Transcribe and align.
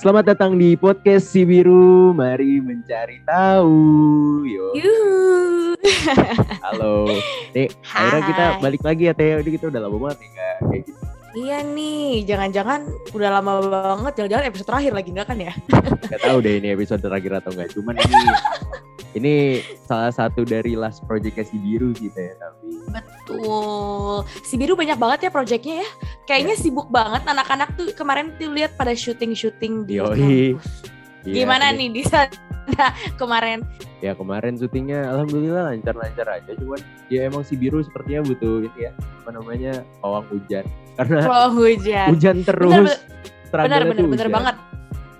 Selamat 0.00 0.32
datang 0.32 0.56
di 0.56 0.80
podcast 0.80 1.28
Si 1.28 1.44
Biru. 1.44 2.16
Mari 2.16 2.56
mencari 2.56 3.20
tahu. 3.28 3.76
Yo. 4.48 4.72
Yuhu. 4.72 5.76
Halo. 6.64 7.04
Nih, 7.52 7.68
akhirnya 7.84 8.22
kita 8.24 8.44
balik 8.64 8.80
lagi 8.80 9.02
ya 9.04 9.12
Teh. 9.12 9.44
Ini 9.44 9.50
kita 9.60 9.68
udah 9.68 9.76
lama 9.84 10.00
banget 10.00 10.24
nih 10.24 10.30
nggak 10.32 10.56
kayak 10.56 10.82
gitu. 10.88 11.00
Iya 11.36 11.58
nih, 11.68 12.24
jangan-jangan 12.24 12.80
udah 13.12 13.28
lama 13.28 13.52
banget, 13.60 14.12
jangan-jangan 14.16 14.44
episode 14.48 14.68
terakhir 14.72 14.92
lagi 14.96 15.08
enggak 15.12 15.28
kan 15.28 15.36
ya? 15.36 15.52
Gak 16.08 16.20
tahu 16.24 16.38
deh 16.40 16.54
ini 16.56 16.68
episode 16.72 17.04
terakhir 17.04 17.32
atau 17.36 17.50
enggak. 17.52 17.68
Cuman 17.76 17.94
ini 18.00 18.16
ini 19.12 19.58
salah 19.82 20.08
satu 20.08 20.42
dari 20.42 20.72
last 20.72 21.02
projectnya 21.02 21.42
Si 21.42 21.56
Biru 21.56 21.90
sih 21.92 22.08
Teh. 22.08 22.30
Tapi 22.32 22.66
Betul. 22.90 24.22
Si 24.42 24.54
Biru 24.54 24.74
banyak 24.74 24.94
banget 24.94 25.18
ya 25.26 25.30
proyeknya 25.30 25.82
ya. 25.82 25.88
Kayaknya 26.24 26.56
sibuk 26.56 26.88
banget 26.88 27.22
anak-anak 27.24 27.74
tuh 27.74 27.90
kemarin 27.92 28.34
tuh 28.34 28.48
lihat 28.48 28.74
pada 28.74 28.92
syuting-syuting 28.92 29.84
di 29.84 29.98
Yoi. 29.98 30.06
kampus. 30.54 30.66
iya, 31.22 31.34
Gimana 31.36 31.70
ini- 31.70 31.90
nih 31.90 31.90
di 31.92 32.02
sana 32.02 32.30
kemarin? 33.20 33.66
Ya 34.00 34.14
kemarin 34.14 34.56
syutingnya 34.56 35.04
alhamdulillah 35.06 35.68
lancar-lancar 35.68 36.26
aja. 36.30 36.50
Cuman 36.54 36.78
ya 37.06 37.26
emang 37.26 37.42
Si 37.42 37.54
Biru 37.54 37.82
sepertinya 37.82 38.22
butuh 38.24 38.64
ini 38.64 38.80
ya. 38.80 38.92
Apa 39.20 39.30
namanya? 39.32 39.82
pawang 39.98 40.26
hujan. 40.28 40.64
Karena 40.94 41.18
Oh 41.26 41.50
hujan. 41.52 42.08
hujan 42.10 42.36
terus. 42.42 42.94
Bener, 43.50 43.82
benar 43.84 44.06
hujan. 44.06 44.30
banget. 44.30 44.56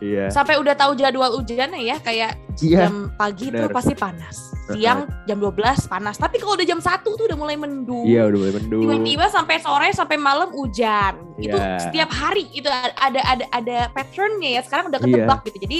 Iya. 0.00 0.32
Sampai 0.32 0.56
udah 0.56 0.72
tahu 0.72 0.96
jadwal 0.96 1.36
hujannya 1.36 1.76
ya, 1.78 2.00
kayak 2.00 2.40
Iya. 2.56 2.88
jam 2.88 3.12
pagi 3.14 3.48
bener. 3.48 3.64
tuh 3.64 3.68
pasti 3.70 3.92
panas. 3.92 4.36
Siang 4.70 5.04
jam 5.24 5.36
12 5.36 5.84
panas. 5.84 6.16
Tapi 6.16 6.38
kalau 6.38 6.54
udah 6.54 6.64
jam 6.64 6.80
1 6.80 7.12
tuh 7.12 7.24
udah 7.26 7.34
mulai 7.34 7.54
mendung. 7.54 8.06
Iya 8.06 8.26
udah 8.26 8.38
mulai 8.38 8.54
mendung. 8.54 8.80
tiba-tiba 8.80 9.26
sampai 9.28 9.56
sore 9.58 9.88
sampai 9.90 10.16
malam 10.16 10.48
hujan 10.50 11.20
itu 11.36 11.52
Iya. 11.52 11.80
setiap 11.80 12.08
hari 12.08 12.46
itu 12.50 12.68
ada 12.96 13.20
ada 13.20 13.44
ada 13.50 13.78
patternnya 13.90 14.56
ya 14.56 14.60
sekarang 14.62 14.88
udah 14.88 15.00
Iya. 15.00 15.06
ketebak 15.26 15.40
gitu 15.46 15.58
jadi 15.64 15.78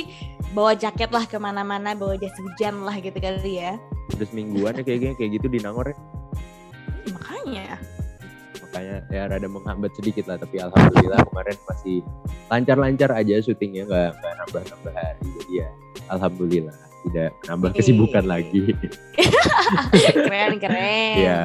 bawa 0.50 0.72
jaket 0.74 1.10
lah 1.10 1.24
ke 1.24 1.36
mana-mana 1.36 1.94
bawa 1.94 2.16
jas 2.16 2.34
hujan 2.34 2.82
lah 2.82 2.96
gitu 2.96 3.14
kali 3.14 3.62
ya 3.62 3.78
Udah 4.10 4.26
semingguan 4.26 4.74
ya 4.74 4.82
kayaknya 4.82 5.12
kayak 5.14 5.30
gitu 5.38 5.46
di 5.46 5.58
Nangor 5.60 5.86
ya. 5.86 5.96
Ih, 7.00 7.12
makanya 7.14 7.66
Makanya 8.70 8.96
ya 9.10 9.22
rada 9.26 9.48
menghambat 9.50 9.90
sedikit 9.98 10.30
lah. 10.30 10.38
Tapi 10.38 10.62
alhamdulillah 10.62 11.20
kemarin 11.26 11.58
masih 11.66 11.96
lancar-lancar 12.46 13.10
aja 13.10 13.42
syutingnya 13.42 13.82
nggak 13.90 14.10
nggak 14.14 14.34
nambah-nambah 14.46 14.94
hari. 14.94 15.26
Jadi 15.42 15.52
ya 15.58 15.68
alhamdulillah 16.06 16.76
tidak 17.10 17.30
nambah 17.50 17.70
kesibukan 17.74 18.24
Yeay. 18.24 18.30
lagi. 18.30 18.62
keren 20.14 20.54
keren 20.62 21.14
Iya. 21.18 21.40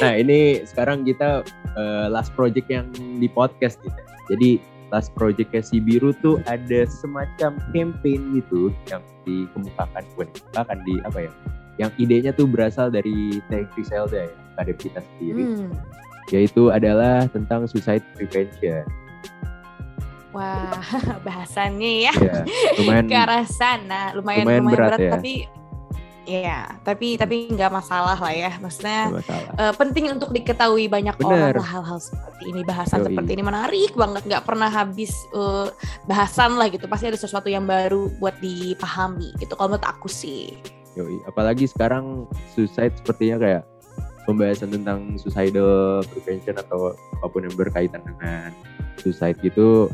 Nah 0.00 0.12
ini 0.16 0.64
sekarang 0.64 1.04
kita 1.04 1.44
eh, 1.76 2.06
last 2.08 2.32
project 2.32 2.66
yang 2.72 2.88
di 2.94 3.28
podcast 3.28 3.76
kita. 3.84 4.00
Jadi 4.32 4.62
last 4.88 5.12
projectnya 5.14 5.62
si 5.62 5.78
Biru 5.78 6.16
tuh 6.18 6.42
ada 6.48 6.86
semacam 6.88 7.60
campaign 7.70 8.40
gitu 8.40 8.74
yang 8.90 9.02
dikemukakan, 9.28 10.02
bukan 10.14 10.26
dikemukakan 10.34 10.78
di 10.86 10.94
apa 11.06 11.18
ya? 11.28 11.32
Yang 11.78 11.90
idenya 12.02 12.30
tuh 12.34 12.46
berasal 12.50 12.88
dari 12.92 13.40
Teh 13.48 13.64
Griselda 13.72 14.26
ya, 14.26 14.32
kadep 14.58 14.76
kita 14.80 15.00
sendiri. 15.00 15.44
Hmm. 15.46 15.72
Yaitu 16.30 16.70
adalah 16.70 17.26
tentang 17.30 17.66
suicide 17.66 18.02
prevention. 18.14 18.86
wah 20.30 20.78
bahasannya 21.26 22.06
ya 22.06 22.14
Ya, 22.14 22.46
lumayan 22.78 23.10
ke 23.10 23.16
arah 23.18 23.42
sana 23.50 24.14
lumayan 24.14 24.46
lumayan 24.46 24.62
lumayan, 24.62 24.78
berat 24.78 24.90
berat, 24.94 25.00
ya. 25.02 25.12
tapi 25.18 25.32
ya 26.22 26.58
tapi 26.86 27.18
tapi 27.18 27.50
nggak 27.50 27.72
masalah 27.74 28.14
lah 28.14 28.30
ya 28.30 28.54
maksudnya 28.62 29.10
eh, 29.58 29.74
penting 29.74 30.14
untuk 30.14 30.30
diketahui 30.30 30.86
banyak 30.86 31.18
Bener. 31.18 31.50
orang 31.50 31.58
lah 31.58 31.66
hal-hal 31.66 31.98
seperti 31.98 32.42
ini 32.46 32.62
bahasan 32.62 33.02
Yoi. 33.02 33.06
seperti 33.10 33.30
ini 33.34 33.42
menarik 33.42 33.92
banget 33.98 34.22
nggak 34.30 34.44
pernah 34.46 34.70
habis 34.70 35.10
eh, 35.34 35.66
bahasan 36.06 36.54
lah 36.54 36.70
gitu 36.70 36.86
pasti 36.86 37.10
ada 37.10 37.18
sesuatu 37.18 37.50
yang 37.50 37.66
baru 37.66 38.06
buat 38.22 38.38
dipahami 38.38 39.34
gitu 39.42 39.58
kalau 39.58 39.74
menurut 39.74 39.86
aku 39.90 40.06
sih 40.06 40.54
Yoi. 40.94 41.22
Apalagi 41.26 41.66
sekarang 41.70 42.26
suicide 42.54 42.94
sepertinya 42.98 43.38
kayak 43.38 43.62
pembahasan 44.30 44.70
tentang 44.70 45.18
suicidal 45.18 46.00
prevention 46.06 46.54
atau 46.56 46.94
apa 46.94 47.26
pun 47.26 47.42
yang 47.42 47.56
berkaitan 47.58 48.00
dengan 48.06 48.54
suicide 49.02 49.36
gitu 49.42 49.90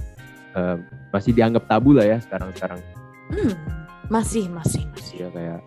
eh, 0.52 0.76
masih 1.10 1.32
dianggap 1.32 1.64
tabu 1.64 1.96
lah 1.96 2.04
ya 2.04 2.18
sekarang-sekarang. 2.20 2.80
hmm, 3.32 3.52
masih 4.12 4.46
masih 4.52 4.84
masih 4.92 5.26
Ya 5.26 5.28
kayak 5.32 5.60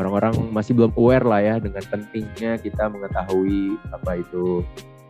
orang-orang 0.00 0.32
masih 0.50 0.72
belum 0.72 0.96
aware 0.96 1.22
lah 1.28 1.40
ya 1.44 1.54
dengan 1.60 1.84
pentingnya 1.92 2.56
kita 2.56 2.88
mengetahui 2.88 3.76
apa 3.92 4.24
itu 4.24 4.64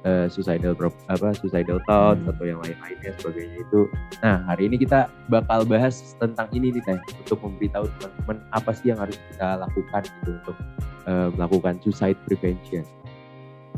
eh, 0.04 0.26
suicidal 0.28 0.76
apa 1.08 1.32
suicidal 1.38 1.80
thoughts 1.88 2.20
Hmm. 2.20 2.30
atau 2.34 2.44
yang 2.44 2.60
lain-lainnya 2.60 3.12
sebagainya 3.18 3.58
itu. 3.64 3.80
Nah, 4.20 4.44
hari 4.44 4.68
ini 4.68 4.76
kita 4.76 5.08
bakal 5.32 5.64
bahas 5.64 6.14
tentang 6.20 6.46
ini 6.52 6.74
nih 6.76 6.82
Teh 6.84 7.00
untuk 7.24 7.40
memberitahu 7.40 7.88
teman-teman 7.96 8.36
apa 8.52 8.70
sih 8.76 8.92
yang 8.92 9.00
harus 9.00 9.16
kita 9.32 9.56
lakukan 9.62 10.02
gitu 10.04 10.30
untuk 10.44 10.56
eh, 11.08 11.28
melakukan 11.36 11.74
suicide 11.80 12.18
prevention. 12.28 12.84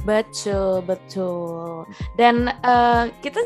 Betul 0.05 0.83
betul 0.85 1.87
dan 2.19 2.53
eh, 2.53 3.05
kita 3.25 3.41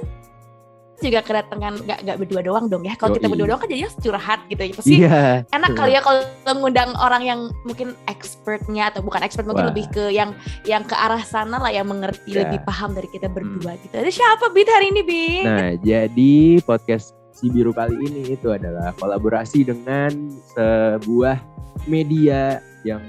juga 1.00 1.24
kedatangan 1.24 1.80
nggak 1.80 1.98
nggak 2.04 2.18
berdua 2.20 2.40
doang 2.44 2.68
dong 2.68 2.84
ya 2.84 2.92
kalau 3.00 3.16
kita 3.16 3.32
berdua 3.32 3.48
doang 3.48 3.60
kan 3.64 3.72
jadinya 3.72 3.90
curhat 4.04 4.40
gitu 4.52 4.60
ya 4.68 4.72
pasti 4.76 4.94
Iya. 5.00 5.20
enak 5.48 5.70
kali 5.72 5.92
ya 5.96 6.00
kalau 6.04 6.20
ngundang 6.60 6.92
orang 7.00 7.22
yang 7.24 7.40
mungkin 7.64 7.96
expertnya 8.04 8.92
atau 8.92 9.00
bukan 9.00 9.24
expert 9.24 9.48
mungkin 9.48 9.64
Wah. 9.64 9.72
lebih 9.72 9.88
ke 9.88 10.12
yang 10.12 10.36
yang 10.68 10.84
ke 10.84 10.92
arah 10.92 11.24
sana 11.24 11.56
lah 11.56 11.72
yang 11.72 11.88
mengerti 11.88 12.36
Ya. 12.36 12.44
lebih 12.44 12.60
paham 12.68 12.92
dari 12.92 13.08
kita 13.08 13.32
berdua 13.32 13.80
gitu. 13.80 13.96
Ada 13.96 14.12
siapa 14.12 14.52
Bit 14.52 14.68
hari 14.68 14.92
ini 14.92 15.00
Bit? 15.00 15.44
Nah, 15.48 15.72
jadi 15.80 16.34
podcast 16.68 17.16
Si 17.32 17.48
Biru 17.48 17.72
kali 17.72 17.96
ini 17.96 18.36
itu 18.36 18.52
adalah 18.52 18.92
kolaborasi 19.00 19.64
dengan 19.64 20.12
sebuah 20.52 21.40
media 21.88 22.60
yang 22.84 23.00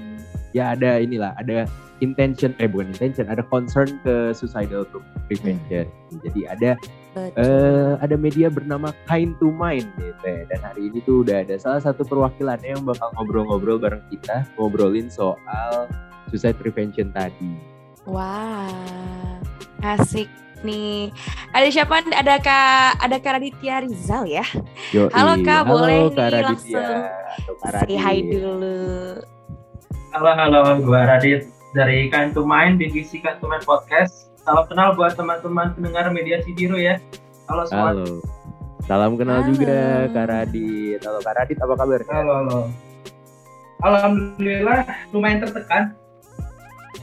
ya 0.56 0.72
ada 0.72 0.96
inilah, 0.96 1.36
ada 1.36 1.68
intention 2.02 2.50
eh 2.58 2.66
bukan 2.66 2.90
intention, 2.90 3.30
ada 3.30 3.46
concern 3.46 4.02
ke 4.02 4.34
suicidal 4.34 4.84
prevention. 5.30 5.86
Jadi 6.26 6.40
ada 6.50 6.70
Betul. 7.14 7.30
eh 7.38 7.92
ada 8.02 8.14
media 8.18 8.50
bernama 8.50 8.90
Kind 9.06 9.38
to 9.38 9.54
Mind 9.54 9.86
nih, 9.96 10.12
Teh. 10.20 10.44
Dan 10.50 10.60
hari 10.66 10.90
ini 10.90 10.98
tuh 11.06 11.22
udah 11.22 11.46
ada 11.46 11.54
salah 11.56 11.78
satu 11.78 12.02
perwakilannya 12.02 12.74
yang 12.74 12.82
bakal 12.82 13.08
ngobrol-ngobrol 13.14 13.78
bareng 13.78 14.02
kita, 14.10 14.44
ngobrolin 14.58 15.06
soal 15.06 15.86
suicide 16.28 16.58
prevention 16.58 17.14
tadi. 17.14 17.54
Wah, 18.10 19.38
asik 19.86 20.26
nih. 20.66 21.14
Ada 21.54 21.70
siapa? 21.70 22.02
Ada 22.02 22.34
Kak 22.42 22.98
ada 22.98 23.16
Kak 23.22 23.32
Raditya 23.38 23.86
Rizal 23.86 24.26
ya. 24.26 24.42
Yoi. 24.90 25.06
Halo, 25.14 25.38
Kak, 25.46 25.70
Halo, 25.70 25.70
boleh 25.70 26.00
Kak 26.10 26.28
nih 26.34 26.42
Raditya. 26.42 26.50
langsung 26.50 27.70
Say 27.86 27.94
hi 27.94 28.18
dulu. 28.26 28.74
Halo, 30.12 30.30
halo, 30.36 30.60
gue 30.82 31.00
Radit 31.08 31.61
dari 31.72 32.12
Kind 32.12 32.36
to 32.36 32.44
Mind, 32.44 32.78
divisi 32.78 33.20
to 33.20 33.46
Mind 33.48 33.64
Podcast. 33.64 34.28
Salam 34.44 34.68
kenal 34.68 34.92
buat 34.92 35.16
teman-teman 35.16 35.72
pendengar 35.72 36.12
media 36.12 36.44
si 36.44 36.52
biru 36.52 36.76
ya. 36.76 37.00
Halo 37.48 37.64
semua. 37.64 37.96
Halo. 37.96 38.20
Salam 38.84 39.16
kenal 39.16 39.40
Halo. 39.40 39.48
juga 39.48 39.76
Kak 40.12 40.26
Radit. 40.28 41.00
Halo 41.00 41.18
Kak 41.24 41.34
Radit, 41.38 41.58
apa 41.62 41.74
kabar? 41.78 42.00
Halo, 42.12 42.32
halo. 42.44 42.58
Alhamdulillah 43.82 44.80
lumayan 45.10 45.38
tertekan. 45.42 45.82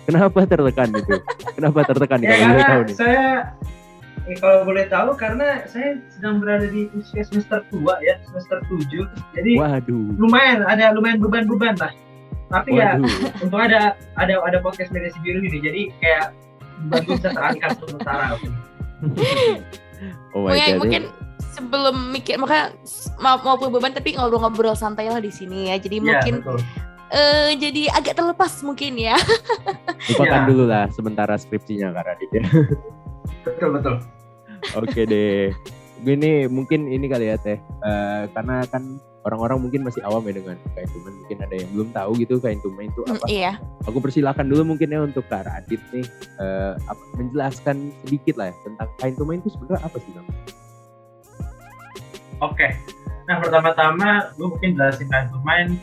Kenapa 0.05 0.39
tertekan 0.45 0.89
itu? 0.93 1.15
Kenapa 1.57 1.79
tertekan 1.85 2.19
Ya 2.23 2.29
kalau 2.29 2.45
boleh 2.45 2.63
tahu 2.63 2.69
karena 2.69 2.85
nih? 2.85 2.95
saya 2.95 3.27
eh, 4.29 4.37
kalau 4.37 4.59
boleh 4.65 4.85
tahu 4.85 5.09
karena 5.17 5.47
saya 5.65 5.89
sedang 6.13 6.35
berada 6.37 6.67
di 6.69 6.87
usia 6.93 7.25
semester 7.25 7.65
tua 7.73 7.97
ya, 8.05 8.21
semester 8.29 8.61
7. 8.69 8.85
Jadi 9.33 9.51
Waduh. 9.57 10.13
lumayan 10.21 10.61
ada 10.65 10.93
lumayan 10.93 11.17
beban-beban 11.17 11.73
lah. 11.81 11.91
Tapi 12.49 12.69
ya 12.75 12.97
Waduh. 12.97 13.45
untung 13.45 13.61
ada 13.61 13.81
ada 14.15 14.33
ada 14.41 14.57
podcast 14.59 14.89
media 14.89 15.09
si 15.09 15.19
biru 15.21 15.39
ini 15.39 15.57
jadi 15.59 15.81
kayak 15.97 16.25
bisa 17.05 17.29
terangkat 17.29 17.71
sementara. 17.77 18.25
Oh 20.31 20.47
my 20.47 20.55
Mungkin, 20.55 20.63
god. 20.63 20.79
mungkin 20.79 21.03
sebelum 21.51 21.95
mikir 22.09 22.39
maka 22.39 22.71
mau 23.19 23.35
mau 23.37 23.59
beban 23.59 23.91
tapi 23.91 24.15
ngobrol-ngobrol 24.15 24.71
santai 24.71 25.11
lah 25.11 25.19
di 25.19 25.27
sini 25.27 25.67
ya. 25.67 25.75
Jadi 25.75 25.99
Iya, 25.99 26.05
mungkin 26.07 26.33
betul. 26.39 26.57
eh 27.09 27.51
jadi 27.53 27.81
agak 27.91 28.15
terlepas 28.15 28.53
mungkin 28.61 28.95
ya. 28.95 29.19
Lupakan 30.09 30.39
Ya. 30.39 30.47
dulu 30.47 30.63
lah 30.63 30.85
sementara 30.89 31.35
skripsinya 31.35 31.91
Kak 31.91 32.05
Radit 32.05 32.29
ya. 32.31 32.43
betul 33.45 33.69
betul. 33.75 33.95
Oke 34.73 35.01
deh. 35.03 35.51
Gini 35.99 36.47
mungkin 36.47 36.87
ini 36.87 37.05
kali 37.05 37.27
ya 37.27 37.35
Teh. 37.35 37.59
Eh, 37.59 38.21
karena 38.31 38.63
kan 38.65 39.03
orang-orang 39.23 39.59
mungkin 39.59 39.83
masih 39.83 39.99
awam 40.03 40.23
ya 40.25 40.39
dengan 40.39 40.55
kain 40.73 40.87
tumen. 40.89 41.13
Mungkin 41.19 41.37
ada 41.43 41.55
yang 41.55 41.69
belum 41.75 41.89
tahu 41.91 42.11
gitu 42.17 42.35
kain 42.39 42.59
tumen 42.59 42.87
itu 42.87 43.01
Hmm, 43.03 43.15
apa. 43.15 43.25
iya. 43.27 43.51
Aku 43.83 43.99
persilakan 43.99 44.47
dulu 44.47 44.75
mungkin 44.75 44.89
ya 44.89 44.99
untuk 45.01 45.27
Kak 45.27 45.43
Radit 45.45 45.81
nih. 45.91 46.05
eh, 46.39 46.73
apa, 46.87 47.03
menjelaskan 47.15 47.91
sedikit 48.01 48.39
lah 48.39 48.49
ya 48.49 48.55
tentang 48.63 48.89
kain 48.95 49.15
tumen 49.15 49.39
itu 49.39 49.51
sebenarnya 49.51 49.83
apa 49.83 49.97
sih 49.99 50.11
Bang? 50.13 50.27
Oke. 52.39 52.67
Nah, 53.27 53.37
pertama-tama 53.37 54.09
gue 54.33 54.47
mungkin 54.47 54.73
jelasin 54.73 55.05
Kind 55.05 55.29
to 55.29 55.37
Mind 55.43 55.75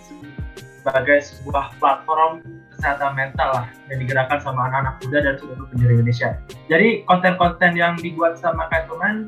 sebagai 0.80 1.18
sebuah 1.20 1.76
platform 1.76 2.42
kesehatan 2.72 3.12
mental 3.14 3.48
lah 3.52 3.66
yang 3.88 3.98
digerakkan 4.00 4.38
sama 4.38 4.66
anak-anak 4.66 4.94
muda 5.02 5.18
dan 5.22 5.34
seluruh 5.36 5.66
penjuru 5.70 5.92
Indonesia. 5.96 6.30
Jadi 6.66 7.04
konten-konten 7.04 7.72
yang 7.74 7.94
dibuat 7.96 8.36
sama 8.36 8.66
Kind 8.68 8.86
to 8.88 8.96
Mind 8.96 9.20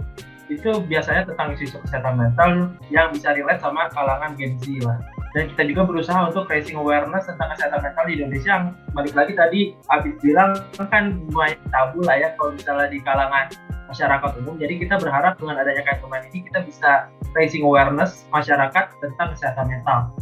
itu 0.48 0.70
biasanya 0.88 1.28
tentang 1.28 1.52
isu-isu 1.54 1.76
kesehatan 1.84 2.16
mental 2.16 2.72
yang 2.88 3.12
bisa 3.12 3.36
relate 3.36 3.60
sama 3.60 3.88
kalangan 3.92 4.32
Gen 4.36 4.56
Z 4.60 4.64
lah. 4.84 4.98
Dan 5.36 5.52
kita 5.52 5.62
juga 5.68 5.82
berusaha 5.84 6.20
untuk 6.24 6.48
raising 6.48 6.80
awareness 6.80 7.28
tentang 7.28 7.52
kesehatan 7.52 7.84
mental 7.84 8.04
di 8.08 8.12
Indonesia 8.16 8.50
yang 8.56 8.64
balik 8.96 9.12
lagi 9.12 9.32
tadi 9.36 9.60
Abid 9.92 10.16
bilang 10.24 10.56
kan 10.88 11.20
mulai 11.28 11.52
tabu 11.68 12.00
lah 12.00 12.16
ya 12.16 12.32
kalau 12.40 12.56
misalnya 12.56 12.88
di 12.88 12.98
kalangan 13.04 13.46
masyarakat 13.92 14.30
umum. 14.40 14.56
Jadi 14.56 14.74
kita 14.80 14.96
berharap 14.96 15.36
dengan 15.36 15.60
adanya 15.60 15.84
kayak 15.84 16.00
ini 16.32 16.44
kita 16.48 16.64
bisa 16.64 17.12
raising 17.36 17.64
awareness 17.64 18.24
masyarakat 18.32 18.84
tentang 19.04 19.28
kesehatan 19.36 19.68
mental. 19.68 20.12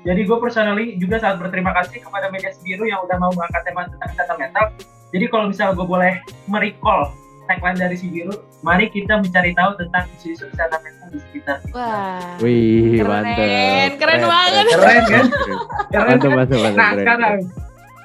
Jadi 0.00 0.24
gue 0.24 0.38
personally 0.40 0.96
juga 0.96 1.20
sangat 1.20 1.44
berterima 1.44 1.76
kasih 1.76 2.00
kepada 2.00 2.32
Media 2.32 2.52
Biru 2.64 2.88
yang 2.88 3.04
udah 3.04 3.16
mau 3.20 3.32
mengangkat 3.36 3.68
tema 3.68 3.84
tentang 3.84 4.08
kesehatan 4.16 4.36
mental. 4.40 4.64
Jadi 5.12 5.24
kalau 5.28 5.44
misalnya 5.52 5.72
gue 5.76 5.86
boleh 5.88 6.12
merecall 6.48 7.12
tagline 7.50 7.74
dari 7.74 7.98
si 7.98 8.06
biru, 8.06 8.30
mari 8.62 8.86
kita 8.86 9.18
mencari 9.18 9.50
tahu 9.52 9.74
tentang 9.74 10.06
isu-isu 10.14 10.46
kesehatan 10.54 10.78
mental 10.86 11.06
di 11.10 11.18
sekitar 11.18 11.58
kita. 11.58 11.74
Wah. 11.74 12.38
Wih, 12.38 12.94
Keren, 12.96 13.10
mantap. 13.10 13.90
keren 13.98 14.22
banget. 14.22 14.64
Keren 14.70 15.02
kan? 15.02 15.24
Keren 15.90 16.06
Mantap, 16.06 16.22
kan? 16.22 16.38
mantap, 16.38 16.58
mantap. 16.62 16.78
Nah 16.78 16.88
keren, 16.88 17.02
sekarang 17.02 17.34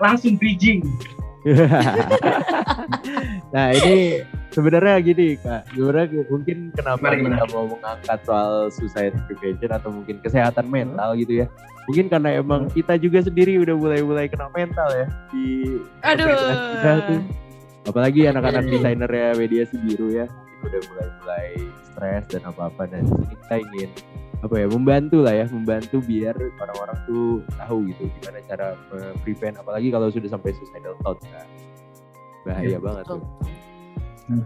langsung 0.01 0.33
bridging. 0.41 0.81
nah 3.53 3.69
ini 3.69 4.25
sebenarnya 4.49 4.97
gini 5.05 5.37
kak, 5.37 5.69
sebenarnya 5.69 6.25
mungkin 6.25 6.57
kenapa 6.73 7.05
Gimana, 7.05 7.15
gimana? 7.21 7.35
kita 7.37 7.45
mau 7.53 7.65
mengangkat 7.69 8.19
soal 8.25 8.51
suicide 8.73 9.13
prevention 9.29 9.69
atau 9.69 9.93
mungkin 9.93 10.17
kesehatan 10.25 10.65
mental 10.65 11.13
gitu 11.13 11.43
ya? 11.43 11.45
Mungkin 11.85 12.09
karena 12.09 12.41
emang 12.41 12.65
kita 12.73 12.97
juga 12.97 13.21
sendiri 13.21 13.61
udah 13.61 13.77
mulai-mulai 13.77 14.25
kena 14.25 14.49
mental 14.49 14.89
ya 14.89 15.05
di 15.29 15.77
Aduh. 16.01 16.33
kita 16.33 16.91
tuh. 17.05 17.21
Apalagi 17.85 18.25
anak-anak 18.25 18.65
desainer 18.65 19.07
ya 19.07 19.29
media 19.37 19.63
si 19.69 19.77
biru 19.77 20.09
ya, 20.09 20.25
udah 20.65 20.81
mulai-mulai 20.89 21.47
stres 21.85 22.23
dan 22.33 22.41
apa-apa 22.43 22.89
dan 22.89 23.05
di 23.05 23.13
sini 23.13 23.25
kita 23.45 23.55
ingin 23.61 23.89
apa 24.43 24.55
ya 24.61 24.67
membantu 24.69 25.17
lah 25.25 25.33
ya 25.33 25.45
membantu 25.49 25.97
biar 26.05 26.35
orang-orang 26.59 26.97
tuh 27.09 27.41
tahu 27.57 27.87
gitu 27.89 28.05
gimana 28.19 28.37
cara 28.45 28.67
prevent 29.23 29.57
apalagi 29.57 29.89
kalau 29.89 30.11
sudah 30.11 30.29
sampai 30.29 30.53
suicidal 30.53 30.93
thought 31.01 31.17
kan. 31.23 31.47
Bahaya 32.45 32.77
Iya, 32.77 32.79
banget 32.81 33.05
tuh. 33.09 33.21
Hmm. 34.25 34.45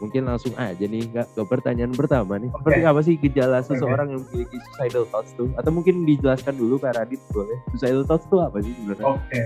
mungkin 0.00 0.24
langsung 0.24 0.56
aja 0.56 0.80
nih 0.80 1.04
kak 1.12 1.28
ke 1.36 1.42
pertanyaan 1.44 1.92
pertama 1.92 2.40
nih. 2.40 2.48
Oke. 2.48 2.56
seperti 2.64 2.80
apa 2.88 3.00
sih 3.04 3.14
gejala 3.20 3.60
seseorang 3.60 4.08
yang 4.16 4.20
memiliki 4.24 4.56
suicidal 4.56 5.04
thoughts 5.12 5.36
tuh? 5.36 5.52
Atau 5.60 5.68
mungkin 5.76 6.08
dijelaskan 6.08 6.56
dulu 6.56 6.80
kak 6.80 6.96
Radit 6.96 7.20
boleh? 7.32 7.56
Suicidal 7.76 8.08
thoughts 8.08 8.24
tuh 8.32 8.40
apa 8.40 8.64
sih 8.64 8.72
sebenarnya? 8.80 9.04
Oke. 9.04 9.42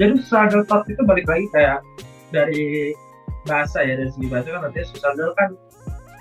Jadi 0.00 0.12
suicidal 0.24 0.64
thought 0.64 0.88
itu 0.88 1.02
balik 1.04 1.28
lagi 1.28 1.44
kayak 1.52 1.84
dari 2.30 2.92
bahasa 3.46 3.80
ya 3.80 3.96
dari 3.96 4.10
segi 4.12 4.28
bahasa 4.28 4.48
kan 4.52 4.62
artinya 4.68 4.86
suicidal 4.86 5.30
kan 5.36 5.50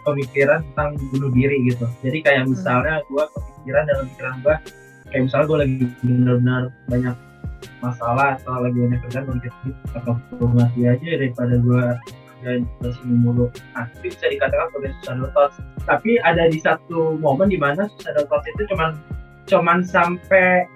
pemikiran 0.07 0.59
tentang 0.71 0.89
bunuh 1.11 1.31
diri 1.35 1.57
gitu. 1.67 1.85
Jadi 1.99 2.23
kayak 2.23 2.43
misalnya 2.47 3.03
gue 3.11 3.23
kepikiran 3.35 3.83
dalam 3.91 4.05
pikiran 4.15 4.35
gue 4.39 4.55
kayak 5.11 5.21
misalnya 5.27 5.45
gue 5.47 5.57
lagi 5.59 5.75
benar-benar 6.03 6.63
banyak 6.87 7.15
masalah 7.83 8.39
atau 8.39 8.63
lagi 8.63 8.77
banyak 8.79 8.99
kerjaan 9.07 9.23
gue 9.27 9.35
mikir 9.43 9.53
"Ih, 9.67 9.75
apa 9.97 10.11
gue 10.15 10.49
mati 10.55 10.81
aja 10.87 11.07
daripada 11.19 11.53
gue 11.59 11.83
kerjain 12.37 12.63
masih 12.79 13.03
mulu. 13.11 13.45
Nah 13.75 13.85
itu 13.97 14.13
bisa 14.13 14.25
dikatakan 14.29 14.65
sebagai 14.71 14.91
suicidal 15.01 15.29
thoughts. 15.35 15.57
Tapi 15.83 16.11
ada 16.23 16.43
di 16.47 16.59
satu 16.61 17.19
momen 17.19 17.51
di 17.51 17.59
mana 17.59 17.91
suicidal 17.91 18.25
thoughts 18.31 18.47
itu 18.47 18.63
cuman 18.71 18.95
cuman 19.47 19.79
sampai 19.83 20.67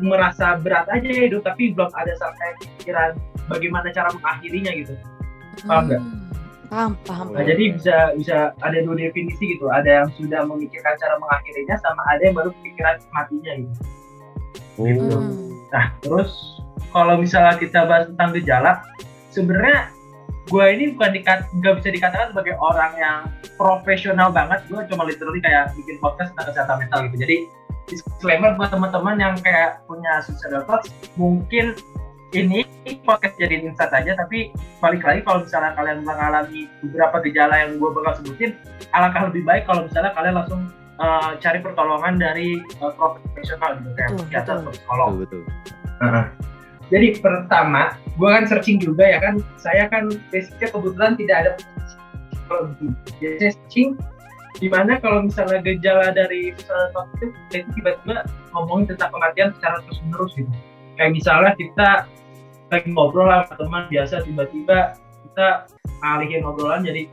merasa 0.00 0.60
berat 0.60 0.84
aja 0.92 1.08
hidup 1.08 1.40
tapi 1.44 1.72
belum 1.72 1.88
ada 1.96 2.12
sampai 2.20 2.48
pikiran 2.60 3.16
bagaimana 3.48 3.88
cara 3.92 4.12
mengakhirinya 4.12 4.72
gitu. 4.76 4.94
Paham 5.64 5.88
nggak? 5.88 6.02
Hmm, 6.02 6.26
Paham, 6.66 6.92
paham. 7.06 7.26
Nah, 7.30 7.46
jadi 7.46 7.78
bisa 7.78 7.96
bisa 8.18 8.50
ada 8.58 8.78
dua 8.82 8.98
definisi 8.98 9.54
gitu. 9.54 9.70
Ada 9.70 10.02
yang 10.02 10.08
sudah 10.18 10.42
memikirkan 10.44 10.98
cara 10.98 11.14
mengakhirinya 11.22 11.78
sama 11.78 12.02
ada 12.10 12.22
yang 12.26 12.34
baru 12.34 12.50
pikiran 12.62 12.96
matinya 13.14 13.52
gitu. 13.54 13.74
oh 14.76 14.86
Hmm. 14.86 15.56
Nah, 15.72 15.86
terus 16.04 16.30
kalau 16.92 17.16
misalnya 17.18 17.56
kita 17.56 17.86
bahas 17.86 18.10
tentang 18.12 18.30
gejala, 18.36 18.82
sebenarnya 19.32 19.90
gue 20.46 20.64
ini 20.78 20.94
bukan 20.94 21.10
dikat 21.10 21.38
nggak 21.58 21.74
bisa 21.82 21.88
dikatakan 21.90 22.26
sebagai 22.30 22.54
orang 22.58 22.92
yang 22.98 23.18
profesional 23.56 24.34
banget. 24.34 24.62
Gue 24.66 24.82
cuma 24.90 25.06
literally 25.06 25.40
kayak 25.42 25.72
bikin 25.78 25.96
podcast 26.02 26.34
tentang 26.34 26.46
kesehatan 26.52 26.76
mental 26.82 26.98
gitu. 27.10 27.16
Jadi 27.22 27.36
disclaimer 27.86 28.54
buat 28.58 28.70
teman-teman 28.74 29.16
yang 29.18 29.34
kayak 29.40 29.82
punya 29.86 30.22
suicidal 30.26 30.66
thoughts, 30.66 30.90
mungkin 31.14 31.74
ini 32.34 32.66
podcast 33.06 33.38
jadi 33.38 33.62
insight 33.62 33.94
aja. 33.94 34.18
Tapi 34.18 34.50
balik 34.82 35.02
lagi 35.06 35.20
kalau 35.22 35.46
misalnya 35.46 35.72
kalian 35.78 36.02
mengalami 36.02 36.66
beberapa 36.82 37.22
gejala 37.24 37.54
yang 37.66 37.78
gue 37.78 37.90
bakal 37.94 38.12
sebutin, 38.20 38.50
alangkah 38.92 39.30
lebih 39.30 39.42
baik 39.46 39.64
kalau 39.64 39.86
misalnya 39.86 40.12
kalian 40.12 40.34
langsung 40.34 40.60
uh, 40.98 41.38
cari 41.38 41.58
pertolongan 41.62 42.14
dari 42.18 42.60
uh, 42.82 42.92
profesional 42.92 43.78
gitu 43.80 43.90
kayak 43.94 44.10
Betul, 44.12 44.20
psikiater 44.26 44.54
betul. 44.54 44.62
atau 44.62 44.72
psikolog. 44.74 45.08
betul 45.22 45.40
betul 45.46 46.24
Jadi 46.86 47.18
pertama, 47.18 47.98
gue 48.14 48.28
kan 48.30 48.44
searching 48.46 48.78
juga 48.78 49.02
ya 49.02 49.18
kan, 49.18 49.42
saya 49.58 49.90
kan 49.90 50.06
basicnya 50.30 50.70
kebetulan 50.70 51.18
tidak 51.18 51.36
ada 51.42 51.50
psikologi. 52.30 52.86
Jadi 53.18 53.34
saya 53.42 53.52
searching 53.58 53.88
di 54.56 54.68
mana 54.72 54.96
kalau 54.96 55.28
misalnya 55.28 55.60
gejala 55.60 56.16
dari 56.16 56.52
suicidal 56.56 56.88
thought 56.96 57.08
itu 57.20 57.26
itu 57.52 57.68
tiba-tiba 57.76 58.24
ngomongin 58.56 58.96
tentang 58.96 59.10
kematian 59.12 59.48
secara 59.60 59.76
terus-menerus 59.84 60.32
gitu. 60.32 60.52
Kayak 60.96 61.12
misalnya 61.12 61.52
kita 61.60 61.88
lagi 62.72 62.88
ngobrol 62.90 63.28
sama 63.28 63.54
teman 63.54 63.84
biasa 63.92 64.24
tiba-tiba 64.24 64.78
kita 64.96 65.48
alihin 66.02 66.40
ngobrolan 66.42 66.82
jadi 66.82 67.06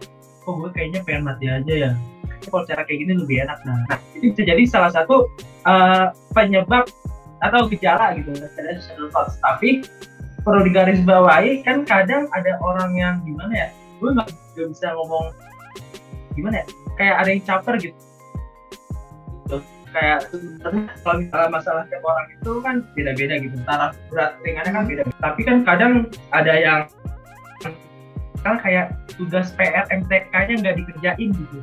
kok 0.44 0.54
gue 0.60 0.70
kayaknya 0.72 1.00
pengen 1.04 1.24
mati 1.28 1.46
aja 1.52 1.74
ya. 1.90 1.92
Kalau 2.44 2.64
cara 2.68 2.84
kayak 2.84 3.00
gini 3.08 3.14
lebih 3.16 3.44
enak 3.48 3.60
nah. 3.64 3.80
Nah, 3.88 4.00
ini 4.20 4.32
bisa 4.32 4.44
jadi 4.44 4.64
salah 4.68 4.92
satu 4.92 5.28
eh, 5.68 6.08
penyebab 6.32 6.88
atau 7.44 7.68
gejala 7.68 8.16
gitu 8.16 8.32
dari 8.36 8.80
suicidal 8.80 9.12
thoughts. 9.12 9.36
Tapi 9.44 9.84
perlu 10.44 10.64
digarisbawahi 10.68 11.64
kan 11.64 11.84
kadang 11.84 12.28
ada 12.32 12.56
orang 12.64 12.92
yang 12.96 13.16
gimana 13.28 13.52
ya? 13.52 13.70
Gue 14.00 14.16
nggak 14.16 14.32
bisa 14.56 14.96
ngomong 14.96 15.32
gimana 16.36 16.64
ya? 16.64 16.66
Kayak 17.00 17.16
ada 17.22 17.30
yang 17.30 17.44
caper 17.44 17.76
gitu. 17.82 18.02
Gitu. 19.46 19.58
Kayak 19.94 20.20
sebenarnya 20.30 20.84
kalau 21.02 21.16
misalnya 21.22 21.50
masalah 21.50 21.84
tiap 21.90 22.04
orang 22.06 22.26
itu 22.34 22.52
kan 22.62 22.76
beda-beda 22.98 23.36
gitu. 23.42 23.56
Taraf 23.66 23.94
berat 24.10 24.32
ringannya 24.42 24.72
kan 24.74 24.84
beda. 24.90 25.04
Tapi 25.22 25.42
kan 25.46 25.58
kadang 25.66 25.94
ada 26.34 26.54
yang 26.58 26.80
kan 28.44 28.60
kayak 28.60 28.92
tugas 29.16 29.56
PR 29.56 29.88
MTK-nya 29.88 30.54
nggak 30.60 30.76
dikerjain 30.84 31.30
gitu. 31.32 31.60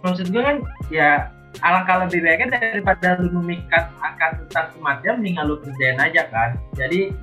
Maksud 0.00 0.32
gue 0.32 0.40
kan 0.40 0.56
ya 0.88 1.28
alangkah 1.64 2.04
lebih 2.04 2.20
baiknya 2.24 2.58
daripada 2.58 3.16
lu 3.20 3.32
memikat 3.40 3.88
akan 4.00 4.30
tentang 4.44 4.66
kematian 4.76 5.14
mendingan 5.20 5.44
lu 5.48 5.56
kerjain 5.60 5.96
aja 6.00 6.28
kan 6.28 6.50
jadi 6.76 7.14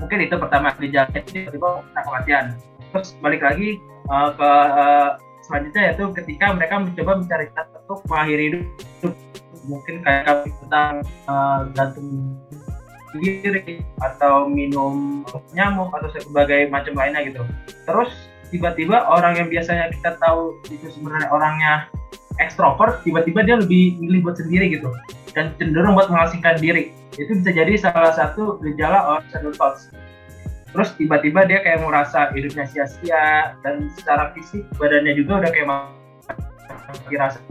mungkin 0.00 0.18
itu 0.24 0.34
pertama 0.40 0.72
gejalanya 0.80 1.20
tiba-tiba 1.28 1.84
tentang 1.92 2.04
kematian 2.08 2.44
terus 2.92 3.08
balik 3.20 3.42
lagi 3.44 3.76
uh, 4.10 4.30
ke 4.34 4.50
uh, 4.50 5.08
selanjutnya 5.46 5.82
yaitu 5.90 6.04
ketika 6.18 6.52
mereka 6.52 6.74
mencoba 6.82 7.12
mencari 7.22 7.46
cara 7.54 7.70
untuk 7.86 8.00
mengakhiri 8.10 8.44
hidup. 8.50 8.62
Mungkin 9.60 9.94
kayak 10.02 10.48
tentang 10.66 11.04
uh, 11.30 11.68
gantung 11.76 12.38
diri 13.18 13.82
atau 13.98 14.46
minum 14.46 15.26
nyamuk 15.54 15.90
atau 15.94 16.08
sebagai 16.14 16.70
macam 16.70 16.94
lainnya 16.94 17.26
gitu. 17.26 17.42
Terus 17.86 18.10
tiba-tiba 18.50 19.06
orang 19.06 19.38
yang 19.38 19.48
biasanya 19.50 19.90
kita 19.94 20.18
tahu 20.18 20.58
itu 20.70 20.86
sebenarnya 20.94 21.28
orangnya 21.30 21.74
ekstrovert 22.38 23.02
tiba-tiba 23.02 23.42
dia 23.42 23.56
lebih 23.58 23.98
milih 23.98 24.30
buat 24.30 24.38
sendiri 24.38 24.70
gitu. 24.74 24.90
Dan 25.34 25.54
cenderung 25.58 25.94
buat 25.94 26.10
mengasingkan 26.10 26.58
diri. 26.58 26.94
Itu 27.14 27.38
bisa 27.38 27.50
jadi 27.50 27.74
salah 27.78 28.14
satu 28.14 28.58
gejala 28.62 29.18
orang 29.18 29.54
thoughts 29.54 29.90
terus 30.70 30.94
tiba-tiba 30.94 31.46
dia 31.50 31.58
kayak 31.66 31.82
merasa 31.82 32.30
hidupnya 32.30 32.66
sia-sia 32.66 33.58
dan 33.66 33.90
secara 33.98 34.30
fisik 34.34 34.62
badannya 34.78 35.18
juga 35.18 35.42
udah 35.42 35.50
kayak 35.50 35.68
mati 35.68 37.14
rasa 37.18 37.42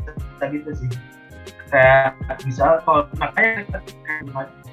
gitu 0.48 0.72
sih 0.72 0.90
kayak 1.70 2.16
misal 2.48 2.80
kalau 2.88 3.06
makanya 3.20 3.68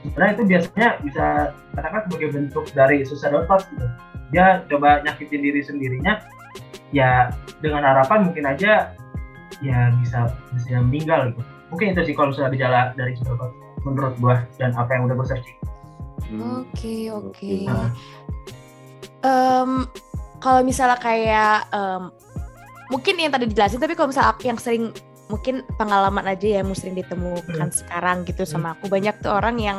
sebenarnya 0.07 0.33
itu 0.39 0.45
biasanya 0.47 0.89
bisa 1.03 1.27
katakan 1.75 2.01
sebagai 2.09 2.29
bentuk 2.33 2.65
dari 2.73 3.03
suicidal 3.03 3.45
thoughts 3.51 3.67
gitu 3.75 3.87
dia 4.31 4.63
coba 4.71 5.03
nyakitin 5.03 5.43
diri 5.43 5.61
sendirinya 5.63 6.23
ya 6.95 7.35
dengan 7.61 7.83
harapan 7.83 8.31
mungkin 8.31 8.47
aja 8.47 8.95
ya 9.59 9.91
bisa 9.99 10.31
bisa 10.55 10.81
meninggal 10.87 11.35
gitu 11.35 11.43
mungkin 11.75 11.87
itu 11.99 12.01
sih 12.11 12.15
kalau 12.15 12.31
misalnya 12.31 12.55
gejala 12.55 12.81
dari 12.95 13.13
suicidal 13.19 13.39
thoughts 13.43 13.59
menurut 13.83 14.15
gua 14.23 14.37
dan 14.57 14.71
apa 14.79 14.91
yang 14.95 15.11
udah 15.11 15.19
gua 15.19 15.27
searching 15.27 15.59
Hmm, 16.27 16.67
Oke, 16.67 17.07
oke. 17.15 17.39
oke. 17.39 17.71
Nah. 17.71 17.95
Em, 19.27 19.91
kalau 20.39 20.63
misalnya 20.63 20.95
kayak 21.03 21.67
em, 21.75 22.15
mungkin 22.95 23.19
yang 23.19 23.35
tadi 23.35 23.51
dijelasin, 23.51 23.83
tapi 23.83 23.99
kalau 23.99 24.15
misalnya 24.15 24.31
aku 24.31 24.47
yang 24.47 24.61
sering 24.63 24.95
mungkin 25.27 25.67
pengalaman 25.75 26.23
aja 26.31 26.63
yang 26.63 26.71
sering 26.79 26.95
ditemukan 26.95 27.75
sekarang 27.75 28.23
gitu 28.23 28.47
sama 28.47 28.79
aku. 28.79 28.87
Banyak 28.87 29.19
tuh 29.27 29.35
orang 29.35 29.59
yang 29.59 29.79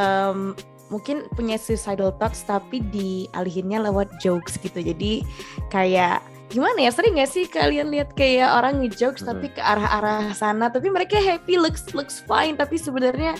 em, 0.00 0.56
mungkin 0.88 1.28
punya 1.34 1.60
suicidal 1.60 2.14
thoughts 2.16 2.46
tapi 2.46 2.80
dialihinnya 2.80 3.84
lewat 3.92 4.08
jokes 4.24 4.56
gitu. 4.56 4.80
Jadi 4.80 5.20
kayak 5.68 6.24
gimana 6.46 6.78
ya 6.86 6.94
sering 6.94 7.18
gak 7.18 7.26
sih 7.26 7.50
kalian 7.50 7.90
lihat 7.90 8.14
kayak 8.14 8.46
orang 8.54 8.78
ngejokes 8.78 9.26
Hmm. 9.26 9.34
tapi 9.34 9.50
ke 9.50 9.58
arah-arah 9.58 10.30
sana 10.30 10.70
tapi 10.70 10.94
mereka 10.94 11.18
happy 11.18 11.58
looks 11.58 11.90
looks 11.90 12.22
fine 12.22 12.54
tapi 12.54 12.78
sebenarnya 12.78 13.34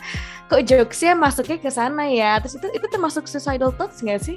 kok 0.50 0.66
jokesnya 0.66 1.14
masuknya 1.14 1.54
ke 1.62 1.70
sana 1.70 2.02
ya? 2.10 2.42
Terus 2.42 2.58
itu 2.58 2.66
itu 2.74 2.86
termasuk 2.90 3.30
suicidal 3.30 3.70
thoughts 3.78 4.02
gak 4.02 4.18
sih 4.20 4.36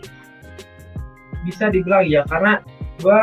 bisa 1.47 1.71
dibilang 1.71 2.05
ya 2.05 2.25
karena 2.27 2.59
gue 2.99 3.21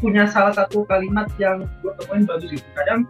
punya 0.00 0.28
salah 0.28 0.52
satu 0.52 0.84
kalimat 0.84 1.28
yang 1.40 1.64
gue 1.80 1.92
temuin 2.02 2.24
bagus 2.28 2.50
gitu. 2.52 2.66
Kadang 2.76 3.08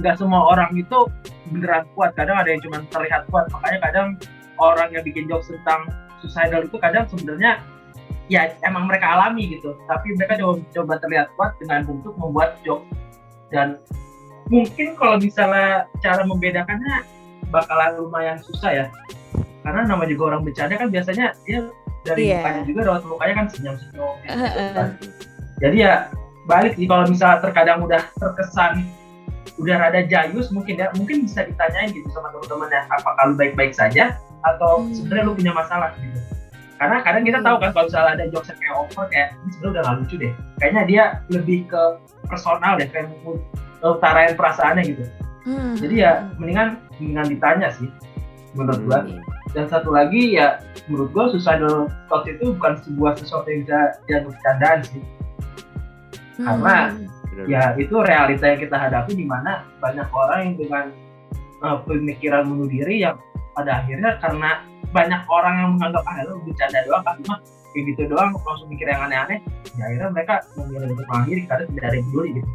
nggak 0.00 0.16
semua 0.16 0.52
orang 0.52 0.72
itu 0.76 1.08
beneran 1.52 1.84
kuat 1.92 2.16
kadang 2.16 2.40
ada 2.40 2.48
yang 2.52 2.62
cuma 2.64 2.80
terlihat 2.88 3.28
kuat. 3.28 3.48
Makanya 3.52 3.78
kadang 3.84 4.08
orang 4.56 4.88
yang 4.94 5.04
bikin 5.04 5.28
jokes 5.28 5.52
tentang 5.52 5.88
suicidal 6.24 6.64
itu 6.64 6.76
kadang 6.78 7.04
sebenarnya 7.10 7.60
ya 8.30 8.54
emang 8.64 8.88
mereka 8.88 9.12
alami 9.12 9.52
gitu. 9.52 9.76
Tapi 9.88 10.16
mereka 10.16 10.40
coba, 10.40 10.62
coba 10.72 10.94
terlihat 11.02 11.28
kuat 11.36 11.52
dengan 11.60 11.84
bentuk 11.84 12.14
membuat 12.16 12.56
jokes. 12.64 12.88
Dan 13.52 13.76
mungkin 14.48 14.96
kalau 14.96 15.20
misalnya 15.20 15.84
cara 16.00 16.24
membedakannya 16.24 17.04
bakalan 17.52 18.00
lumayan 18.00 18.40
susah 18.40 18.72
ya. 18.72 18.86
Karena 19.62 19.86
nama 19.86 20.08
juga 20.08 20.34
orang 20.34 20.42
bercanda 20.42 20.74
kan 20.74 20.88
biasanya 20.88 21.36
dia 21.44 21.68
dari 22.02 22.22
Iya. 22.24 22.38
mukanya 22.38 22.62
juga 22.64 22.80
raut 22.84 23.04
mukanya 23.04 23.34
kan 23.34 23.46
senyum-senyum 23.48 24.14
gitu 24.18 24.32
Heeh. 24.34 24.70
kan. 24.72 24.88
jadi 25.58 25.76
ya 25.78 25.94
balik 26.42 26.72
sih 26.74 26.86
kalau 26.86 27.04
misalnya 27.06 27.38
terkadang 27.40 27.78
udah 27.80 28.02
terkesan 28.16 28.82
udah 29.54 29.76
rada 29.78 30.02
jayus 30.02 30.50
mungkin 30.50 30.74
ya 30.74 30.90
mungkin 30.92 31.22
bisa 31.22 31.44
ditanyain 31.44 31.88
gitu 31.88 32.08
sama 32.10 32.30
teman-teman 32.30 32.68
ya 32.68 32.82
apakah 32.90 33.22
lu 33.24 33.34
baik-baik 33.36 33.70
saja 33.72 34.16
atau 34.42 34.82
Hmm. 34.82 34.90
sebenarnya 34.90 35.24
lu 35.24 35.34
punya 35.34 35.52
masalah 35.52 35.94
gitu 35.96 36.18
karena 36.74 36.98
kadang 37.00 37.22
kita 37.22 37.38
Hmm. 37.38 37.46
tahu 37.46 37.56
kan 37.60 37.70
kalau 37.70 37.86
misalnya 37.86 38.12
ada 38.12 38.24
jokes 38.28 38.48
yang 38.48 38.58
kayak 38.58 38.74
over 38.76 39.04
kayak 39.06 39.28
ini 39.36 39.50
sebenarnya 39.52 39.70
udah 39.70 39.82
gak 39.84 39.96
lucu 39.96 40.14
deh 40.18 40.32
kayaknya 40.58 40.82
dia 40.84 41.04
lebih 41.28 41.58
ke 41.64 41.82
personal 42.24 42.72
deh 42.74 42.88
kayak 42.88 43.06
utarain 43.80 44.34
perasaannya 44.34 44.82
gitu 44.84 45.04
Hmm. 45.42 45.74
jadi 45.74 45.94
ya 45.96 46.12
mendingan 46.36 46.68
mendingan 46.96 47.26
ditanya 47.28 47.68
sih 47.70 47.86
menurut 48.52 48.82
gua 48.82 48.98
Hmm. 49.02 49.18
Dan 49.52 49.68
satu 49.68 49.92
lagi 49.92 50.34
ya 50.34 50.58
menurut 50.86 51.12
gua 51.12 51.24
suicidal 51.28 51.86
thoughts 52.08 52.26
itu 52.26 52.52
bukan 52.56 52.76
sebuah 52.80 53.12
sesuatu 53.16 53.46
yang 53.46 53.60
bisa 53.62 53.78
dianggap 54.04 54.28
bercandaan 54.32 54.78
sih 54.84 55.02
karena- 56.38 56.90
Hmm. 56.92 57.08
Benar. 57.32 57.48
ya 57.48 57.62
itu 57.80 57.96
realita 57.96 58.44
yang 58.44 58.60
kita 58.60 58.76
hadapi 58.76 59.12
di 59.14 59.24
mana 59.24 59.64
banyak 59.80 60.04
orang 60.12 60.38
yang 60.44 60.54
dengan 60.58 60.84
uh, 61.64 61.80
pemikiran 61.80 62.44
bunuh 62.44 62.68
diri 62.68 63.00
yang 63.00 63.16
pada 63.56 63.80
akhirnya 63.80 64.20
karena 64.20 64.60
banyak 64.92 65.22
orang 65.32 65.54
yang 65.56 65.70
menganggap 65.72 66.04
ah 66.04 66.20
lu 66.28 66.44
bercanda 66.44 66.84
doang 66.84 67.00
kan 67.00 67.16
cuma 67.24 67.36
kayak 67.72 67.84
gitu 67.88 68.02
doang 68.12 68.36
langsung 68.36 68.68
mikir 68.68 68.84
yang 68.84 69.08
aneh-aneh 69.08 69.40
ya 69.72 69.82
akhirnya 69.88 70.08
mereka 70.12 70.34
memilih 70.60 70.92
untuk 70.92 71.06
mengakhiri 71.08 71.42
karena 71.48 71.64
tidak 71.64 71.84
ada 71.88 71.96
yang 71.96 72.06
peduli 72.12 72.28
gitu 72.36 72.50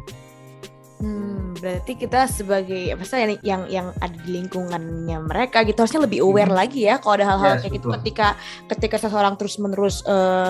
Hmm, 0.98 1.54
berarti 1.54 1.94
kita 1.94 2.26
sebagai 2.26 2.90
apa 2.90 3.02
sih 3.02 3.22
yang 3.40 3.62
yang 3.66 3.86
ada 3.96 4.18
di 4.18 4.34
lingkungannya 4.34 5.14
mereka 5.22 5.62
gitu 5.62 5.78
harusnya 5.78 6.02
lebih 6.02 6.20
aware 6.20 6.50
Hmm. 6.50 6.58
lagi 6.58 6.84
ya 6.84 6.98
kalau 6.98 7.14
ada 7.14 7.26
hal-hal 7.28 7.54
Yes, 7.54 7.60
kayak 7.60 7.72
gitu 7.72 7.86
betul. 7.86 7.96
ketika 8.02 8.26
ketika 8.66 8.96
seseorang 8.98 9.34
terus 9.34 9.54
menerus 9.56 10.02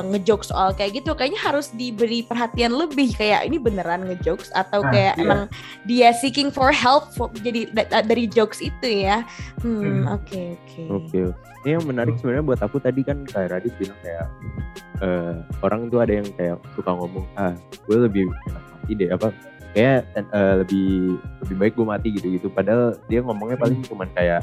ngejokes 0.04 0.48
soal 0.48 0.72
kayak 0.72 0.96
gitu 0.96 1.12
kayaknya 1.12 1.36
harus 1.38 1.68
diberi 1.70 2.20
perhatian 2.22 2.72
lebih 2.72 3.12
kayak 3.12 3.44
ini 3.44 3.56
beneran 3.56 4.04
ngejokes 4.04 4.48
atau 4.50 4.80
Nah, 4.80 4.88
kayak 4.88 5.14
iya. 5.14 5.22
emang 5.22 5.40
dia 5.84 6.08
seeking 6.12 6.48
for 6.48 6.72
help 6.72 7.12
for- 7.12 7.28
jadi 7.38 7.68
da- 7.70 7.88
da- 7.90 8.06
dari 8.06 8.24
jokes 8.24 8.58
itu 8.58 9.04
ya. 9.04 9.28
Hmm, 9.60 9.84
Hmm. 9.84 10.04
oke 10.10 10.40
oke. 10.56 10.80
Oke, 10.90 11.20
ini 11.60 11.70
yang 11.70 11.84
menarik 11.84 12.16
sebenarnya 12.16 12.44
buat 12.46 12.60
aku 12.60 12.80
tadi 12.80 13.04
kan 13.04 13.20
kayak 13.22 13.52
Radit 13.52 13.76
bilang 13.76 14.00
kayak 14.00 14.26
eh, 14.98 15.34
orang 15.60 15.86
tuh 15.86 16.00
ada 16.00 16.12
yang 16.14 16.28
kayak 16.34 16.56
suka 16.72 16.90
ngomong 16.90 17.22
ah 17.34 17.52
gue 17.84 17.98
lebih 18.00 18.24
deh 18.88 19.12
apa 19.12 19.28
kayak 19.78 20.10
eh, 20.18 20.54
lebih 20.66 21.22
lebih 21.46 21.56
baik 21.62 21.72
gue 21.78 21.86
mati 21.86 22.08
gitu 22.10 22.26
gitu 22.34 22.50
padahal 22.50 22.98
dia 23.06 23.22
ngomongnya 23.22 23.54
paling 23.54 23.78
cuman 23.86 24.10
kayak 24.10 24.42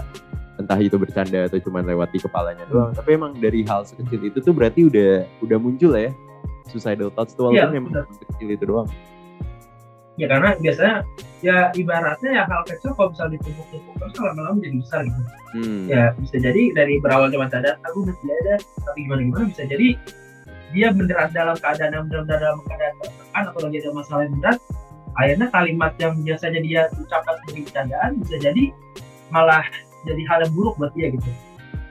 entah 0.56 0.80
itu 0.80 0.96
bercanda 0.96 1.52
atau 1.52 1.60
cuman 1.60 1.84
lewat 1.84 2.16
di 2.16 2.20
kepalanya 2.24 2.64
doang. 2.72 2.96
Tapi 2.96 3.20
emang 3.20 3.36
dari 3.36 3.68
hal 3.68 3.84
sekecil 3.84 4.24
itu 4.24 4.40
tuh 4.40 4.56
berarti 4.56 4.88
udah 4.88 5.28
udah 5.44 5.58
muncul 5.60 5.92
ya. 5.92 6.16
Suicidal 6.72 7.12
thoughts 7.12 7.36
tuh 7.36 7.52
walaupun 7.52 7.76
memang 7.76 7.92
benar. 7.92 8.08
kecil 8.08 8.48
itu 8.48 8.64
doang. 8.64 8.88
Ya 10.16 10.32
karena 10.32 10.56
biasanya 10.56 11.04
ya 11.44 11.58
ibaratnya 11.76 12.32
ya 12.32 12.44
hal 12.48 12.64
kecil 12.64 12.96
kalau 12.96 13.12
misalnya 13.12 13.36
ditumpuk-tumpuk 13.36 13.94
terus 14.00 14.16
lama-lama 14.24 14.58
jadi 14.64 14.78
besar 14.80 15.02
gitu. 15.04 15.22
Hmm. 15.56 15.84
ya 15.92 16.04
bisa 16.18 16.36
jadi 16.40 16.64
dari 16.72 16.94
berawal 17.04 17.28
cuma 17.30 17.52
sadar 17.52 17.76
aku 17.84 18.08
udah 18.08 18.16
tidak 18.24 18.38
ada 18.44 18.56
tapi 18.88 19.00
gimana 19.08 19.22
gimana 19.28 19.46
bisa 19.52 19.64
jadi 19.68 19.88
dia 20.76 20.88
beneran 20.92 21.30
dalam 21.32 21.56
keadaan 21.60 21.92
yang 21.94 22.06
benar-benar 22.10 22.40
dalam 22.42 22.60
keadaan 22.66 22.94
tertekan 22.98 23.44
atau 23.52 23.60
lagi 23.62 23.78
ada 23.78 23.92
masalah 23.94 24.24
yang 24.26 24.36
berat 24.40 24.58
akhirnya 25.16 25.48
kalimat 25.52 25.92
yang 26.00 26.14
biasanya 26.20 26.60
dia 26.60 26.82
ucapkan 27.00 27.36
sebagai 27.44 27.72
bercandaan 27.72 28.12
bisa 28.20 28.36
jadi 28.40 28.64
malah 29.32 29.64
jadi 30.06 30.22
hal 30.30 30.38
yang 30.46 30.54
buruk 30.54 30.76
buat 30.78 30.92
dia 30.94 31.10
gitu. 31.10 31.32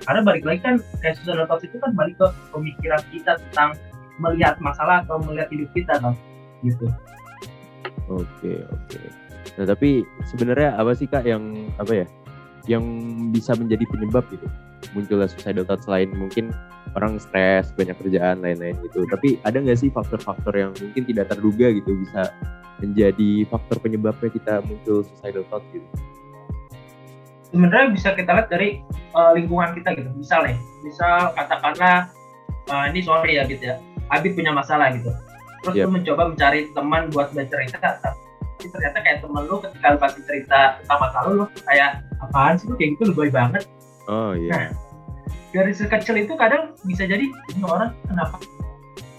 Karena 0.05 0.21
balik 0.21 0.45
lagi 0.45 0.61
kan 0.61 0.77
kayak 1.01 1.17
Susan 1.17 1.41
Talks 1.49 1.65
itu 1.65 1.77
kan 1.81 1.97
balik 1.97 2.15
ke 2.21 2.27
pemikiran 2.53 3.01
kita 3.09 3.41
tentang 3.41 3.73
melihat 4.21 4.61
masalah 4.61 5.03
atau 5.03 5.19
melihat 5.25 5.49
hidup 5.51 5.69
kita 5.73 5.97
kan 5.99 6.15
gitu. 6.61 6.87
Oke 8.13 8.61
oke. 8.69 9.01
Nah 9.57 9.65
tapi 9.65 10.05
sebenarnya 10.29 10.77
apa 10.77 10.93
sih 10.93 11.09
kak 11.09 11.25
yang 11.25 11.73
apa 11.81 12.05
ya, 12.05 12.07
yang 12.65 12.85
bisa 13.35 13.53
menjadi 13.57 13.85
penyebab 13.89 14.25
gitu 14.33 14.47
munculnya 14.93 15.27
suicidal 15.27 15.65
thoughts 15.65 15.89
selain 15.89 16.13
mungkin 16.13 16.53
orang 16.95 17.19
stres, 17.19 17.73
banyak 17.75 17.97
kerjaan 17.99 18.45
lain-lain 18.45 18.77
gitu. 18.87 19.03
Tapi 19.09 19.41
ada 19.43 19.59
nggak 19.59 19.81
sih 19.81 19.91
faktor-faktor 19.91 20.55
yang 20.55 20.71
mungkin 20.77 21.03
tidak 21.09 21.33
terduga 21.33 21.73
gitu 21.73 21.91
bisa 21.99 22.31
menjadi 22.79 23.49
faktor 23.49 23.81
penyebabnya 23.83 24.31
kita 24.31 24.63
muncul 24.63 25.03
suicidal 25.03 25.43
thoughts 25.51 25.67
gitu? 25.75 25.89
sebenarnya 27.55 27.95
bisa 27.95 28.09
kita 28.19 28.35
lihat 28.35 28.49
dari 28.51 28.83
uh, 29.15 29.31
lingkungan 29.39 29.79
kita 29.79 29.95
gitu. 29.95 30.11
Misal 30.19 30.43
nih, 30.51 30.59
misal 30.83 31.31
katakanlah 31.39 32.11
uh, 32.67 32.85
ini 32.91 32.99
sorry 33.07 33.39
ya 33.39 33.47
gitu 33.47 33.63
ya, 33.63 33.79
Abid 34.11 34.35
punya 34.35 34.51
masalah 34.51 34.91
gitu. 34.91 35.15
Terus 35.63 35.75
Yep. 35.79 35.87
lu 35.87 35.91
mencoba 35.97 36.23
mencari 36.35 36.61
teman 36.75 37.03
buat 37.15 37.31
bercerita, 37.31 37.79
tapi 38.03 38.24
ternyata 38.71 38.99
kayak 39.01 39.19
temen 39.25 39.45
lu 39.49 39.57
ketika 39.61 39.87
lu 39.95 39.99
kasih 40.01 40.23
cerita 40.25 40.61
tentang 40.81 40.99
masalah 41.01 41.27
lu, 41.29 41.35
lu 41.43 41.47
kayak 41.67 41.91
apaan 42.21 42.55
sih 42.57 42.67
lu 42.69 42.75
kayak 42.79 42.91
gitu 42.99 43.05
lebay 43.13 43.31
banget. 43.33 43.63
Oh 44.09 44.33
iya. 44.37 44.73
Dari 45.55 45.73
sekecil 45.73 46.27
itu 46.27 46.35
kadang 46.35 46.75
bisa 46.83 47.07
jadi 47.07 47.25
ini 47.31 47.63
orang 47.63 47.95
kenapa 48.09 48.43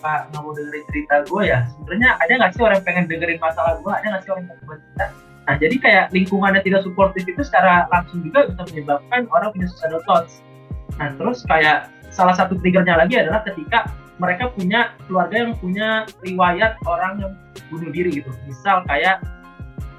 Pak 0.03 0.29
nggak 0.29 0.41
mau 0.43 0.53
dengerin 0.53 0.85
cerita 0.91 1.15
gue 1.25 1.41
ya? 1.49 1.59
Sebenarnya 1.79 2.09
ada 2.21 2.33
nggak 2.37 2.51
sih 2.53 2.61
orang 2.61 2.77
yang 2.77 2.85
pengen 2.85 3.05
dengerin 3.09 3.39
masalah 3.41 3.73
gue? 3.81 3.91
Ada 3.91 4.05
nggak 4.05 4.21
sih 4.21 4.29
orang 4.29 4.41
yang 4.45 4.49
pengen 4.51 4.61
dengerin 4.61 4.83
cerita? 4.85 5.05
Nah, 5.45 5.55
jadi 5.61 5.75
kayak 5.77 6.05
lingkungannya 6.09 6.61
tidak 6.65 6.81
suportif 6.81 7.21
itu 7.29 7.41
secara 7.45 7.85
langsung 7.93 8.25
juga 8.25 8.49
bisa 8.49 8.65
menyebabkan 8.65 9.29
orang 9.29 9.53
punya 9.53 9.69
suicidal 9.69 10.01
thoughts. 10.09 10.41
Nah, 10.97 11.13
terus 11.13 11.45
kayak 11.45 11.93
salah 12.09 12.33
satu 12.33 12.57
triggernya 12.57 12.97
lagi 12.97 13.21
adalah 13.21 13.45
ketika 13.45 13.85
mereka 14.15 14.47
punya 14.51 14.95
keluarga 15.07 15.35
yang 15.43 15.53
punya 15.59 15.87
riwayat 16.23 16.79
orang 16.87 17.13
yang 17.19 17.33
bunuh 17.67 17.91
diri 17.91 18.15
gitu. 18.15 18.31
Misal 18.47 18.85
kayak 18.87 19.19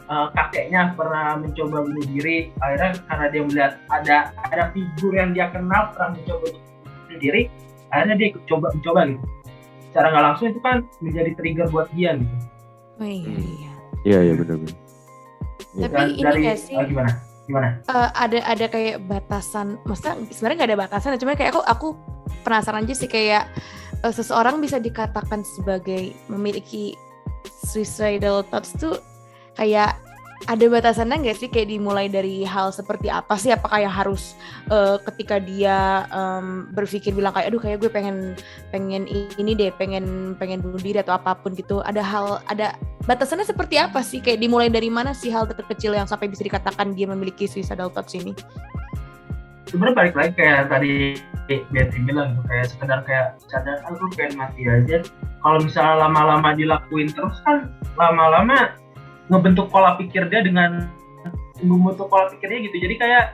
uh, 0.08 0.32
kakeknya 0.32 0.96
pernah 0.96 1.36
mencoba 1.36 1.84
bunuh 1.84 2.06
diri, 2.08 2.48
akhirnya 2.60 2.96
karena 3.04 3.26
dia 3.28 3.42
melihat 3.44 3.72
ada 3.92 4.16
ada 4.48 4.64
figur 4.72 5.12
yang 5.12 5.36
dia 5.36 5.52
kenal 5.52 5.92
pernah 5.92 6.16
mencoba 6.16 6.44
bunuh 6.48 7.18
diri, 7.20 7.42
akhirnya 7.92 8.14
dia 8.16 8.26
ikut 8.32 8.42
coba 8.48 8.72
mencoba 8.72 9.00
gitu. 9.12 9.26
Secara 9.92 10.06
nggak 10.12 10.24
langsung 10.32 10.46
itu 10.52 10.60
kan 10.60 10.76
menjadi 11.00 11.30
trigger 11.36 11.66
buat 11.72 11.88
dia 11.92 12.10
gitu. 12.16 12.34
Oh 12.96 13.04
iya 13.04 13.28
Hmm. 13.28 13.40
iya. 13.44 13.72
Iya 14.06 14.18
iya 14.22 14.34
benar-benar. 14.38 14.76
Tapi 15.76 15.92
Dan 15.92 16.08
ini 16.08 16.22
dari 16.24 16.40
nggak 16.46 16.58
sih? 16.60 16.74
uh, 16.76 16.84
gimana? 16.88 17.10
Gimana? 17.46 17.68
Eh, 17.84 18.08
ada 18.16 18.38
ada 18.42 18.66
kayak 18.66 18.96
batasan, 19.04 19.76
maksudnya 19.84 20.14
sebenarnya 20.32 20.56
nggak 20.56 20.70
ada 20.72 20.80
batasan, 20.82 21.20
cuma 21.20 21.36
kayak 21.36 21.52
aku 21.52 21.60
aku 21.62 21.88
penasaran 22.42 22.82
aja 22.86 22.94
sih 22.96 23.06
kayak 23.06 23.46
eh, 24.02 24.12
seseorang 24.12 24.60
bisa 24.60 24.76
dikatakan 24.82 25.44
sebagai 25.44 26.12
memiliki 26.28 26.96
suicidal 27.46 28.42
thoughts 28.50 28.74
tuh 28.74 28.98
kayak 29.54 29.96
ada 30.44 30.68
batasannya 30.68 31.24
nggak 31.24 31.38
sih? 31.40 31.48
Kayak 31.48 31.72
dimulai 31.72 32.06
dari 32.12 32.44
hal 32.44 32.68
seperti 32.68 33.08
apa 33.08 33.40
sih? 33.40 33.50
Apakah 33.56 33.80
yang 33.80 33.90
harus 33.90 34.36
eh, 34.68 35.00
ketika 35.08 35.40
dia 35.40 36.04
em, 36.12 36.68
berpikir 36.76 37.16
bilang 37.16 37.32
kayak 37.32 37.48
aduh 37.48 37.62
kayak 37.64 37.80
gue 37.80 37.90
pengen 37.90 38.36
pengen 38.68 39.08
ini 39.08 39.52
deh 39.56 39.72
pengen 39.74 40.36
pengen 40.36 40.60
bunuh 40.60 40.78
diri 40.78 41.00
atau 41.00 41.16
apa 41.16 41.34
pun 41.40 41.56
gitu. 41.56 41.80
Ada 41.82 42.04
hal 42.04 42.26
ada 42.52 42.76
batasannya 43.08 43.48
seperti 43.48 43.80
apa 43.80 44.04
sih? 44.04 44.20
Kayak 44.20 44.44
dimulai 44.44 44.68
dari 44.68 44.92
mana 44.92 45.16
sih 45.16 45.32
hal 45.32 45.48
terkecil 45.48 45.96
yang 45.96 46.06
sampai 46.06 46.28
bisa 46.28 46.44
dikatakan 46.44 46.92
dia 46.92 47.08
memiliki 47.08 47.48
suicidal 47.48 47.88
thoughts 47.88 48.12
ini 48.12 48.36
sebenarnya 49.66 49.96
balik 49.96 50.14
lagi 50.14 50.32
kayak 50.34 50.60
tadi 50.66 50.92
Betty 51.46 51.98
bilang 52.02 52.34
gitu 52.34 52.42
kayak 52.46 52.66
sekedar 52.66 53.00
kayak 53.06 53.26
sadar 53.46 53.78
ah 53.82 53.94
gue 53.94 54.08
pengen 54.14 54.34
mati 54.34 54.62
aja 54.66 54.98
kalau 55.38 55.62
misalnya 55.62 56.06
lama-lama 56.06 56.48
dilakuin 56.54 57.06
terus 57.10 57.38
kan 57.42 57.70
lama-lama 57.94 58.74
ngebentuk 59.30 59.70
pola 59.70 59.94
pikir 59.94 60.26
dia 60.26 60.42
dengan 60.42 60.90
membentuk 61.58 62.06
pola 62.06 62.26
pikirnya 62.28 62.66
gitu 62.66 62.76
jadi 62.82 62.94
kayak 62.98 63.24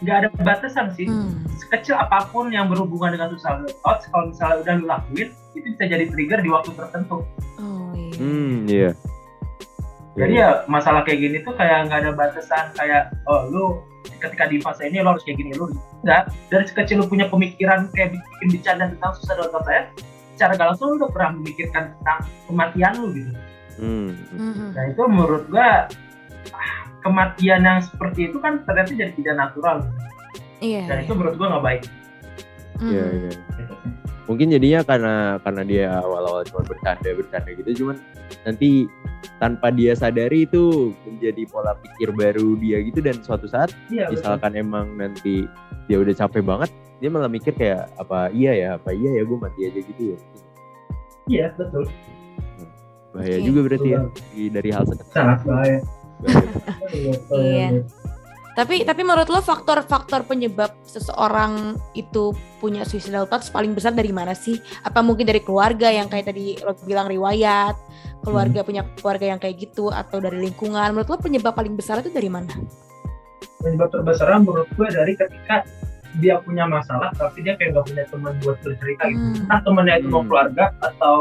nggak 0.00 0.16
ada 0.16 0.28
batasan 0.40 0.94
sih 0.94 1.04
Hmm. 1.04 1.44
sekecil 1.60 1.92
apa 1.92 2.24
pun 2.30 2.48
yang 2.48 2.70
berhubungan 2.72 3.12
dengan 3.12 3.30
suicidal 3.30 3.68
thoughts 3.84 4.08
kalau 4.08 4.32
misalnya 4.32 4.56
udah 4.62 4.74
lu 4.78 4.84
lakuin 4.88 5.28
itu 5.52 5.66
bisa 5.66 5.84
jadi 5.84 6.04
trigger 6.08 6.40
di 6.40 6.48
waktu 6.48 6.70
tertentu 6.72 7.20
Oh 7.60 7.92
iya. 7.92 8.14
Hmm, 8.16 8.54
iya. 8.64 8.90
jadi 10.16 10.32
ya 10.34 10.48
masalah 10.66 11.02
kayak 11.02 11.20
gini 11.20 11.36
tuh 11.42 11.52
kayak 11.52 11.86
nggak 11.86 12.00
ada 12.00 12.10
batasan 12.14 12.64
kayak 12.74 13.12
oh 13.28 13.44
lu 13.50 13.64
ketika 14.20 14.44
di 14.48 14.60
fase 14.60 14.88
ini 14.88 15.00
lo 15.00 15.16
harus 15.16 15.24
kayak 15.24 15.38
gini 15.40 15.52
lu 15.56 15.68
enggak 16.04 16.28
dari 16.48 16.64
sekecil 16.64 17.00
lu 17.00 17.06
punya 17.06 17.28
pemikiran 17.28 17.88
kayak 17.92 18.16
bikin 18.16 18.48
bercanda 18.52 18.84
tentang 18.88 19.12
suicidal 19.16 19.48
thoughts 19.48 19.66
saya 19.68 19.82
secara 20.36 20.52
gak 20.56 20.68
langsung 20.72 20.86
lu 20.92 20.96
udah 21.04 21.10
pernah 21.12 21.30
memikirkan 21.36 21.82
tentang 22.00 22.20
kematian 22.48 22.92
lu 22.96 23.08
gitu 23.12 23.32
Hmm. 23.80 24.12
Mhm. 24.36 24.76
nah 24.76 24.84
itu 24.92 25.02
menurut 25.08 25.44
gua 25.48 25.88
ah, 26.52 26.80
kematian 27.00 27.64
yang 27.64 27.80
seperti 27.80 28.28
itu 28.28 28.36
kan 28.36 28.60
ternyata 28.68 28.92
jadi 28.92 29.12
tidak 29.16 29.34
natural 29.40 29.76
Iya. 30.60 30.84
dan 30.84 30.96
iya. 31.00 31.04
itu 31.08 31.12
menurut 31.16 31.34
gua 31.40 31.48
nggak 31.56 31.64
baik 31.64 31.82
Iya, 32.80 33.04
Mhm. 33.04 33.16
iya. 33.16 33.32
Mungkin 34.24 34.46
jadinya 34.54 34.80
karena 34.86 35.14
karena 35.42 35.62
dia 35.66 35.86
awal-awal 36.00 36.46
cuma 36.46 36.62
bercanda 36.62 37.08
bercanda 37.12 37.50
gitu, 37.50 37.70
cuman 37.82 37.96
nanti 38.46 38.86
tanpa 39.38 39.72
dia 39.72 39.92
sadari 39.96 40.44
itu 40.48 40.92
menjadi 41.04 41.42
pola 41.48 41.72
pikir 41.80 42.12
baru 42.12 42.56
dia 42.60 42.80
gitu 42.84 43.00
dan 43.00 43.20
suatu 43.20 43.48
saat 43.48 43.72
iya 43.92 44.08
betul. 44.08 44.20
misalkan 44.20 44.52
emang 44.56 44.86
nanti 44.96 45.44
dia 45.90 45.98
udah 45.98 46.14
capek 46.14 46.46
banget, 46.46 46.70
dia 47.02 47.10
malah 47.10 47.26
mikir 47.26 47.50
kayak 47.50 47.90
apa 47.98 48.30
iya 48.30 48.54
ya, 48.54 48.68
apa 48.78 48.94
iya 48.94 49.10
ya 49.18 49.22
gue 49.26 49.38
mati 49.42 49.60
aja 49.66 49.80
gitu 49.82 50.02
ya. 50.14 50.18
iya 51.26 51.46
betul 51.58 51.84
Bahaya 53.10 53.42
Oke. 53.42 53.46
juga 53.50 53.60
berarti 53.66 53.88
ya 53.90 54.00
Betul. 54.06 54.48
dari 54.54 54.70
hal 54.70 54.84
sekecil. 54.86 55.10
sangat 55.14 55.38
bahaya 55.42 55.78
Bahaya. 56.20 57.14
Iya. 57.34 57.68
Tapi 58.50 58.82
tapi 58.82 59.06
menurut 59.06 59.30
lo 59.30 59.40
faktor-faktor 59.40 60.26
penyebab 60.26 60.74
seseorang 60.82 61.78
itu 61.94 62.34
punya 62.58 62.82
suicidal 62.82 63.24
thoughts 63.24 63.48
paling 63.48 63.72
besar 63.72 63.94
dari 63.94 64.10
mana 64.10 64.34
sih? 64.34 64.58
Apa 64.82 65.00
mungkin 65.00 65.24
dari 65.24 65.40
keluarga 65.40 65.88
yang 65.88 66.10
kayak 66.10 66.34
tadi 66.34 66.58
lo 66.60 66.74
bilang 66.82 67.06
riwayat, 67.06 67.78
keluarga 68.26 68.66
punya 68.66 68.82
keluarga 68.98 69.32
yang 69.32 69.40
kayak 69.40 69.56
gitu 69.60 69.88
atau 69.88 70.18
dari 70.18 70.42
lingkungan? 70.42 70.92
Menurut 70.92 71.08
lo 71.08 71.18
penyebab 71.22 71.54
paling 71.54 71.78
besar 71.78 72.02
itu 72.02 72.10
dari 72.10 72.28
mana? 72.28 72.52
penyebab 73.60 73.92
terbesar 73.92 74.40
menurut 74.40 74.68
gue 74.72 74.88
dari 74.88 75.12
ketika 75.12 75.68
dia 76.18 76.40
punya 76.40 76.64
masalah 76.66 77.12
tapi 77.14 77.44
dia 77.44 77.54
kayak 77.54 77.76
gak 77.76 77.86
punya 77.92 78.04
teman 78.08 78.34
buat 78.40 78.56
bercerita 78.64 79.04
gitu 79.06 79.20
Hmm. 79.20 79.40
entah 79.46 79.60
temannya 79.62 79.94
itu 80.00 80.08
mau 80.08 80.24
Hmm. 80.24 80.28
keluarga 80.32 80.64
atau 80.80 81.14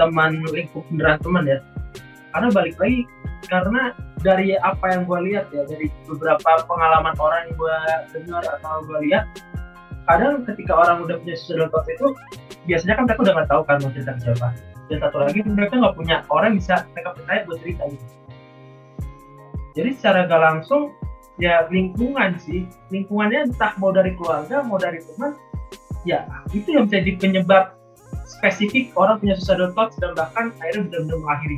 teman 0.00 0.40
lingkup 0.50 0.82
beneran 0.88 1.20
teman 1.20 1.44
ya 1.46 1.58
karena 2.36 2.52
balik 2.52 2.76
lagi 2.76 3.08
karena 3.48 3.96
dari 4.20 4.60
apa 4.60 4.84
yang 4.92 5.08
gue 5.08 5.18
lihat 5.32 5.48
ya 5.56 5.64
dari 5.64 5.88
beberapa 6.04 6.68
pengalaman 6.68 7.16
orang 7.16 7.48
yang 7.48 7.52
gue 7.56 7.78
dengar 8.12 8.44
atau 8.60 8.84
gue 8.84 8.98
lihat 9.08 9.24
kadang 10.04 10.44
ketika 10.44 10.76
orang 10.76 11.00
udah 11.00 11.16
punya 11.16 11.32
suicidal 11.32 11.72
thoughts 11.72 11.88
itu 11.88 12.12
biasanya 12.68 13.00
kan 13.00 13.04
mereka 13.08 13.20
udah 13.24 13.34
nggak 13.40 13.48
tahu 13.48 13.62
kan 13.64 13.76
mau 13.80 13.90
cerita 13.96 14.12
ke 14.12 14.20
siapa. 14.28 14.48
Dan 14.86 14.98
satu 15.02 15.16
lagi 15.18 15.40
mereka 15.42 15.74
nggak 15.80 15.96
punya 15.96 16.16
orang 16.28 16.52
bisa 16.60 16.84
mereka 16.92 17.16
percaya 17.16 17.40
buat 17.48 17.58
cerita 17.64 17.82
gitu. 17.88 18.06
Jadi 19.76 19.90
secara 19.96 20.18
gak 20.24 20.40
langsung 20.40 20.82
ya 21.40 21.64
lingkungan 21.72 22.36
sih. 22.38 22.68
Lingkungannya 22.92 23.50
entah 23.50 23.72
mau 23.80 23.90
dari 23.90 24.12
keluarga 24.14 24.60
mau 24.62 24.76
dari 24.76 25.00
teman 25.00 25.32
ya 26.06 26.22
itu 26.54 26.70
yang 26.70 26.86
menjadi 26.86 27.10
penyebab 27.18 27.64
spesifik 28.28 28.94
orang 28.94 29.18
punya 29.18 29.34
suicidal 29.34 29.74
thoughts 29.74 29.98
dan 29.98 30.14
bahkan 30.14 30.54
akhirnya 30.62 30.86
benar-benar 30.86 31.18
mengakhiri 31.18 31.56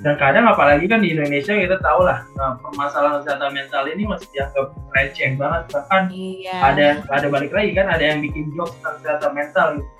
dan 0.00 0.16
kadang 0.16 0.48
apalagi 0.48 0.88
kan 0.88 1.04
di 1.04 1.12
Indonesia 1.12 1.52
kita 1.52 1.76
tahu 1.84 2.08
lah 2.08 2.24
nah, 2.40 2.56
permasalahan 2.64 3.20
kesehatan 3.20 3.52
mental 3.52 3.84
ini 3.84 4.02
masih 4.08 4.28
dianggap 4.32 4.66
receh 4.96 5.30
banget 5.36 5.62
bahkan 5.68 6.02
Iya. 6.08 6.56
ada 6.56 6.86
ada 7.12 7.26
balik 7.28 7.52
lagi 7.52 7.70
kan 7.76 7.86
ada 7.92 8.00
yang 8.00 8.24
bikin 8.24 8.48
jokes 8.56 8.72
tentang 8.80 8.96
kesehatan 9.00 9.32
mental 9.36 9.68
gitu. 9.76 9.90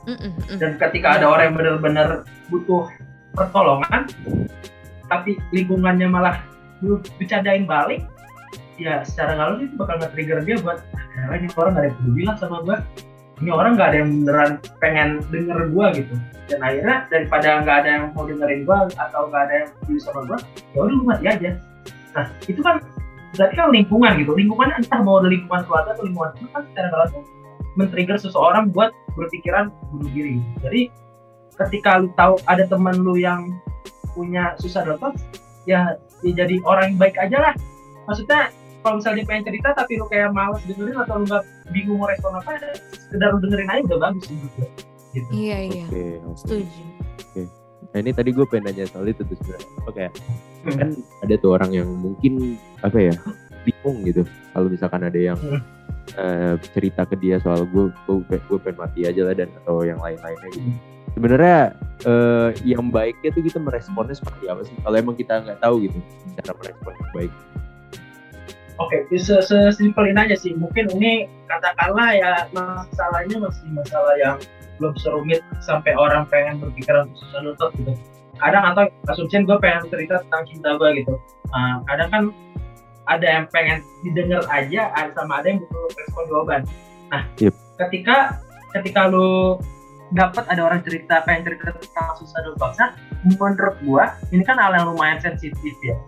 Mm. 0.00 0.32
dan 0.56 0.70
ketika 0.80 1.20
ada 1.20 1.26
orang 1.28 1.52
yang 1.52 1.56
benar-benar 1.60 2.08
butuh 2.48 2.88
pertolongan 3.36 4.08
tapi 5.10 5.36
lingkungannya 5.50 6.08
malah 6.08 6.40
bercandain 7.18 7.66
balik 7.68 8.06
ya 8.80 9.04
secara 9.04 9.36
langsung 9.36 9.68
itu 9.68 9.74
bakal 9.76 10.00
nge-trigger 10.00 10.40
dia 10.46 10.56
buat 10.64 10.80
ah 11.28 11.36
ini 11.36 11.52
orang 11.58 11.76
gak 11.76 11.84
ada 11.84 11.92
peduli 12.00 12.22
lah 12.24 12.36
sama 12.40 12.64
gua 12.64 12.80
ini 13.40 13.50
orang 13.50 13.72
nggak 13.76 13.88
ada 13.88 13.98
yang 14.04 14.10
beneran 14.20 14.50
pengen 14.78 15.08
denger 15.32 15.58
gua 15.72 15.86
gitu. 15.96 16.14
Dan 16.50 16.60
akhirnya 16.60 16.96
daripada 17.08 17.48
nggak 17.64 17.76
ada 17.84 17.88
yang 17.88 18.04
mau 18.12 18.24
dengerin 18.28 18.60
gua 18.68 18.78
atau 19.00 19.32
nggak 19.32 19.42
ada 19.48 19.54
yang 19.64 19.68
peduli 19.80 20.00
sama 20.00 20.20
gua 20.28 20.38
ya 20.76 20.78
udah 20.84 20.94
lu 20.94 21.04
mati 21.08 21.24
aja. 21.24 21.50
Nah 22.12 22.26
itu 22.44 22.60
kan 22.60 22.76
berarti 23.34 23.54
kan 23.56 23.68
lingkungan 23.72 24.12
gitu. 24.20 24.32
Lingkungan 24.36 24.68
entah 24.76 25.00
mau 25.00 25.18
dari 25.24 25.40
lingkungan 25.40 25.62
keluarga 25.64 25.90
atau 25.96 26.04
lingkungan 26.04 26.30
itu 26.36 26.48
kan 26.52 26.62
secara 26.68 26.86
nggak 26.92 27.00
langsung 27.06 27.24
men-trigger 27.78 28.16
seseorang 28.18 28.64
buat 28.74 28.90
berpikiran 29.16 29.72
bunuh 29.88 30.10
diri. 30.12 30.36
Jadi 30.60 30.80
ketika 31.56 32.00
lu 32.00 32.12
tahu 32.18 32.36
ada 32.44 32.68
teman 32.68 33.00
lu 33.00 33.16
yang 33.16 33.48
punya 34.12 34.58
suicidal 34.58 34.98
thoughts 34.98 35.22
ya, 35.64 35.96
ya 36.26 36.32
jadi 36.34 36.58
orang 36.66 36.92
yang 36.92 36.98
baik 36.98 37.16
aja 37.16 37.38
lah. 37.38 37.54
Maksudnya 38.04 38.50
kalau 38.82 38.98
misalnya 38.98 39.22
pengen 39.28 39.44
cerita 39.46 39.68
tapi 39.76 40.00
lu 40.00 40.04
kayak 40.10 40.34
males 40.34 40.60
dengerin 40.66 40.98
atau 40.98 41.20
lu 41.20 41.24
nggak 41.28 41.44
bingung 41.70 41.96
mau 41.96 42.06
respon 42.06 42.34
apa 42.34 42.58
sekedar 42.90 43.30
dengerin 43.38 43.68
aja 43.68 43.82
udah 43.86 43.98
bagus 44.04 44.24
gue 44.26 44.68
gitu 45.10 45.30
Iya 45.32 45.58
iya. 45.66 45.84
Oke, 45.86 46.04
oke. 46.22 46.38
Setuju. 46.38 46.82
Nah 47.90 47.98
ini 47.98 48.10
tadi 48.12 48.30
gue 48.30 48.46
pengen 48.46 48.70
nanya 48.70 48.86
soal 48.86 49.02
itu 49.04 49.22
tuh 49.22 49.34
sebenarnya. 49.34 49.68
Apa 49.76 49.90
kayak 49.90 50.12
Hmm. 50.60 50.76
kan 50.76 50.88
ada 51.24 51.34
tuh 51.34 51.50
orang 51.50 51.72
yang 51.72 51.88
mungkin 51.88 52.54
apa 52.78 53.00
ya 53.00 53.14
bingung 53.60 54.04
gitu 54.04 54.22
kalau 54.52 54.68
misalkan 54.68 55.02
ada 55.02 55.16
yang 55.16 55.34
Hmm. 55.34 55.58
eh, 56.12 56.54
cerita 56.70 57.02
ke 57.02 57.16
dia 57.16 57.40
soal 57.40 57.64
gue 57.64 57.88
gue 58.04 58.20
gue 58.28 58.58
pengen 58.60 58.78
mati 58.78 59.02
aja 59.02 59.24
lah 59.24 59.32
dan 59.32 59.48
atau 59.56 59.82
yang 59.82 59.96
lain-lainnya 59.96 60.48
gitu. 60.52 60.62
Hmm. 60.62 60.76
Sebenarnya 61.10 61.58
eh, 62.00 62.48
yang 62.62 62.86
baiknya 62.88 63.30
tuh 63.30 63.42
kita 63.42 63.58
meresponnya 63.58 64.14
seperti 64.14 64.46
apa 64.46 64.62
sih? 64.62 64.76
Kalau 64.78 64.94
emang 64.94 65.16
kita 65.16 65.40
nggak 65.40 65.58
tahu 65.58 65.82
gitu 65.82 65.98
cara 66.36 66.52
merespon 66.54 66.92
yang 66.94 67.10
baik. 67.12 67.32
Oke, 68.80 69.04
se- 69.20 69.44
sesimpel 69.44 70.08
ini 70.08 70.20
aja 70.24 70.36
sih. 70.40 70.56
Mungkin 70.56 70.88
ini 70.96 71.28
katakanlah 71.44 72.16
ya 72.16 72.32
masalahnya 72.56 73.36
masih 73.36 73.68
masalah 73.76 74.14
yang 74.16 74.36
belum 74.80 74.96
serumit 74.96 75.44
sampai 75.60 75.92
orang 75.92 76.24
pengen 76.32 76.64
berpikiran 76.64 77.04
untuk 77.12 77.20
suicidal 77.20 77.54
thought 77.60 77.72
gitu. 77.76 77.92
Kadang 78.40 78.64
atau 78.72 78.88
asumsiin 79.12 79.44
gue 79.44 79.60
pengen 79.60 79.84
cerita 79.92 80.24
tentang 80.24 80.42
cinta 80.48 80.68
gue 80.80 80.88
gitu. 81.04 81.14
Nah, 81.52 81.84
kadang 81.84 82.08
kan 82.08 82.22
ada 83.04 83.26
yang 83.28 83.44
pengen 83.52 83.84
didengar 84.00 84.40
aja, 84.48 84.88
ada 84.96 85.12
sama 85.12 85.44
ada 85.44 85.52
yang 85.52 85.60
butuh 85.60 85.92
respon 86.00 86.22
jawaban. 86.32 86.60
Nah, 87.12 87.22
Yep. 87.36 87.52
ketika 87.84 88.40
ketika 88.72 89.12
lu 89.12 89.60
dapat 90.16 90.48
ada 90.48 90.64
orang 90.64 90.80
cerita 90.80 91.20
pengen 91.28 91.52
cerita 91.52 91.76
tentang 91.76 92.16
suicidal 92.16 92.56
thoughts, 92.56 92.80
nah, 92.80 92.96
menurut 93.28 93.76
gua 93.84 94.16
ini 94.32 94.40
kan 94.40 94.56
hal 94.56 94.72
yang 94.72 94.88
lumayan 94.88 95.20
sensitif 95.20 95.76
ya 95.84 96.00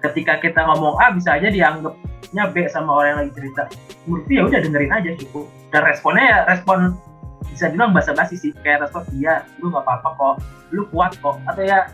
ketika 0.00 0.40
kita 0.40 0.60
ngomong 0.64 0.96
A 0.98 1.12
bisa 1.12 1.36
aja 1.36 1.48
dianggapnya 1.52 2.44
B 2.52 2.56
sama 2.72 2.90
orang 3.00 3.08
yang 3.08 3.18
lagi 3.26 3.32
cerita. 3.36 3.62
Menurut 4.08 4.24
gue 4.26 4.34
ya 4.34 4.42
udah 4.48 4.60
dengerin 4.64 4.92
aja 4.92 5.10
cukup. 5.20 5.46
Dan 5.70 5.80
responnya 5.86 6.24
ya 6.24 6.38
respon 6.48 6.78
bisa 7.46 7.64
dibilang 7.70 7.92
basa-basi 7.92 8.36
sih. 8.40 8.52
Kayak 8.64 8.88
respon 8.88 9.04
iya 9.14 9.44
lu 9.60 9.68
nggak 9.70 9.84
apa-apa 9.84 10.08
kok. 10.16 10.34
Lu 10.72 10.82
kuat 10.90 11.12
kok. 11.20 11.36
Atau 11.46 11.62
ya 11.64 11.88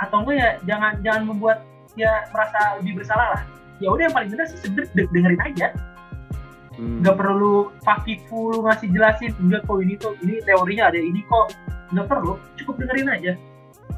atau 0.00 0.26
enggak 0.26 0.36
ya 0.36 0.50
jangan 0.66 0.92
jangan 1.04 1.22
membuat 1.28 1.58
dia 1.94 2.26
merasa 2.34 2.80
lebih 2.80 3.04
bersalah 3.04 3.38
lah. 3.38 3.42
Ya 3.78 3.88
udah 3.92 4.10
yang 4.10 4.14
paling 4.16 4.30
benar 4.32 4.46
sih 4.48 4.58
sebenernya 4.58 4.90
de- 4.96 5.10
dengerin 5.12 5.42
aja. 5.44 5.68
Hmm. 6.74 7.06
nggak 7.06 7.14
perlu 7.14 7.70
fakifu 7.86 8.50
lu 8.50 8.66
ngasih 8.66 8.90
jelasin 8.90 9.30
enggak 9.38 9.62
kok 9.62 9.78
ini 9.78 9.94
tuh 9.94 10.18
ini 10.26 10.42
teorinya 10.42 10.90
ada 10.90 10.98
ini 10.98 11.22
kok. 11.22 11.54
Nggak 11.94 12.06
perlu 12.10 12.34
cukup 12.58 12.74
dengerin 12.82 13.14
aja 13.14 13.32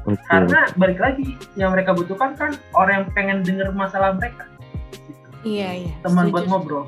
Oke. 0.07 0.23
karena 0.23 0.71
balik 0.73 0.97
lagi 0.97 1.35
yang 1.53 1.75
mereka 1.75 1.91
butuhkan 1.91 2.31
kan 2.33 2.55
orang 2.71 3.03
yang 3.03 3.05
pengen 3.11 3.37
denger 3.43 3.69
masalah 3.71 4.15
mereka 4.15 4.47
Iya 5.43 5.85
iya. 5.85 5.93
teman 6.01 6.27
Setuju, 6.27 6.33
buat 6.33 6.45
ngobrol 6.47 6.85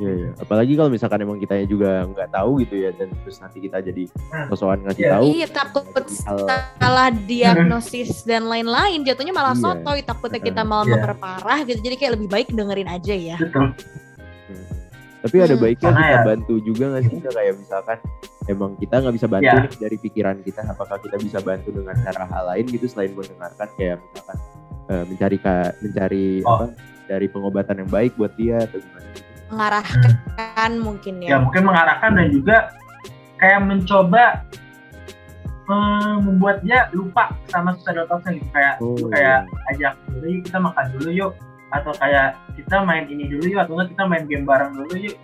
Iya, 0.00 0.12
iya. 0.18 0.30
Apalagi 0.34 0.72
kalau 0.74 0.90
misalkan 0.90 1.20
emang 1.20 1.38
kita 1.38 1.62
juga 1.62 2.02
nggak 2.08 2.32
tahu 2.32 2.64
gitu 2.64 2.74
ya 2.74 2.90
dan 2.96 3.12
terus 3.22 3.38
nanti 3.38 3.60
kita 3.60 3.78
jadi 3.78 4.08
Nah, 4.32 4.48
sosokan 4.50 4.82
ngasih 4.82 5.04
iya. 5.04 5.12
tahu. 5.14 5.24
Iya 5.30 5.46
takut 5.46 5.84
salah 6.10 7.08
diagnosis 7.12 8.10
dan 8.28 8.48
lain-lain 8.48 9.04
jatuhnya 9.04 9.30
malah 9.30 9.54
Iya. 9.54 9.62
sotoy 9.62 10.00
takutnya 10.02 10.40
kita 10.40 10.64
malah 10.64 10.88
Iya. 10.88 10.92
memperparah 10.96 11.58
gitu 11.68 11.78
jadi 11.84 11.96
kayak 12.00 12.12
lebih 12.18 12.28
baik 12.28 12.48
dengerin 12.50 12.88
aja 12.88 13.14
ya 13.14 13.36
betul. 13.38 13.68
Tapi 15.22 15.36
ada 15.38 15.54
Hmm. 15.54 15.62
baiknya 15.62 15.86
Karena 15.88 16.02
kita 16.02 16.12
ya- 16.12 16.26
bantu 16.26 16.54
juga 16.60 16.84
nggak 16.88 17.02
sih 17.04 17.16
kayak 17.22 17.54
misalkan 17.56 17.98
emang 18.44 18.70
kita 18.74 18.94
nggak 18.98 19.14
bisa 19.14 19.26
bantu 19.26 19.46
Ya. 19.48 19.62
nih 19.62 19.74
dari 19.78 19.96
pikiran 19.96 20.36
kita, 20.40 20.60
apakah 20.66 20.96
kita 20.98 21.16
bisa 21.16 21.38
bantu 21.38 21.68
dengan 21.70 21.94
cara 21.96 22.24
hal 22.24 22.44
lain 22.48 22.64
gitu 22.68 22.86
selain 22.86 23.12
mendengarkan 23.12 23.68
kayak 23.72 23.96
misalkan 24.02 24.38
eh, 24.84 25.04
mencari 25.06 25.36
ka- 25.38 25.74
mencari 25.78 26.26
Oh. 26.42 26.58
apa 26.58 26.66
dari 27.04 27.26
pengobatan 27.26 27.76
yang 27.78 27.88
baik 27.88 28.12
buat 28.12 28.34
dia 28.34 28.58
atau 28.60 28.76
gimana 28.76 29.08
mengarahkan 29.48 30.70
mungkin 30.76 31.14
ya 31.20 31.28
ya, 31.28 31.38
mungkin 31.38 31.62
mengarahkan 31.62 32.10
dan 32.10 32.28
juga 32.28 32.56
kayak 33.36 33.60
mencoba 33.62 34.24
eh, 35.64 36.14
membuat 36.18 36.60
dia 36.60 36.90
lupa 36.90 37.30
sama 37.46 37.72
suicidal 37.74 38.04
thoughts 38.04 38.26
gitu 38.26 38.42
kayak 38.50 38.74
Oh, 38.78 38.98
kayak 39.08 39.46
ajak 39.70 39.94
dulu 40.08 40.26
yuk 40.28 40.42
kita 40.42 40.58
makan 40.58 40.84
dulu 40.92 41.08
yuk 41.08 41.32
atau 41.72 41.92
kayak 41.96 42.36
kita 42.54 42.84
main 42.84 43.08
ini 43.08 43.26
dulu 43.26 43.48
yuk 43.48 43.60
atau 43.64 43.72
enggak 43.76 43.96
kita 43.96 44.04
main 44.04 44.24
game 44.28 44.44
bareng 44.44 44.72
dulu 44.76 44.94
yuk. 44.96 45.16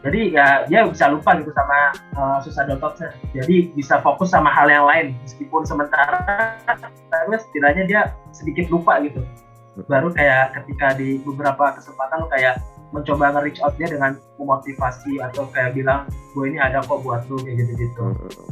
Jadi 0.00 0.34
ya 0.34 0.64
dia 0.66 0.82
bisa 0.88 1.12
lupa 1.12 1.36
gitu 1.38 1.52
sama 1.54 1.94
uh, 2.16 2.38
susah 2.42 2.66
dototnya 2.66 3.14
jadi 3.36 3.70
bisa 3.70 4.02
fokus 4.02 4.32
sama 4.34 4.50
hal 4.50 4.66
yang 4.66 4.82
lain 4.88 5.14
meskipun 5.22 5.62
sementara 5.62 6.56
tapi 6.66 7.36
setidaknya 7.36 7.84
dia 7.86 8.00
sedikit 8.32 8.66
lupa 8.72 8.98
gitu. 9.04 9.22
Baru 9.86 10.10
kayak 10.10 10.56
ketika 10.56 10.98
di 10.98 11.22
beberapa 11.22 11.76
kesempatan 11.76 12.26
kayak 12.32 12.58
mencoba 12.90 13.30
nge-reach 13.30 13.62
out 13.62 13.74
dia 13.78 13.86
dengan 13.86 14.18
memotivasi 14.36 15.22
atau 15.22 15.46
kayak 15.50 15.74
bilang 15.74 16.04
gue 16.34 16.44
ini 16.46 16.58
ada 16.58 16.82
kok 16.82 17.00
buat 17.00 17.22
lu 17.30 17.38
kayak 17.38 17.56
gitu 17.62 17.72
gitu 17.78 18.02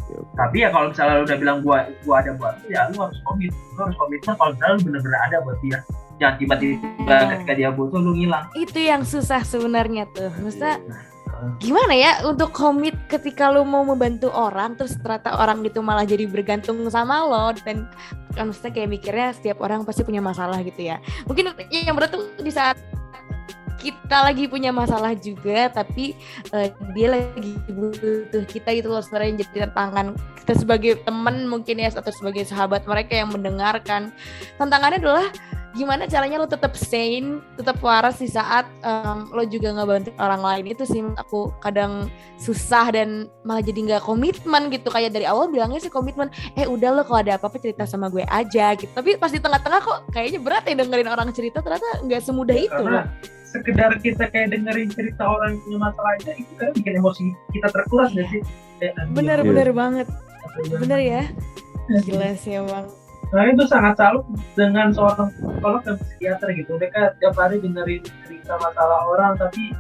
Hmm, 0.09 0.24
tapi 0.35 0.64
ya 0.64 0.72
kalau 0.72 0.88
misalnya 0.90 1.20
lu 1.20 1.24
udah 1.29 1.38
bilang 1.38 1.59
gue 1.61 1.79
gue 2.01 2.14
ada 2.14 2.33
buat 2.38 2.55
lu 2.62 2.66
ya 2.70 2.81
lu 2.90 2.96
harus 3.03 3.18
komit 3.22 3.51
lu 3.51 3.81
harus 3.83 3.96
komitmen 3.98 4.35
kalau 4.35 4.51
misalnya 4.55 4.72
lu 4.72 4.81
bener-bener 4.87 5.20
ada 5.27 5.37
buat 5.42 5.59
dia 5.61 5.79
jangan 6.18 6.35
tiba-tiba 6.38 6.79
Hmm. 7.09 7.29
ketika 7.33 7.53
dia 7.55 7.70
butuh 7.72 8.01
lu 8.03 8.12
ngilang. 8.12 8.44
Itu 8.53 8.77
yang 8.77 9.01
susah 9.01 9.40
sebenarnya 9.40 10.05
tuh. 10.12 10.29
Maksudnya 10.42 10.77
Nah, 11.38 11.55
gimana 11.62 11.94
ya 11.94 12.12
untuk 12.27 12.51
komit 12.51 12.98
ketika 13.07 13.46
lu 13.48 13.62
mau 13.62 13.87
membantu 13.87 14.27
orang 14.29 14.74
terus 14.74 14.98
ternyata 14.98 15.38
orang 15.38 15.62
itu 15.62 15.79
malah 15.79 16.03
jadi 16.03 16.27
bergantung 16.27 16.83
sama 16.90 17.22
lo 17.22 17.55
dan 17.62 17.87
kan 18.35 18.51
maksudnya 18.51 18.74
kayak 18.74 18.90
mikirnya 18.90 19.29
setiap 19.31 19.62
orang 19.62 19.87
pasti 19.87 20.03
punya 20.03 20.18
masalah 20.18 20.59
gitu 20.66 20.83
ya. 20.83 20.98
Mungkin 21.31 21.55
yang 21.70 21.94
berat 21.94 22.11
tuh 22.11 22.27
di 22.42 22.51
saat 22.51 22.74
kita 23.78 24.26
lagi 24.26 24.50
punya 24.50 24.74
masalah 24.74 25.14
juga 25.14 25.70
tapi 25.70 26.18
eh, 26.50 26.68
dia 26.98 27.08
lagi 27.14 27.54
butuh 27.70 28.44
kita 28.50 28.74
gitu 28.74 28.90
loh 28.90 29.00
sebenarnya 29.00 29.46
jadi 29.46 29.70
tantangan 29.70 30.18
kita 30.48 30.64
sebagai 30.64 30.92
teman 31.04 31.44
mungkin 31.44 31.76
ya 31.76 31.92
atau 31.92 32.08
sebagai 32.08 32.48
sahabat 32.48 32.88
mereka 32.88 33.20
yang 33.20 33.28
mendengarkan. 33.28 34.08
Tantangannya 34.56 34.96
adalah 34.96 35.28
gimana 35.78 36.10
caranya 36.10 36.42
lo 36.42 36.50
tetap 36.50 36.74
sane, 36.74 37.38
tetap 37.54 37.78
waras 37.78 38.18
di 38.18 38.26
saat 38.26 38.66
em, 38.82 39.30
lo 39.30 39.46
juga 39.46 39.70
nggak 39.70 39.86
bantu 39.86 40.10
orang 40.18 40.42
lain. 40.42 40.64
Itu 40.74 40.82
sih 40.82 40.98
aku 41.14 41.54
kadang 41.62 42.10
susah 42.36 42.90
dan 42.90 43.30
malah 43.46 43.62
jadi 43.62 43.78
nggak 43.86 44.02
komitmen 44.02 44.74
gitu. 44.74 44.90
Kayak 44.90 45.14
dari 45.14 45.30
awal 45.30 45.46
bilangnya 45.46 45.78
sih 45.78 45.88
komitmen 45.88 46.26
eh 46.58 46.66
udah 46.66 46.90
lo 46.90 47.02
kalau 47.06 47.22
ada 47.22 47.38
apa-apa 47.38 47.62
cerita 47.62 47.86
sama 47.86 48.10
gue 48.10 48.26
aja 48.26 48.74
gitu. 48.74 48.90
Tapi 48.90 49.14
pas 49.14 49.30
di 49.30 49.38
tengah-tengah 49.38 49.80
kok 49.80 49.98
kayaknya 50.10 50.42
berat 50.42 50.66
ya 50.66 50.74
dengerin 50.74 51.06
orang 51.06 51.30
cerita. 51.30 51.62
Ternyata 51.62 52.02
nggak 52.02 52.20
semudah 52.26 52.58
itu. 52.58 52.82
karena 52.82 53.06
sekedar 53.48 53.96
kita 54.04 54.28
kayak 54.28 54.52
dengerin 54.52 54.92
cerita 54.92 55.24
orang 55.24 55.56
punya 55.64 55.78
masalah 55.80 56.12
aja 56.20 56.36
itu 56.36 56.52
kan 56.60 56.68
bikin 56.76 57.00
emosi 57.00 57.32
kita 57.48 57.68
terkuras 57.72 58.12
gak 58.12 58.28
sih? 58.28 58.42
Kayak, 58.76 58.92
anjing, 59.00 59.14
bener 59.16 59.38
Iya. 59.40 59.48
bener 59.48 59.68
banget. 59.72 60.06
Ya? 60.58 60.76
bener 60.82 61.00
ya? 61.00 61.22
Gila 62.04 62.30
sih 62.36 62.60
emang 62.60 62.84
Nah 63.28 63.44
itu 63.44 63.64
sangat 63.68 64.00
salut 64.00 64.24
dengan 64.56 64.88
seorang 64.88 65.28
psikolog 65.36 65.80
dan 65.84 65.96
psikiater 66.00 66.48
gitu. 66.56 66.80
Mereka 66.80 67.20
tiap 67.20 67.34
hari 67.36 67.60
dengerin 67.60 68.00
cerita 68.24 68.56
masalah 68.56 69.04
orang, 69.04 69.36
tapi 69.36 69.76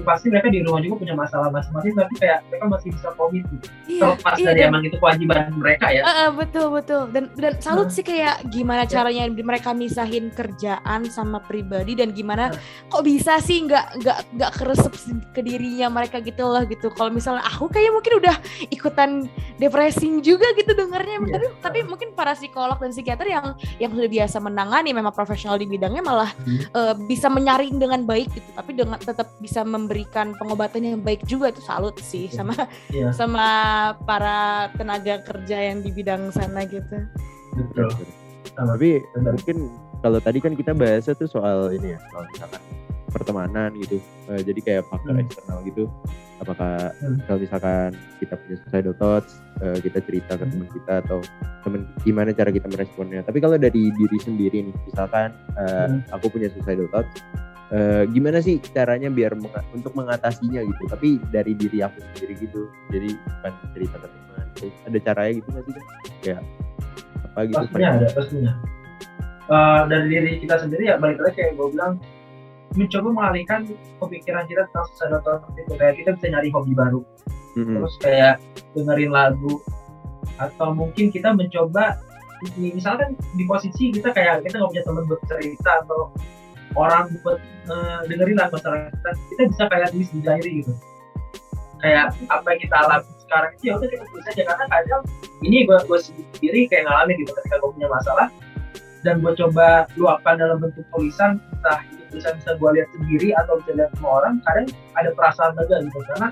pasti 0.00 0.26
mereka 0.26 0.48
di 0.48 0.60
rumah 0.60 0.80
juga 0.80 0.96
punya 0.98 1.14
masalah 1.14 1.48
masing-masing, 1.48 1.92
tapi 1.94 2.12
kayak 2.16 2.38
mereka 2.48 2.64
masih 2.66 2.88
bisa 2.90 3.08
komit 3.12 3.44
gitu. 3.46 3.66
iya 3.84 4.00
Terlepas 4.02 4.34
iya 4.34 4.44
dari 4.44 4.58
dan- 4.58 4.68
emang 4.68 4.82
itu 4.82 4.96
kewajiban 4.96 5.36
mereka 5.54 5.86
ya. 5.88 6.02
Ah, 6.02 6.14
ah, 6.16 6.30
betul 6.32 6.66
betul 6.70 7.02
dan 7.08 7.24
dan 7.34 7.52
salut 7.58 7.86
Hmm. 7.86 7.94
sih 7.94 8.02
kayak 8.02 8.34
gimana 8.48 8.82
Ya. 8.82 8.90
caranya 8.90 9.22
mereka 9.28 9.70
misahin 9.70 10.28
kerjaan 10.30 11.00
sama 11.06 11.38
pribadi 11.38 11.94
dan 11.94 12.10
gimana 12.10 12.48
Hmm. 12.48 12.58
kok 12.88 13.02
bisa 13.02 13.38
sih 13.38 13.62
nggak 13.62 14.00
nggak 14.00 14.18
nggak 14.32 14.52
keresep 14.54 14.92
ke 15.30 15.40
dirinya 15.40 15.86
mereka 15.88 16.18
gitu 16.18 16.42
loh 16.42 16.64
gitu 16.64 16.88
kalau 16.90 17.10
misalnya 17.10 17.44
aku 17.44 17.68
kayak 17.68 17.92
mungkin 17.92 18.18
udah 18.18 18.36
ikutan 18.68 19.28
depressing 19.58 20.18
juga 20.20 20.48
gitu 20.54 20.72
dengarnya 20.72 21.20
Iya. 21.20 21.30
tapi 21.30 21.46
tapi 21.60 21.78
mungkin 21.84 22.08
para 22.12 22.32
psikolog 22.32 22.76
dan 22.76 22.90
psikiater 22.90 23.26
yang 23.26 23.46
yang 23.78 23.92
sudah 23.92 24.08
biasa 24.08 24.36
menangani 24.38 24.90
memang 24.90 25.12
profesional 25.12 25.54
di 25.54 25.66
bidangnya 25.66 26.00
malah 26.00 26.30
Hmm. 26.38 26.60
eh, 26.64 26.94
bisa 27.04 27.28
menyaring 27.28 27.76
dengan 27.76 28.02
baik 28.02 28.30
gitu 28.30 28.48
tapi 28.50 28.70
dengan 28.72 28.96
tetap 28.96 29.28
bisa 29.36 29.60
memberikan 29.84 30.32
pengobatan 30.34 30.82
yang 30.82 30.98
baik 30.98 31.22
juga 31.24 31.52
itu 31.52 31.60
salut 31.60 31.94
sih 31.98 32.26
Iya. 32.26 32.34
sama 32.34 32.54
Iya. 32.90 33.08
sama 33.12 33.46
para 34.02 34.38
tenaga 34.74 35.20
kerja 35.20 35.70
yang 35.70 35.80
di 35.80 35.92
bidang 35.92 36.28
sana 36.28 36.64
gitu. 36.64 37.04
Betul. 37.54 37.92
Sama. 38.52 38.74
Tapi 38.74 39.04
Benar. 39.12 39.32
mungkin 39.36 39.58
kalau 40.00 40.18
tadi 40.18 40.38
kan 40.38 40.52
kita 40.52 40.72
bahasnya 40.72 41.14
tuh 41.14 41.26
soal 41.26 41.70
ini 41.70 41.94
ya, 41.94 41.98
soal 42.08 42.24
misalkan 42.28 42.60
pertemanan 43.08 43.70
gitu. 43.78 44.02
Eh, 44.26 44.42
jadi 44.42 44.60
kayak 44.60 44.82
faktor 44.88 45.14
Hmm. 45.14 45.22
eksternal 45.22 45.58
gitu. 45.62 45.84
Apakah 46.36 46.90
Hmm. 46.98 47.22
kalau 47.24 47.38
misalkan 47.38 47.94
kita 48.18 48.34
punya 48.34 48.56
suicidal 48.58 48.94
thoughts, 48.98 49.32
eh, 49.62 49.78
kita 49.80 50.02
cerita 50.02 50.34
ke 50.34 50.42
Hmm. 50.42 50.50
teman 50.50 50.68
kita 50.68 50.92
atau 51.00 51.18
temen 51.62 51.80
gimana 52.02 52.34
cara 52.34 52.50
kita 52.50 52.66
meresponnya. 52.66 53.22
Tapi 53.22 53.38
kalau 53.38 53.54
dari 53.54 53.88
diri 53.88 54.18
sendiri 54.18 54.66
nih, 54.66 54.74
misalkan 54.84 55.30
eh, 55.54 55.86
Hmm. 55.88 56.02
aku 56.10 56.26
punya 56.28 56.50
suicidal 56.50 56.90
thoughts, 56.90 57.22
eh, 57.70 58.04
gimana 58.10 58.42
sih 58.42 58.60
caranya 58.60 59.08
biar 59.08 59.32
menga- 59.38 59.64
untuk 59.72 59.94
mengatasinya 59.94 60.60
gitu? 60.60 60.82
Tapi 60.90 61.22
dari 61.32 61.52
diri 61.56 61.80
aku 61.80 62.02
sendiri 62.12 62.34
gitu. 62.42 62.68
Jadi 62.92 63.16
bukan 63.16 63.52
cerita 63.72 63.96
ke 63.96 64.08
teman. 64.10 64.46
Ada 64.84 64.98
caranya 65.00 65.32
gitu 65.40 65.48
nggak 65.48 65.64
sih? 65.64 65.74
Kayak 66.20 66.42
apa 67.24 67.40
gitu? 67.46 67.56
pastinya 67.66 67.88
ada 67.90 68.08
pastinya 68.14 68.52
Eh, 69.44 69.80
dari 69.92 70.06
diri 70.08 70.30
kita 70.40 70.56
sendiri 70.56 70.88
ya 70.88 70.96
balik 70.96 71.20
lagi 71.20 71.36
kayak 71.36 71.60
gue 71.60 71.68
bilang 71.76 72.00
mencoba 72.80 73.08
mengalihkan 73.12 73.68
pemikiran 74.00 74.48
kita 74.48 74.64
tentang 74.72 75.20
thoughts 75.20 75.52
itu 75.52 75.72
kayak 75.76 76.00
kita 76.00 76.16
bisa 76.16 76.26
nyari 76.32 76.48
hobi 76.48 76.72
baru 76.72 77.04
Mm-mm. 77.52 77.76
terus 77.76 77.94
kayak 78.00 78.40
dengerin 78.72 79.12
lagu 79.12 79.60
atau 80.40 80.72
mungkin 80.72 81.12
kita 81.12 81.36
mencoba 81.36 82.00
misalkan 82.56 83.20
di 83.36 83.44
posisi 83.44 83.92
kita 83.92 84.16
kayak 84.16 84.48
kita 84.48 84.64
nggak 84.64 84.70
punya 84.72 84.84
teman 84.88 85.04
buat 85.12 85.20
cerita 85.28 85.70
atau 85.84 86.08
orang 86.74 87.10
buat 87.22 87.38
eh, 87.70 88.00
dengerin 88.10 88.36
lah 88.38 88.48
kita 88.50 89.10
kita 89.34 89.42
bisa 89.50 89.64
kayak 89.70 89.88
tulis 89.94 90.10
di 90.10 90.20
diary 90.20 90.52
gitu. 90.62 90.72
Kayak 91.82 92.16
apa 92.32 92.46
yang 92.54 92.60
kita 92.64 92.76
alami 92.80 93.06
sekarang 93.24 93.50
itu 93.56 93.62
ya 93.68 93.72
udah 93.76 93.88
kita 93.88 94.04
tulis 94.08 94.24
aja 94.30 94.42
karena 94.46 94.64
kadang 94.68 95.02
ini 95.44 95.56
gue 95.68 95.78
gue 95.86 95.98
sendiri 96.00 96.60
kayak 96.68 96.84
ngalamin 96.88 97.16
gitu 97.22 97.32
ketika 97.40 97.56
gue 97.62 97.70
punya 97.74 97.88
masalah. 97.90 98.28
Dan 99.04 99.20
gue 99.20 99.32
coba 99.36 99.84
luapkan 100.00 100.40
dalam 100.40 100.64
bentuk 100.64 100.84
tulisan 100.88 101.36
entah 101.52 101.84
itu 101.92 102.08
tulisan 102.08 102.32
bisa 102.40 102.50
gue 102.56 102.70
lihat 102.80 102.88
sendiri 102.96 103.28
atau 103.36 103.60
bisa 103.60 103.72
lihat 103.76 103.90
sama 104.00 104.08
orang 104.22 104.34
kadang 104.48 104.66
ada 104.96 105.10
perasaan 105.12 105.52
lega 105.60 105.76
gitu. 105.84 105.98
Karena 106.08 106.28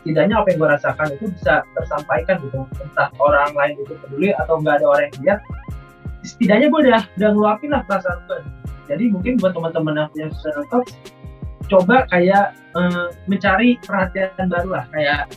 setidaknya 0.00 0.34
apa 0.38 0.46
yang 0.54 0.58
gue 0.62 0.70
rasakan 0.70 1.06
itu 1.18 1.24
bisa 1.34 1.54
tersampaikan 1.74 2.36
gitu 2.46 2.62
entah 2.78 3.08
orang 3.18 3.52
lain 3.52 3.74
itu 3.82 3.92
peduli 3.98 4.30
atau 4.38 4.62
nggak 4.62 4.80
ada 4.80 4.86
orang 4.86 5.04
yang 5.10 5.18
lihat. 5.26 5.40
Setidaknya 6.22 6.66
gue 6.70 6.80
udah 6.86 7.02
udah 7.18 7.28
ngeluapin 7.34 7.70
lah 7.74 7.82
perasaan 7.90 8.22
gue 8.30 8.38
jadi 8.90 9.04
mungkin 9.14 9.38
buat 9.38 9.54
teman-teman 9.54 9.94
yang 9.94 10.08
punya 10.10 10.28
thoughts 10.66 10.98
coba 11.70 12.04
kayak 12.10 12.58
eh, 12.74 13.06
mencari 13.30 13.78
perhatian 13.86 14.50
baru 14.50 14.68
lah. 14.74 14.84
Kayak 14.90 15.30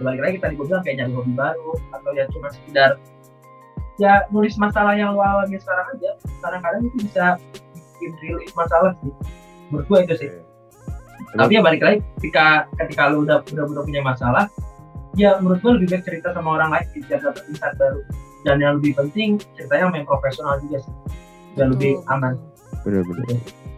balik 0.00 0.22
lagi 0.22 0.36
tadi 0.40 0.54
gue 0.56 0.64
bilang 0.64 0.80
kayak 0.86 0.96
nyari 1.04 1.12
hobi 1.12 1.32
baru 1.36 1.72
atau 1.92 2.10
ya 2.16 2.24
cuma 2.32 2.48
sekedar 2.48 2.96
ya 4.00 4.24
nulis 4.32 4.56
masalah 4.56 4.96
yang 4.96 5.12
lo 5.12 5.20
alami 5.20 5.58
sekarang 5.58 5.86
aja. 5.98 6.10
Kadang-kadang 6.40 6.80
itu 6.86 6.96
bisa 7.04 7.24
bikin 7.74 8.10
relief 8.22 8.52
masalah 8.54 8.94
sih. 9.02 9.12
Menurut 9.68 9.86
gue 9.90 9.98
itu 10.06 10.14
sih. 10.24 10.30
Tapi 11.36 11.52
ya 11.58 11.62
balik 11.62 11.82
lagi 11.82 11.98
ketika 12.16 12.70
ketika 12.80 13.10
lu 13.12 13.26
udah 13.26 13.42
udah 13.44 13.64
udah 13.66 13.82
punya 13.84 14.00
masalah 14.00 14.46
ya 15.18 15.36
menurut 15.42 15.58
gue 15.58 15.72
lebih 15.82 15.88
baik 15.98 16.04
cerita 16.06 16.30
sama 16.30 16.54
orang 16.54 16.70
lain 16.70 16.86
sih, 16.94 17.02
biar 17.04 17.18
dapet 17.18 17.42
insight 17.50 17.74
baru. 17.76 18.00
Dan 18.40 18.56
yang 18.62 18.72
lebih 18.80 18.96
penting 18.96 19.36
ceritanya 19.58 19.90
main 19.90 20.06
profesional 20.06 20.62
juga 20.64 20.80
sih. 20.80 20.94
Biar 21.58 21.68
lebih 21.74 22.00
aman. 22.08 22.49
Benar-benar 22.80 23.26
Gitu. 23.26 23.36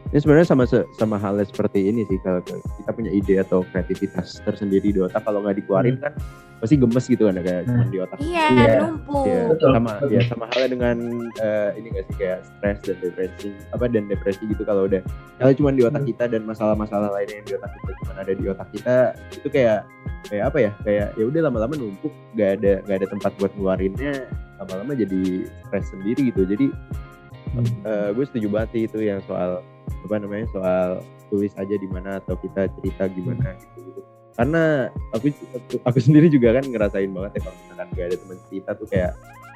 ini 0.09 0.19
sebenarnya 0.19 0.45
sama 0.47 0.65
se- 0.65 0.85
sama 0.93 1.17
halnya 1.17 1.43
seperti 1.43 1.87
ini 1.87 2.05
sih 2.05 2.21
kalau 2.21 2.45
kita 2.45 2.91
punya 2.91 3.09
ide 3.09 3.41
atau 3.41 3.65
kreativitas 3.67 4.41
tersendiri 4.41 4.89
di 4.89 5.01
otak 5.01 5.21
kalau 5.21 5.41
nggak 5.41 5.57
dikeluarin 5.59 5.97
kan 5.97 6.13
pasti 6.59 6.77
gemes 6.77 7.03
gitu 7.05 7.27
kan 7.27 7.35
kayak 7.37 7.65
cuma 7.65 7.83
di 7.85 7.99
otak 7.99 8.19
Iya, 8.21 8.45
Iya. 8.47 8.75
numpuk. 8.85 9.25
ya 9.25 9.43
Betul, 9.49 9.71
sama 9.73 9.93
betul. 9.97 10.09
ya 10.11 10.21
sama 10.29 10.45
halnya 10.47 10.69
dengan 10.71 10.97
eh, 11.35 11.71
ini 11.75 11.87
gak 11.91 12.05
sih 12.05 12.17
kayak 12.17 12.39
stres 12.45 12.79
dan 12.85 12.97
depresi 13.01 13.49
apa 13.69 13.85
dan 13.89 14.05
depresi 14.07 14.43
gitu 14.45 14.63
kalau 14.63 14.85
udah 14.85 15.01
kalau 15.35 15.53
cuma 15.55 15.71
di 15.71 15.83
otak 15.83 15.99
Hmm. 15.99 16.11
kita 16.13 16.25
dan 16.29 16.43
masalah-masalah 16.45 17.09
lainnya 17.11 17.35
yang 17.35 17.47
di 17.49 17.55
otak 17.57 17.71
kita 17.73 17.91
cuma 17.99 18.13
ada 18.15 18.33
di 18.33 18.45
otak 18.47 18.69
kita 18.71 18.97
itu 19.33 19.49
kayak 19.49 19.81
kayak 20.25 20.45
apa 20.45 20.59
ya 20.61 20.71
kayak 20.83 21.07
ya 21.13 21.25
udah 21.25 21.41
lama-lama 21.43 21.75
numpuk 21.75 22.13
gak 22.33 22.51
ada 22.61 22.73
gak 22.85 22.97
ada 22.97 23.07
tempat 23.09 23.33
buat 23.35 23.51
ngeluarinnya 23.53 24.13
lama-lama 24.61 24.93
jadi 24.95 25.23
stres 25.67 25.89
sendiri 25.89 26.31
gitu 26.31 26.45
jadi 26.45 26.69
Hmm. 27.53 27.69
eh, 27.85 28.09
gue 28.17 28.25
setuju 28.25 28.47
banget 28.49 28.69
sih 28.73 28.83
itu 28.89 28.99
yang 29.05 29.21
soal 29.29 29.61
apa 30.09 30.15
namanya 30.17 30.49
soal 30.53 30.89
tulis 31.29 31.53
aja 31.57 31.77
di 31.77 31.89
mana 31.89 32.21
atau 32.21 32.37
kita 32.37 32.69
cerita 32.81 33.09
gimana 33.13 33.57
gitu, 33.57 33.79
gitu. 33.89 34.01
karena 34.37 34.89
aku, 35.13 35.33
aku 35.33 35.75
aku 35.85 35.99
sendiri 36.01 36.29
juga 36.33 36.57
kan 36.61 36.65
ngerasain 36.65 37.13
banget 37.13 37.41
ya 37.41 37.41
kalau 37.45 37.57
misalkan 37.57 37.89
gak 37.93 38.07
ada 38.09 38.17
teman 38.17 38.39
cerita 38.49 38.71
tuh 38.77 38.89
kayak 38.89 39.13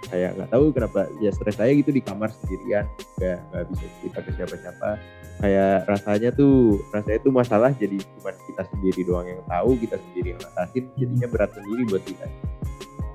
kayak 0.07 0.31
nggak 0.39 0.51
tahu 0.53 0.65
kenapa 0.71 1.01
ya 1.19 1.31
stres 1.35 1.57
saya 1.59 1.73
gitu 1.75 1.91
di 1.91 2.05
kamar 2.05 2.31
sendirian 2.31 2.87
nggak 3.19 3.39
nggak 3.51 3.65
bisa 3.75 3.85
cerita 4.01 4.19
ke 4.23 4.31
siapa-siapa 4.39 4.89
kayak 5.37 5.77
rasanya 5.85 6.31
tuh 6.33 6.81
rasanya 6.95 7.21
tuh 7.21 7.33
masalah 7.35 7.71
jadi 7.75 7.99
cuma 8.01 8.31
kita 8.33 8.63
sendiri 8.73 9.01
doang 9.05 9.27
yang 9.27 9.43
tahu 9.45 9.71
kita 9.81 9.97
sendiri 10.01 10.27
yang 10.37 10.41
ngatasin 10.41 10.85
jadinya 10.97 11.29
berat 11.29 11.51
sendiri 11.53 11.83
buat 11.91 12.05
kita 12.07 12.27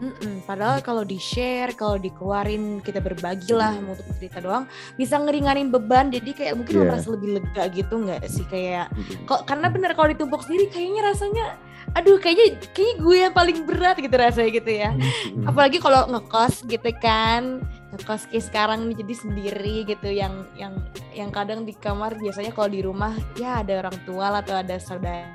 Mm-mm, 0.01 0.41
padahal 0.43 0.81
kalau 0.81 1.05
di 1.05 1.21
share, 1.21 1.77
kalau 1.77 1.95
dikeluarin 1.95 2.81
kita 2.81 2.97
berbagi 2.97 3.53
lah 3.53 3.77
untuk 3.77 4.01
cerita 4.17 4.41
doang, 4.41 4.65
bisa 4.97 5.21
ngeringanin 5.21 5.69
beban. 5.69 6.09
Jadi 6.09 6.33
kayak 6.33 6.57
mungkin 6.57 6.73
lo 6.73 6.81
Iya. 6.81 6.89
merasa 6.89 7.07
lebih 7.13 7.29
lega 7.37 7.63
gitu 7.69 7.93
nggak 8.01 8.21
sih 8.25 8.45
kayak 8.49 8.89
kok 9.29 9.45
karena 9.45 9.69
bener 9.69 9.93
kalau 9.93 10.09
ditumpuk 10.09 10.41
sendiri 10.41 10.73
kayaknya 10.73 11.01
rasanya 11.05 11.45
aduh 11.91 12.17
kayaknya 12.17 12.55
kayaknya 12.71 12.95
gue 12.97 13.15
yang 13.19 13.33
paling 13.35 13.57
berat 13.69 13.97
gitu 14.01 14.15
rasanya 14.17 14.51
gitu 14.57 14.71
ya. 14.73 14.89
Mm-mm. 14.97 15.45
Apalagi 15.45 15.77
kalau 15.77 16.09
ngekos 16.09 16.65
gitu 16.65 16.89
kan. 16.97 17.61
Ngekos 17.91 18.31
kayak 18.31 18.45
sekarang 18.47 18.87
nih 18.87 19.03
jadi 19.03 19.13
sendiri 19.19 19.75
gitu 19.83 20.07
yang 20.07 20.47
yang 20.55 20.79
yang 21.11 21.27
kadang 21.27 21.67
di 21.67 21.75
kamar 21.75 22.15
biasanya 22.15 22.55
kalau 22.55 22.71
di 22.71 22.81
rumah 22.81 23.11
ya 23.35 23.59
ada 23.59 23.83
orang 23.83 23.97
tua 24.07 24.31
lah 24.31 24.39
atau 24.39 24.55
ada 24.55 24.79
saudara 24.79 25.27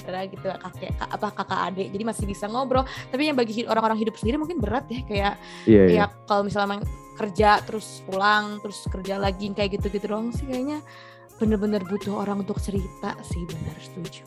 saudara 0.00 0.24
gitu 0.24 0.46
kakek 0.48 0.90
ka- 0.96 1.10
apa 1.10 1.28
kakak 1.30 1.60
adik 1.68 1.88
jadi 1.90 2.04
masih 2.04 2.24
bisa 2.24 2.44
ngobrol 2.46 2.82
tapi 3.08 3.22
yang 3.24 3.36
bagi 3.36 3.62
orang-orang 3.62 3.96
hidup 3.96 4.16
sendiri 4.16 4.36
mungkin 4.36 4.58
berat 4.58 4.88
ya 4.88 5.00
kayak 5.04 5.34
Iya, 5.64 5.82
iya. 5.84 5.96
ya 6.00 6.24
kalau 6.24 6.42
misalnya 6.42 6.80
kerja 7.14 7.60
terus 7.62 8.00
pulang 8.02 8.58
terus 8.58 8.88
kerja 8.88 9.14
lagi 9.14 9.52
kayak 9.52 9.76
gitu-gitu 9.76 10.08
doang 10.08 10.32
sih 10.32 10.44
kayaknya 10.44 10.80
bener-bener 11.36 11.80
butuh 11.82 12.16
orang 12.16 12.40
untuk 12.40 12.56
cerita 12.58 13.12
sih 13.22 13.44
benar 13.44 13.76
setuju 13.76 14.24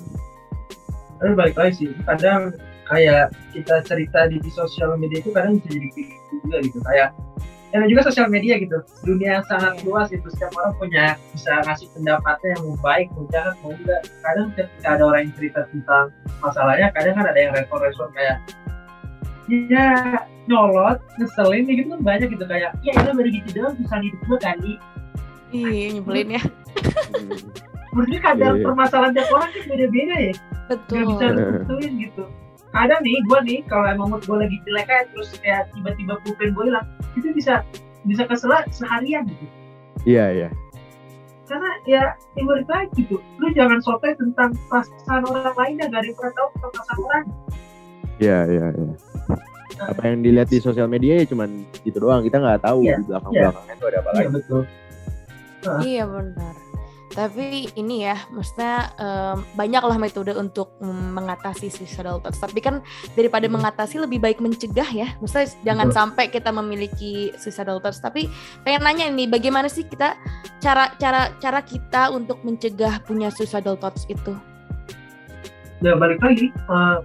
tapi 1.18 1.34
balik 1.34 1.56
lagi 1.56 1.74
sih 1.76 1.90
kadang 2.06 2.54
kayak 2.84 3.32
kita 3.50 3.82
cerita 3.82 4.28
di 4.28 4.38
sosial 4.48 4.94
media 4.96 5.18
itu 5.18 5.32
kadang 5.32 5.58
bisa 5.58 5.72
jadi 5.72 5.90
juga 6.36 6.58
gitu 6.62 6.80
kayak 6.84 7.10
dan 7.74 7.90
juga 7.90 8.06
sosial 8.06 8.30
media 8.30 8.62
gitu. 8.62 8.78
Dunia 9.02 9.42
yang 9.42 9.46
sangat 9.50 9.82
Iya. 9.82 9.84
luas 9.90 10.08
itu 10.14 10.28
setiap 10.30 10.54
orang 10.62 10.74
punya 10.78 11.06
bisa 11.34 11.58
ngasih 11.66 11.90
pendapatnya 11.98 12.50
yang 12.54 12.62
mau 12.70 12.78
baik 12.86 13.08
mau 13.18 13.26
jahat 13.34 13.56
mau 13.66 13.74
enggak. 13.74 14.02
Kadang 14.22 14.48
ketika 14.54 14.88
ada 14.94 15.04
orang 15.10 15.20
yang 15.26 15.34
cerita 15.34 15.60
tentang 15.74 16.06
masalahnya 16.38 16.88
kadang 16.94 17.14
kan 17.18 17.26
ada 17.34 17.40
yang 17.42 17.52
respon-respon 17.58 18.08
kayak 18.14 18.38
ya 19.50 19.88
nyolot 20.46 21.02
ngeselin 21.18 21.66
kayak 21.66 21.78
gitu 21.82 21.88
kan 21.98 22.02
banyak 22.06 22.28
gitu. 22.30 22.46
Kayak 22.46 22.72
ya 22.86 22.94
itu 22.94 23.10
baru 23.10 23.30
gitu 23.34 23.48
doang 23.58 23.76
susah 23.82 23.98
hidup 24.06 24.22
gue 24.22 24.38
kali. 24.38 24.74
Iya 25.50 25.86
nyebelin 25.98 26.30
ya. 26.38 26.42
Menurutnya 27.94 28.22
kadang 28.22 28.54
Iya, 28.54 28.62
iya. 28.62 28.66
permasalahan 28.70 29.12
tiap 29.18 29.30
orang 29.34 29.50
kan 29.50 29.64
beda-beda 29.66 30.16
ya. 30.30 30.34
Betul 30.70 30.98
nggak 31.02 31.10
bisa 31.10 31.26
ditentuin 31.34 31.94
gitu 32.06 32.24
ada 32.74 32.98
nih 33.00 33.22
gue 33.24 33.40
nih 33.44 33.60
kalau 33.66 33.86
emang 33.86 34.08
mood 34.10 34.22
gue 34.22 34.34
lagi 34.36 34.58
jelek 34.64 34.88
aja 34.88 35.06
terus 35.10 35.30
kayak 35.38 35.70
tiba-tiba 35.72 36.18
pulpen 36.22 36.52
gue 36.52 36.66
hilang 36.68 36.86
itu 37.14 37.30
bisa 37.32 37.62
bisa 38.04 38.26
kesela 38.26 38.66
seharian 38.70 39.24
gitu 39.26 39.46
Iya, 40.04 40.26
iya. 40.34 40.50
karena 41.44 41.70
ya 41.86 42.04
yang 42.34 42.46
balik 42.46 42.68
lagi 42.68 42.92
gitu 42.98 43.16
lu 43.38 43.48
jangan 43.52 43.80
sotoy 43.80 44.12
tentang 44.14 44.52
perasaan 44.68 45.24
orang 45.24 45.54
lain 45.54 45.76
dan 45.78 45.88
gak 45.90 46.02
ada 46.02 46.08
yang 46.08 46.18
pernah 46.18 46.34
tahu 46.34 46.48
tentang 46.52 46.72
perasaan 46.72 47.00
orang 47.04 47.26
Iya, 48.14 48.40
iya, 48.48 48.66
iya. 48.72 48.94
Apa 49.84 50.02
yang 50.06 50.22
dilihat 50.22 50.48
di 50.48 50.58
sosial 50.58 50.86
media 50.86 51.18
ya 51.18 51.26
cuman 51.26 51.50
gitu 51.82 51.98
doang. 51.98 52.22
Kita 52.22 52.38
nggak 52.38 52.62
tahu 52.62 52.86
Iya, 52.86 52.96
di 52.96 53.10
belakang-belakangnya 53.10 53.74
itu 53.74 53.86
ada 53.86 53.98
apa 53.98 54.10
iya 54.10 54.18
lagi. 54.22 54.30
betul 54.32 54.62
Iya 55.82 56.04
benar. 56.06 56.54
Tapi 57.14 57.70
ini 57.74 58.04
ya, 58.04 58.18
maksudnya 58.28 58.90
em, 58.98 59.38
banyak 59.54 59.84
lah 59.86 59.98
metode 59.98 60.34
untuk 60.34 60.74
mengatasi 60.82 61.70
suicidal 61.70 62.18
thoughts. 62.20 62.42
Tapi 62.42 62.58
kan 62.58 62.82
daripada 63.14 63.46
Hmm. 63.46 63.62
mengatasi 63.62 64.02
lebih 64.02 64.18
baik 64.18 64.42
mencegah 64.42 64.90
ya. 64.90 65.14
Maksudnya 65.22 65.48
jangan 65.62 65.88
Betul. 65.90 65.98
sampai 66.02 66.26
kita 66.28 66.50
memiliki 66.50 67.14
suicidal 67.38 67.78
thoughts. 67.78 68.02
Tapi 68.02 68.26
pengen 68.62 68.82
nanya 68.82 69.06
nih, 69.08 69.30
bagaimana 69.30 69.70
sih 69.70 69.86
kita 69.86 70.18
cara 70.58 70.90
cara 70.98 71.30
cara 71.38 71.62
kita 71.62 72.10
untuk 72.10 72.42
mencegah 72.42 72.98
punya 73.02 73.30
suicidal 73.30 73.78
thoughts 73.78 74.04
itu? 74.06 74.34
ya 75.80 76.00
balik 76.00 76.24
lagi 76.24 76.48
eh, 76.48 76.98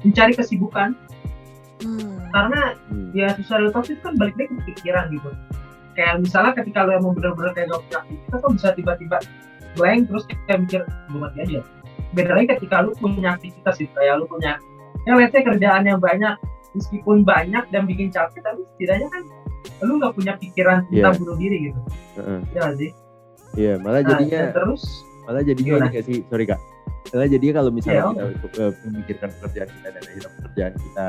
mencari 0.00 0.30
kesibukan 0.32 0.94
Hmm. 1.82 2.30
karena 2.30 2.78
Hmm. 2.86 3.10
ya 3.10 3.34
suicidal 3.34 3.74
thoughts 3.74 3.90
itu 3.90 3.98
kan 3.98 4.14
balik 4.14 4.38
lagi 4.38 4.54
ke 4.54 4.62
pikiran 4.70 5.10
gitu 5.10 5.34
kayak 5.92 6.22
misalnya 6.22 6.54
ketika 6.54 6.86
lo 6.86 6.94
emang 6.94 7.18
bener-bener 7.18 7.50
kayak 7.50 7.74
gak 7.74 7.82
punya 7.82 7.98
aktivitas 7.98 8.38
lo 8.38 8.48
bisa 8.54 8.68
tiba-tiba 8.70 9.18
blank 9.74 10.10
terus 10.10 10.24
kayak 10.46 10.58
mikir 10.66 10.80
gue 10.84 11.18
mati 11.18 11.38
aja. 11.42 11.60
Beda 12.10 12.30
lagi 12.34 12.46
ketika 12.50 12.82
lu 12.82 12.90
punya 12.98 13.38
aktivitas 13.38 13.74
gitu 13.78 13.92
kayak 13.94 14.18
lu 14.18 14.26
punya 14.26 14.58
ya 15.06 15.12
let's 15.16 15.32
say 15.32 15.40
kerjaan 15.40 15.86
yang 15.86 16.00
banyak 16.02 16.34
meskipun 16.74 17.22
banyak 17.22 17.64
dan 17.70 17.82
bikin 17.86 18.10
capek 18.10 18.42
tapi 18.42 18.62
setidaknya 18.74 19.08
kan 19.10 19.22
lu 19.84 19.96
nggak 19.96 20.14
punya 20.14 20.32
pikiran 20.36 20.84
tentang 20.88 21.14
Iya. 21.14 21.20
bunuh 21.20 21.36
diri 21.38 21.56
gitu. 21.70 21.80
Heeh. 22.20 22.40
ya 22.52 22.62
sih? 22.76 22.90
Iya, 23.58 23.74
malah 23.82 24.02
nah, 24.04 24.10
jadinya 24.14 24.40
dan 24.46 24.54
terus 24.54 24.82
malah 25.26 25.42
jadinya 25.42 25.72
Gimana? 25.74 25.86
ini 25.86 25.96
gak 25.98 26.04
sih? 26.06 26.18
Sorry 26.30 26.44
kak. 26.46 26.60
Malah 27.10 27.26
jadinya 27.26 27.54
kalau 27.58 27.70
misalnya 27.72 27.98
Iya, 27.98 28.06
kita 28.06 28.24
untuk 28.30 28.52
eh, 28.54 28.72
memikirkan 28.86 29.28
pekerjaan 29.34 29.68
kita 29.74 29.88
dan 29.90 30.02
akhirnya 30.02 30.30
pekerjaan 30.38 30.72
kita 30.78 31.08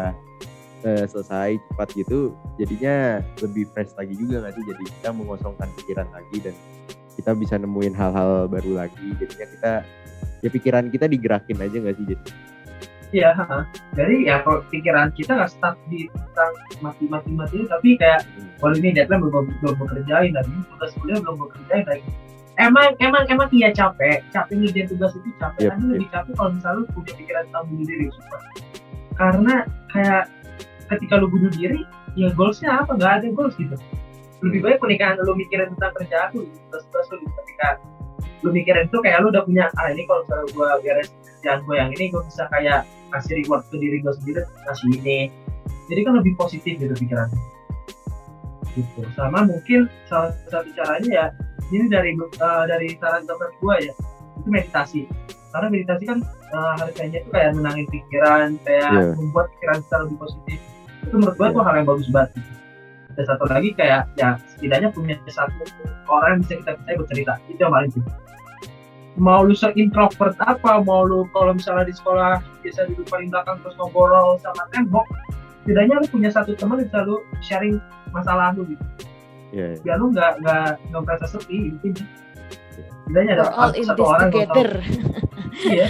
eh, 0.82 1.06
selesai 1.06 1.50
cepat 1.62 1.88
gitu 1.94 2.20
jadinya 2.58 2.96
lebih 3.38 3.64
fresh 3.70 3.94
lagi 3.94 4.14
juga 4.18 4.36
nggak 4.42 4.54
sih? 4.58 4.64
Jadi 4.66 4.84
kita 4.98 5.10
mengosongkan 5.14 5.68
pikiran 5.78 6.08
lagi 6.10 6.38
dan 6.42 6.56
kita 7.18 7.32
bisa 7.36 7.56
nemuin 7.60 7.94
hal-hal 7.96 8.48
baru 8.48 8.86
lagi. 8.86 9.08
Jadinya 9.20 9.48
kita 9.48 9.74
ya 10.42 10.50
pikiran 10.50 10.90
kita 10.90 11.06
digerakin 11.06 11.58
aja 11.62 11.78
nggak 11.78 11.96
sih 11.96 12.06
jadi 12.10 12.26
ya 13.12 13.30
ha. 13.36 13.68
jadi 13.94 14.16
ya 14.26 14.36
kalau 14.42 14.64
pikiran 14.74 15.14
kita 15.14 15.38
nggak 15.38 15.52
stuck 15.52 15.76
di 15.92 16.10
tentang 16.10 16.52
mati-mati 16.82 17.32
mati 17.36 17.58
tapi 17.70 17.90
kayak 18.00 18.26
kalau 18.58 18.74
ini 18.80 18.90
deadline 18.96 19.22
belum 19.22 19.46
belum 19.62 19.76
bekerjain 19.78 20.34
lagi 20.34 20.52
tugas 20.74 20.92
kuliah 20.98 21.20
belum 21.22 21.38
bekerjain 21.46 21.86
lagi 21.86 22.04
emang 22.60 22.94
emang 23.02 23.24
emang 23.26 23.50
iya 23.56 23.74
capek. 23.74 24.22
Capek 24.30 24.54
ngerjain 24.54 24.86
tugas 24.86 25.18
itu 25.18 25.34
capek. 25.42 25.66
Yep, 25.66 25.72
tapi 25.72 25.86
lebih 25.98 26.10
capek 26.14 26.34
kalau 26.38 26.52
misalnya 26.54 26.78
lu 26.78 26.86
punya 26.94 27.14
pikiran 27.18 27.44
tentang 27.50 27.66
bunuh 27.74 27.86
diri 27.90 28.06
sumpah. 28.12 28.42
Karena 29.18 29.56
kayak 29.90 30.24
ketika 30.94 31.14
lu 31.18 31.28
bunuh 31.32 31.50
diri 31.50 31.80
ya 32.14 32.30
goalsnya 32.38 32.86
apa? 32.86 32.92
Nggak 33.02 33.14
ada 33.18 33.28
goals 33.34 33.56
gitu 33.58 33.74
lebih 34.42 34.60
baik 34.66 34.78
pernikahan 34.82 35.16
lu 35.22 35.34
mikirin 35.38 35.70
tentang 35.78 35.94
kerjaan 36.02 36.30
lu 36.34 36.44
terus 36.74 36.86
terus 36.90 37.08
lu 37.14 37.26
ketika 37.42 37.78
lu 38.42 38.50
mikirin 38.50 38.90
itu 38.90 38.98
kayak 39.06 39.22
lu 39.22 39.30
udah 39.30 39.46
punya 39.46 39.70
ah 39.78 39.94
ini 39.94 40.02
kalau 40.10 40.26
misalnya 40.26 40.48
gua 40.58 40.70
beres 40.82 41.10
kerjaan 41.38 41.60
gua 41.66 41.76
yang 41.78 41.90
ini 41.94 42.10
gua 42.10 42.22
bisa 42.26 42.44
kayak 42.50 42.82
kasih 43.14 43.34
reward 43.44 43.64
ke 43.70 43.76
diri 43.78 43.98
gua 44.02 44.14
sendiri 44.18 44.42
kasih 44.66 44.88
ini. 44.98 45.20
Jadi 45.92 46.00
kan 46.08 46.14
lebih 46.18 46.34
positif 46.40 46.74
gitu 46.80 46.94
pikirannya. 46.96 47.38
Gitu. 48.72 49.04
Sama 49.20 49.44
mungkin 49.44 49.92
salah 50.08 50.32
satu 50.48 50.72
caranya 50.72 51.10
ya 51.12 51.26
ini 51.70 51.92
dari 51.92 52.16
eh, 52.16 52.64
dari 52.66 52.88
saran 52.98 53.28
teman 53.30 53.52
gua 53.62 53.78
ya 53.78 53.94
itu 54.42 54.48
meditasi. 54.50 55.02
Karena 55.52 55.68
meditasi 55.70 56.04
kan 56.08 56.20
eh, 56.26 56.74
harganya 56.82 57.18
itu 57.22 57.30
kayak 57.30 57.52
menangin 57.60 57.88
pikiran 57.94 58.50
kayak 58.66 58.90
Iya. 58.90 59.14
membuat 59.20 59.46
pikiran 59.58 59.78
kita 59.86 59.96
lebih 60.08 60.18
positif. 60.18 60.58
Itu 61.06 61.16
menurut 61.20 61.36
gua 61.38 61.48
tuh 61.54 61.62
hal 61.62 61.74
yang 61.78 61.88
bagus 61.90 62.08
banget 62.10 62.32
gitu. 62.40 62.52
Dan 63.18 63.26
satu 63.28 63.46
lagi 63.48 63.70
kayak 63.76 64.08
ya 64.16 64.40
setidaknya 64.56 64.90
punya 64.92 65.16
satu 65.28 65.64
orang 66.08 66.40
yang 66.40 66.42
bisa 66.44 66.54
kita 66.60 66.72
percaya 66.78 66.96
bercerita 66.98 67.34
itu 67.48 67.60
yang 67.60 67.74
paling 67.74 67.92
penting 67.92 68.16
mau 69.20 69.44
lu 69.44 69.52
se-introvert 69.52 70.36
apa 70.40 70.80
mau 70.82 71.04
lu 71.04 71.28
kalau 71.36 71.52
misalnya 71.52 71.92
di 71.92 71.96
sekolah 71.96 72.40
biasa 72.64 72.88
duduk 72.96 73.08
paling 73.12 73.28
belakang 73.28 73.60
terus 73.62 73.76
ngobrol 73.76 74.40
sama 74.40 74.64
tembok 74.72 75.06
setidaknya 75.64 75.96
lu 76.00 76.08
punya 76.08 76.30
satu 76.32 76.56
teman 76.56 76.80
yang 76.80 76.88
bisa 76.88 77.00
lu 77.04 77.16
sharing 77.44 77.76
masalah 78.16 78.56
lu 78.56 78.64
gitu 78.66 78.86
ya 79.52 79.76
biar 79.84 80.00
lu 80.00 80.16
nggak 80.16 80.40
nggak 80.42 80.68
nggak 80.90 81.02
merasa 81.04 81.26
sepi 81.28 81.76
intinya 81.76 82.06
setidaknya 82.72 83.32
ada 83.36 83.46
all 83.52 83.72
satu 83.76 84.04
orang 84.08 84.30
yang 84.32 84.48
tahu. 84.48 84.56
together. 84.56 84.72
iya 85.68 85.88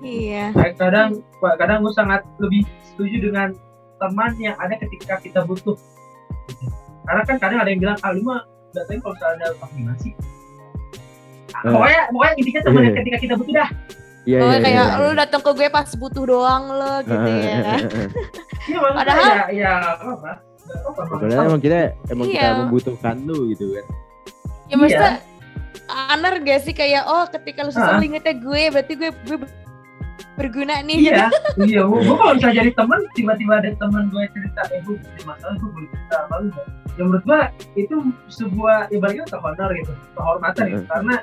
Iya. 0.00 0.56
Kadang 0.80 1.20
kadang 1.60 1.78
gue 1.84 1.92
sangat 1.92 2.24
lebih 2.40 2.64
setuju 2.92 3.30
dengan 3.30 3.52
teman 4.00 4.32
yang 4.36 4.56
ada 4.56 4.74
ketika 4.76 5.14
kita 5.16 5.44
butuh 5.44 5.76
Gitu. 6.48 6.66
karena 7.02 7.22
kan 7.22 7.36
kadang 7.38 7.58
ada 7.58 7.68
yang 7.68 7.80
bilang 7.80 7.98
ah 8.00 8.10
lu 8.10 8.22
mah 8.22 8.40
nggak 8.70 8.84
tahu 8.84 8.98
kalau 8.98 9.14
misalnya 9.14 9.36
ada 9.36 9.48
vaksinasi 9.56 10.10
Eh. 10.10 11.68
pokoknya 11.68 12.00
pokoknya 12.08 12.32
intinya 12.36 12.60
teman 12.60 12.80
yang 12.80 12.86
Iya. 12.86 12.98
ketika 12.98 13.16
kita 13.18 13.34
butuh 13.34 13.54
dah 13.54 13.70
iya 14.22 14.38
Oh, 14.38 14.48
iya, 14.48 14.58
kayak 14.60 14.86
iya. 14.86 15.00
lu 15.00 15.10
datang 15.14 15.40
ke 15.40 15.50
gue 15.52 15.68
pas 15.68 15.88
butuh 15.92 16.24
doang 16.24 16.64
lo 16.70 16.94
gitu 17.02 17.28
ya. 17.30 17.60
iya 18.62 18.78
maksudnya 18.78 18.96
Padahal- 18.96 19.28
ya 19.28 19.44
ya 19.52 19.72
apa 20.00 20.32
sebenarnya 21.10 21.46
emang 21.46 21.60
kita 21.60 21.78
emang 22.08 22.26
kita 22.28 22.40
Iya. 22.42 22.58
membutuhkan 22.58 23.16
lu 23.20 23.38
gitu 23.48 23.66
kan 23.70 23.86
Ya 24.64 24.74
maksudnya 24.76 25.12
anar 25.90 26.34
gak 26.38 26.60
sih 26.62 26.70
kayak 26.72 27.02
oh 27.04 27.26
ketika 27.28 27.60
lu 27.60 27.70
susah 27.70 27.90
Ah. 27.90 27.98
lu 27.98 28.04
ingetnya 28.04 28.34
gue 28.36 28.62
berarti 28.70 28.92
gue 28.94 29.10
gue 29.10 29.38
berguna 30.40 30.74
nih 30.80 30.96
gitu. 30.96 31.12
iya 31.12 31.26
iya 31.60 31.82
gue 31.84 32.14
kalau 32.16 32.32
bisa 32.34 32.48
jadi 32.50 32.70
teman 32.72 33.00
tiba-tiba 33.12 33.52
ada 33.60 33.70
teman 33.76 34.04
gue 34.08 34.24
cerita 34.32 34.60
eh 34.72 34.80
gue 34.80 34.96
punya 34.96 35.22
masalah 35.28 35.54
gue 35.54 35.70
boleh 35.70 35.88
cerita 35.88 36.16
apa 36.24 36.34
lu 36.40 36.46
nggak 36.48 36.66
ya 36.90 37.02
menurut 37.04 37.24
gue 37.24 37.40
itu 37.76 37.94
sebuah 38.32 38.78
ya 38.88 38.98
baliknya 38.98 39.26
ke 39.28 39.36
honor 39.36 39.70
gitu 39.76 39.92
kehormatan 40.16 40.64
gitu 40.66 40.84
karena 40.88 41.16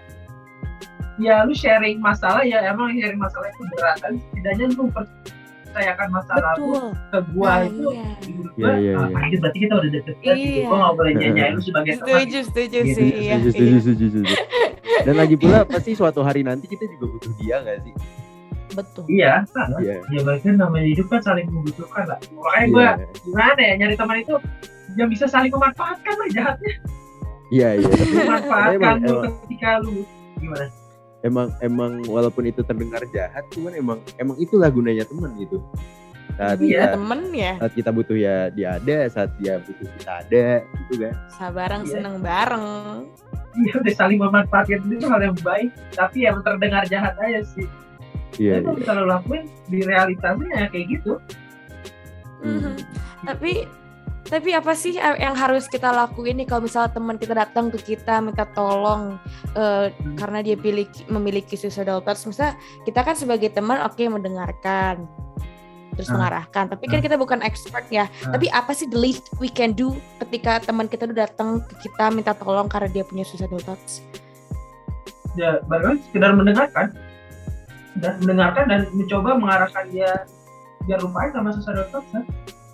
ya 1.18 1.36
lu 1.44 1.54
sharing 1.54 1.98
masalah 1.98 2.46
ya 2.46 2.62
emang 2.70 2.94
sharing 2.94 3.18
masalah 3.18 3.50
itu 3.50 3.62
berat 3.74 3.98
tapi 3.98 4.18
setidaknya 4.22 4.66
lu 4.72 4.86
percayakan 4.94 6.10
masalah 6.14 6.52
lu 6.56 6.66
Betul. 6.70 6.88
ke 7.10 7.20
gua 7.34 7.50
Nah, 7.50 7.60
itu 7.66 7.86
iya. 7.90 8.06
menurut 8.22 8.54
Iya, 8.54 8.62
gua 8.62 8.72
iya, 8.78 8.92
ah, 8.94 9.08
iya. 9.26 9.38
berarti 9.42 9.58
kita 9.60 9.74
udah 9.76 9.92
deket 9.92 10.16
kan 10.16 10.36
gitu 10.36 10.46
Iya. 10.46 10.66
gua 10.66 10.78
nggak 10.78 10.94
boleh 10.94 11.12
nyanyain 11.16 11.52
lu 11.52 11.62
sebagai 11.62 11.94
teman 11.96 12.06
Setuju, 12.08 12.40
setuju 12.46 12.80
Gitu, 12.86 12.94
sih. 12.96 13.10
Iya, 13.10 13.16
setuju, 13.18 13.26
iya. 13.26 13.36
setuju, 13.42 13.78
setuju, 13.82 14.06
setuju. 14.14 14.34
dan 15.06 15.16
lagi 15.16 15.36
pula 15.36 15.60
pasti 15.64 15.92
suatu 15.94 16.20
hari 16.22 16.42
nanti 16.42 16.66
kita 16.66 16.86
juga 16.88 17.06
butuh 17.12 17.32
dia 17.38 17.56
nggak 17.60 17.78
sih 17.82 17.94
betul 18.74 19.04
iya 19.08 19.48
kan 19.50 19.72
Iya. 19.78 20.04
ya 20.08 20.20
berarti 20.22 20.48
namanya 20.52 20.88
hidup 20.88 21.08
kan 21.08 21.22
saling 21.22 21.48
membutuhkan 21.48 22.04
lah 22.06 22.20
makanya 22.30 22.66
gue 22.68 22.82
Iya. 22.82 22.94
gimana 23.24 23.62
ya 23.62 23.74
nyari 23.78 23.96
teman 23.96 24.18
itu 24.18 24.34
yang 24.96 25.08
bisa 25.08 25.26
saling 25.26 25.52
memanfaatkan 25.52 26.16
lah 26.16 26.30
jahatnya 26.32 26.74
Iya, 27.48 27.80
iya. 27.80 27.88
Tapi 27.88 28.12
memanfaatkan 28.18 28.96
lu 29.00 29.16
ketika 29.40 29.70
lu 29.80 30.04
gimana 30.36 30.68
emang 31.20 31.48
emang 31.60 31.92
walaupun 32.06 32.44
itu 32.46 32.60
terdengar 32.62 33.02
jahat, 33.10 33.42
cuman 33.50 33.72
emang 33.74 33.98
emang 34.16 34.36
itulah 34.38 34.68
gunanya 34.68 35.02
teman 35.04 35.32
gitu. 35.36 35.64
Saat 36.36 36.60
Iya. 36.60 36.70
kita, 36.84 36.86
temen 36.94 37.20
ya 37.32 37.54
saat 37.58 37.74
kita 37.74 37.90
butuh 37.90 38.14
ya 38.14 38.52
dia 38.52 38.76
ada, 38.76 38.98
saat 39.08 39.32
dia 39.40 39.58
butuh 39.58 39.88
kita 39.90 40.12
ada, 40.22 40.46
gitu 40.62 40.94
kan. 41.02 41.14
sabareng 41.32 41.84
Iya. 41.84 41.92
seneng 41.96 42.16
bareng 42.20 42.68
iya 43.58 43.74
udah 43.74 43.94
saling 43.96 44.20
memanfaatkan 44.20 44.80
itu 44.86 45.06
hal 45.08 45.22
yang 45.24 45.38
baik 45.40 45.70
tapi 45.90 46.18
yang 46.22 46.38
terdengar 46.44 46.84
jahat 46.86 47.16
aja 47.18 47.42
sih 47.44 47.66
Iya, 48.38 48.62
Tapi 48.62 48.64
kalau 48.64 48.74
iya. 48.74 48.80
bisa 48.80 48.92
lo 48.94 49.04
lakuin 49.06 49.44
di 49.66 49.80
realitasnya 49.82 50.50
ya 50.54 50.66
kayak 50.70 50.88
gitu 50.92 51.14
Hmm. 52.38 52.62
Mhm. 52.62 52.74
tapi 53.26 53.52
tapi 54.24 54.50
apa 54.52 54.76
sih 54.76 54.94
yang 54.94 55.34
harus 55.34 55.66
kita 55.66 55.90
lakuin 55.90 56.38
nih 56.38 56.46
kalau 56.46 56.62
misalnya 56.62 56.94
teman 56.94 57.16
kita 57.16 57.34
datang 57.34 57.74
ke 57.74 57.82
kita 57.82 58.22
minta 58.22 58.46
tolong 58.46 59.18
eh, 59.54 59.90
karena 60.14 60.46
dia 60.46 60.54
pilih 60.54 60.86
memiliki 61.08 61.56
suicidal 61.56 61.98
thoughts 61.98 62.30
misalnya 62.30 62.54
kita 62.84 63.02
kan 63.02 63.16
sebagai 63.16 63.50
teman 63.50 63.82
oke 63.82 63.98
mendengarkan 64.04 65.10
terus 65.96 66.08
Ah. 66.08 66.14
mengarahkan 66.14 66.70
tapi 66.70 66.86
kan 66.86 67.02
Ah. 67.02 67.04
kita 67.04 67.16
bukan 67.18 67.40
expert 67.42 67.90
ya 67.90 68.06
Ah. 68.06 68.30
tapi 68.30 68.46
apa 68.52 68.70
sih 68.70 68.86
the 68.86 69.00
least 69.00 69.34
we 69.40 69.50
can 69.50 69.74
do 69.74 69.98
ketika 70.22 70.62
teman 70.62 70.86
kita 70.86 71.10
udah 71.10 71.26
datang 71.26 71.58
ke 71.66 71.90
kita 71.90 72.14
minta 72.14 72.38
tolong 72.38 72.70
karena 72.70 72.86
dia 72.86 73.02
punya 73.02 73.26
suicidal 73.26 73.58
thoughts 73.58 74.06
ya 75.34 75.58
lagi 75.66 76.06
sekedar 76.06 76.34
mendengarkan 76.34 76.94
dan 78.00 78.14
mendengarkan 78.22 78.66
dan 78.70 78.80
mencoba 78.94 79.38
mengarahkan 79.38 79.86
dia 79.90 80.12
biar 80.86 81.00
lupain 81.04 81.30
sama 81.34 81.52
suicidal 81.52 81.88
thoughts 81.92 82.10
kan. 82.14 82.24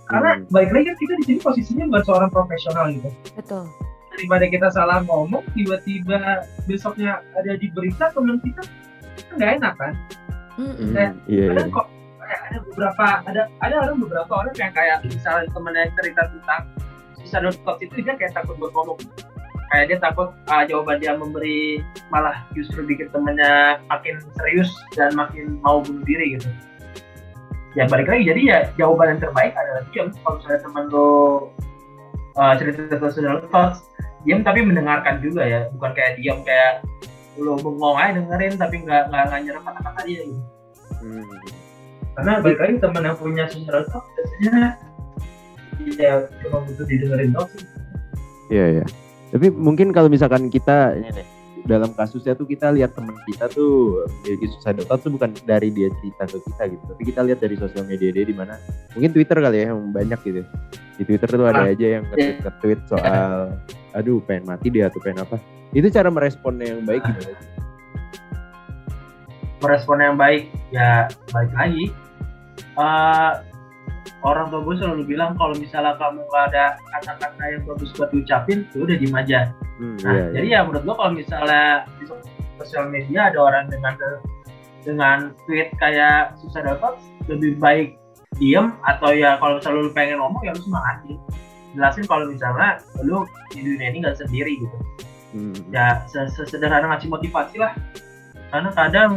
karena 0.03 0.29
Hmm. 0.35 0.45
baik 0.51 0.69
lagi 0.75 0.85
kan 0.91 0.97
kita 0.99 1.13
di 1.15 1.23
sini 1.25 1.39
posisinya 1.39 1.83
bukan 1.89 2.03
seorang 2.03 2.29
profesional 2.29 2.85
gitu 2.91 3.09
betul 3.33 3.63
daripada 4.13 4.45
kita 4.45 4.67
salah 4.69 4.99
ngomong 5.01 5.41
tiba-tiba 5.57 6.45
besoknya 6.69 7.23
ada 7.33 7.57
di 7.57 7.67
berita 7.73 8.13
teman 8.13 8.37
kita 8.43 8.61
kan 8.61 9.33
nggak 9.37 9.51
enak 9.57 9.73
kan. 9.79 9.93
Hmm, 10.53 10.73
Iya, 11.25 11.49
ada 11.49 11.65
iya. 11.65 11.73
kok 11.73 11.87
kayak 12.21 12.41
ada 12.45 12.57
beberapa 12.61 13.05
ada 13.25 13.41
ada 13.65 13.75
orang 13.89 13.97
beberapa 14.05 14.31
orang 14.37 14.53
yang 14.53 14.69
kayak 14.69 14.97
misalnya 15.01 15.49
temen 15.49 15.73
yang 15.73 15.91
cerita 15.97 16.21
tentang 16.29 16.61
suicidal 17.17 17.53
thoughts 17.65 17.81
itu 17.81 17.95
dia 18.05 18.13
kayak 18.13 18.33
takut 18.37 18.53
buat 18.61 18.69
ngomong 18.69 18.99
kayak 19.73 19.89
dia 19.89 19.97
takut 19.97 20.29
ah, 20.45 20.61
jawaban 20.69 21.01
dia 21.01 21.17
memberi 21.17 21.81
malah 22.13 22.45
justru 22.53 22.85
bikin 22.85 23.09
temennya 23.09 23.81
makin 23.89 24.21
serius 24.37 24.69
dan 24.93 25.09
makin 25.17 25.57
mau 25.65 25.81
bunuh 25.81 26.05
diri 26.05 26.37
gitu 26.37 26.45
ya 27.73 27.89
balik 27.89 28.05
lagi 28.05 28.29
jadi 28.29 28.41
ya 28.45 28.59
jawaban 28.77 29.17
yang 29.17 29.21
terbaik 29.25 29.57
adalah 29.57 29.81
diam 29.89 30.13
kalau 30.21 30.37
misalnya 30.37 30.61
temen 30.61 30.85
lo 30.93 31.09
uh, 32.37 32.53
cerita 32.53 32.85
tentang 32.85 33.09
suicidal 33.09 33.41
thoughts 33.49 33.89
diam 34.21 34.45
tapi 34.45 34.61
mendengarkan 34.61 35.17
juga 35.25 35.41
ya 35.41 35.65
bukan 35.73 35.91
kayak 35.97 36.21
diam 36.21 36.45
kayak 36.45 36.85
lo 37.41 37.57
bengong 37.57 37.97
aja 37.97 38.21
dengerin 38.21 38.53
tapi 38.61 38.75
nggak 38.85 39.09
nggak 39.09 39.23
nggak 39.25 39.41
nyerap 39.41 39.63
kata-kata 39.65 40.01
dia 40.05 40.21
gitu 40.29 40.43
Hmm. 41.03 41.19
karena 42.15 42.39
balik 42.39 42.63
lagi 42.63 42.79
teman 42.79 43.03
yang 43.03 43.17
punya 43.19 43.43
suicidal 43.51 43.83
thoughts 43.91 44.07
biasanya 44.39 44.79
ya 45.99 46.13
cuma 46.39 46.63
butuh 46.63 46.85
didengerin 46.87 47.35
doang 47.35 47.49
sih 47.51 47.67
Iya, 48.47 48.65
iya. 48.79 48.85
Tapi 49.33 49.49
mungkin 49.49 49.89
kalau 49.89 50.07
misalkan 50.07 50.45
kita 50.47 50.93
ini 50.93 51.09
nih, 51.09 51.25
dalam 51.65 51.89
kasusnya 51.95 52.37
tuh 52.37 52.45
kita 52.45 52.69
lihat 52.69 52.93
teman 52.93 53.15
kita 53.25 53.49
tuh 53.49 54.03
memiliki 54.21 54.51
suicidal 54.51 54.85
thoughts 54.85 55.07
tuh 55.07 55.11
bukan 55.15 55.33
dari 55.47 55.73
dia 55.73 55.89
cerita 55.99 56.29
ke 56.29 56.37
kita 56.43 56.63
gitu, 56.69 56.83
tapi 56.85 57.01
kita 57.07 57.19
lihat 57.25 57.39
dari 57.41 57.55
sosial 57.57 57.83
media 57.87 58.13
dia 58.13 58.25
di 58.27 58.35
mana. 58.35 58.59
Mungkin 58.93 59.09
Twitter 59.09 59.37
kali 59.41 59.57
ya 59.57 59.65
yang 59.73 59.89
banyak 59.89 60.19
gitu. 60.21 60.41
Di 60.93 61.03
Twitter 61.07 61.25
tuh 61.25 61.47
ada 61.49 61.65
Ah. 61.65 61.73
aja 61.73 61.87
yang 61.97 62.03
nge-tweet, 62.05 62.37
nge-tweet 62.45 62.79
soal 62.85 63.57
aduh 63.93 64.21
pengen 64.21 64.45
mati 64.45 64.69
dia 64.69 64.93
atau 64.93 65.01
pengen 65.01 65.25
apa. 65.25 65.41
Itu 65.73 65.89
cara 65.89 66.13
meresponnya 66.13 66.77
yang 66.77 66.85
baik 66.85 67.01
gitu. 67.01 67.33
merespon 69.63 70.03
yang 70.03 70.19
baik 70.19 70.51
ya 70.75 71.07
balik 71.31 71.55
lagi 71.55 71.87
Eh, 72.73 73.31
orang 74.23 74.47
tua 74.47 74.61
gue 74.63 74.75
selalu 74.79 75.03
bilang 75.05 75.35
kalau 75.35 75.55
misalnya 75.55 75.95
kamu 75.95 76.23
nggak 76.23 76.43
ada 76.51 76.65
kata-kata 76.97 77.43
yang 77.47 77.63
bagus 77.63 77.89
buat 77.95 78.09
diucapin 78.11 78.67
ya 78.71 78.79
udah 78.83 78.95
diem 78.95 79.15
aja. 79.15 79.39
Hmm, 79.79 79.97
Nah, 79.99 80.11
iya, 80.13 80.25
jadi 80.31 80.47
iya. 80.47 80.59
ya 80.61 80.65
menurut 80.67 80.83
gua 80.85 80.95
kalau 80.95 81.11
misalnya 81.13 81.63
di 81.97 82.05
sosial 82.61 82.85
media 82.87 83.33
ada 83.33 83.39
orang 83.41 83.65
dengan 83.67 83.93
dengan 84.83 85.17
tweet 85.47 85.71
kayak 85.79 86.35
suicidal 86.39 86.75
thoughts 86.77 87.03
lebih 87.31 87.55
baik 87.57 87.95
diem 88.37 88.75
atau 88.83 89.15
ya 89.15 89.39
kalau 89.39 89.57
misalnya 89.57 89.79
lu 89.81 89.91
pengen 89.91 90.17
ngomong 90.19 90.41
ya 90.43 90.51
lu 90.53 90.61
semangatin. 90.61 91.17
Jelasin 91.73 92.05
kalau 92.05 92.25
misalnya 92.29 92.77
lu 93.01 93.25
di 93.49 93.65
dunia 93.65 93.89
ini 93.89 93.97
nggak 94.03 94.19
sendiri 94.19 94.61
gitu. 94.61 94.77
Hmm, 95.33 95.55
ya 95.73 96.05
se- 96.05 96.29
sesederhana 96.29 96.85
ngasih 96.93 97.09
motivasi 97.09 97.57
lah. 97.57 97.73
Karena 98.53 98.69
kadang 98.77 99.11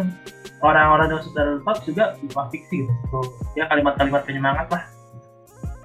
orang-orang 0.65 1.13
yang 1.13 1.21
suicidal 1.21 1.61
thoughts 1.65 1.83
juga 1.85 2.17
lupa 2.23 2.49
fiksi 2.49 2.87
gitu. 2.89 3.21
Ya 3.59 3.69
kalimat-kalimat 3.69 4.23
penyemangat 4.25 4.67
lah. 4.73 4.83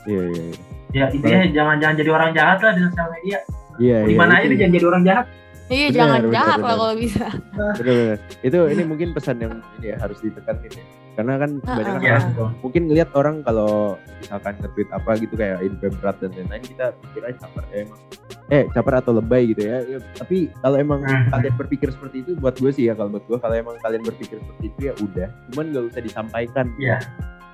Iya, 0.08 0.24
iya, 0.32 0.44
iya. 0.44 0.56
ya 0.92 1.06
intinya 1.14 1.42
jangan 1.52 1.76
jangan 1.80 1.96
jadi 2.00 2.10
orang 2.12 2.30
jahat 2.36 2.58
lah 2.64 2.72
di 2.76 2.82
sosial 2.88 3.08
media. 3.16 3.40
Iya, 3.80 3.98
di 4.06 4.14
iya, 4.14 4.20
mana 4.20 4.34
aja 4.40 4.46
itu- 4.46 4.52
lu 4.52 4.56
jangan 4.60 4.74
jadi 4.76 4.86
orang 4.88 5.04
jahat 5.08 5.26
iya 5.72 5.88
Benar, 5.88 5.96
jangan 5.96 6.20
benar, 6.22 6.34
jahat 6.34 6.58
lah 6.58 6.68
kalau 6.70 6.90
bisa 6.94 7.26
Bener-bener. 7.80 8.18
Itu 8.42 8.58
ini 8.68 8.84
mungkin 8.84 9.08
pesan 9.12 9.38
yang 9.40 9.54
ini 9.76 9.88
ya 9.88 9.98
harus 9.98 10.18
ditekanin 10.20 10.72
ya. 10.72 10.86
Karena 11.12 11.34
kan 11.38 11.52
kebanyakan 11.60 11.92
Ah, 11.92 12.00
ya 12.00 12.12
orang 12.14 12.24
gitu. 12.26 12.46
mungkin 12.62 12.82
ngeliat 12.88 13.10
orang 13.12 13.36
kalau 13.42 13.72
misalkan 14.18 14.54
nge-tweet 14.58 14.90
apa 14.90 15.12
gitu 15.18 15.34
kayak 15.34 15.58
hidupnya 15.60 15.90
berat 15.94 16.16
dan 16.18 16.32
lain-lain 16.34 16.64
kita 16.64 16.86
pikir 16.98 17.22
aja 17.22 17.38
caper 17.42 17.64
ya 17.66 17.78
emang 17.84 18.00
eh 18.48 18.64
caper 18.70 18.94
atau 18.98 19.12
lebay 19.14 19.44
gitu 19.48 19.62
ya, 19.62 19.78
Ya, 19.86 20.00
tapi 20.14 20.38
kalau 20.58 20.76
emang 20.78 21.00
Hmm. 21.02 21.28
kalian 21.30 21.56
berpikir 21.58 21.88
seperti 21.90 22.18
itu 22.22 22.32
buat 22.36 22.56
gue 22.56 22.72
sih 22.72 22.88
ya 22.88 22.94
kalau 22.94 23.12
buat 23.12 23.24
gue 23.26 23.38
kalau 23.38 23.56
emang 23.56 23.76
kalian 23.80 24.02
berpikir 24.02 24.40
seperti 24.40 24.64
itu 24.66 24.80
ya 24.82 24.94
udah 24.98 25.28
cuman 25.50 25.66
gak 25.70 25.84
usah 25.90 26.02
disampaikan 26.02 26.66
Iya. 26.78 26.98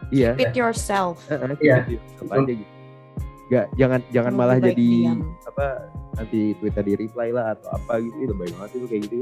iya 0.09 0.29
Fit 0.33 0.53
yourself 0.53 1.17
Iya. 1.57 1.81
gitu, 1.87 2.01
apa 2.23 2.33
aja 2.39 2.53
gitu 2.55 2.73
Gak, 3.47 3.71
jangan 3.73 4.03
jangan 4.09 4.31
Lebih 4.31 4.41
malah 4.43 4.57
jadi 4.59 4.75
diam. 4.75 5.19
apa 5.41 5.65
nanti 6.13 6.39
Twitter 6.57 6.83
di 6.83 6.93
reply 6.97 7.29
lah 7.31 7.55
atau 7.55 7.69
apa 7.71 7.93
gitu 7.97 8.17
itu 8.19 8.33
baik 8.33 8.51
banget 8.53 8.71
itu 8.73 8.85
kayak 8.85 9.01
gitu 9.05 9.17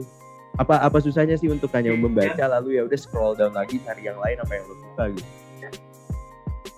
apa 0.56 0.76
apa 0.80 0.98
susahnya 0.98 1.36
sih 1.36 1.46
untuk 1.48 1.70
hanya 1.70 1.92
Iya. 1.92 2.00
membaca 2.00 2.44
lalu 2.50 2.70
ya 2.74 2.84
udah 2.84 2.96
scroll 2.96 3.36
down 3.36 3.52
lagi 3.52 3.78
cari 3.80 4.02
yang 4.04 4.18
lain 4.18 4.40
apa 4.40 4.52
yang 4.52 4.64
lo 4.64 4.76
suka 4.76 5.04
gitu 5.12 5.30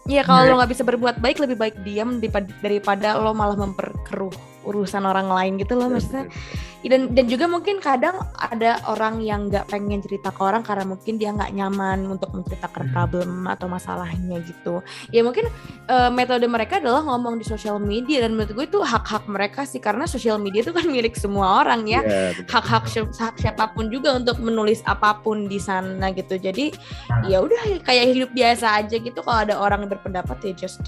Iya 0.08 0.24
kalau 0.24 0.42
Iya. 0.42 0.50
lo 0.50 0.56
nggak 0.58 0.72
bisa 0.72 0.84
berbuat 0.84 1.16
baik 1.20 1.38
lebih 1.38 1.58
baik 1.58 1.76
diam 1.84 2.24
daripada 2.58 3.16
lo 3.16 3.32
malah 3.32 3.56
memperkeruh 3.56 4.32
urusan 4.68 5.04
orang 5.04 5.32
lain 5.32 5.56
gitu 5.58 5.74
loh 5.74 5.88
Ya, 5.88 5.94
maksudnya 5.96 6.26
bener. 6.28 6.66
dan 6.92 7.02
dan 7.12 7.26
juga 7.28 7.46
mungkin 7.48 7.84
kadang 7.84 8.16
ada 8.34 8.80
orang 8.88 9.20
yang 9.20 9.50
nggak 9.50 9.68
pengen 9.68 10.00
cerita 10.00 10.30
ke 10.30 10.40
orang 10.40 10.64
karena 10.64 10.88
mungkin 10.88 11.18
dia 11.18 11.32
nggak 11.32 11.52
nyaman 11.52 12.08
untuk 12.08 12.32
menceritakan 12.32 12.88
Hmm. 12.88 12.94
problem 12.94 13.30
atau 13.44 13.68
masalahnya 13.68 14.40
gitu 14.40 14.80
ya 15.10 15.20
mungkin 15.20 15.52
eh, 15.86 16.10
metode 16.10 16.48
mereka 16.48 16.80
adalah 16.80 17.04
ngomong 17.04 17.40
di 17.40 17.46
sosial 17.46 17.76
media 17.78 18.24
dan 18.24 18.38
menurut 18.38 18.54
gue 18.54 18.66
itu 18.68 18.80
hak-hak 18.80 19.26
mereka 19.26 19.64
sih 19.64 19.80
karena 19.80 20.06
sosial 20.06 20.38
media 20.38 20.62
itu 20.62 20.72
kan 20.72 20.86
milik 20.96 21.18
semua 21.18 21.60
orang 21.60 21.84
ya 21.84 22.00
Iya, 22.00 22.46
hak-hak 22.46 22.88
hak 22.88 23.36
siapa 23.36 23.74
pun 23.74 23.92
juga 23.92 24.16
untuk 24.16 24.40
menulis 24.40 24.80
apa 24.84 25.20
pun 25.20 25.46
di 25.46 25.60
sana 25.60 26.12
gitu 26.12 26.38
jadi 26.38 26.72
Nah. 27.10 27.28
ya 27.28 27.38
udah 27.40 27.84
kayak 27.84 28.06
hidup 28.14 28.30
biasa 28.32 28.80
aja 28.80 28.96
gitu 28.96 29.20
kalau 29.20 29.44
ada 29.44 29.56
orang 29.58 29.84
yang 29.84 29.92
berpendapat 29.92 30.38
ya 30.44 30.54
just 30.56 30.84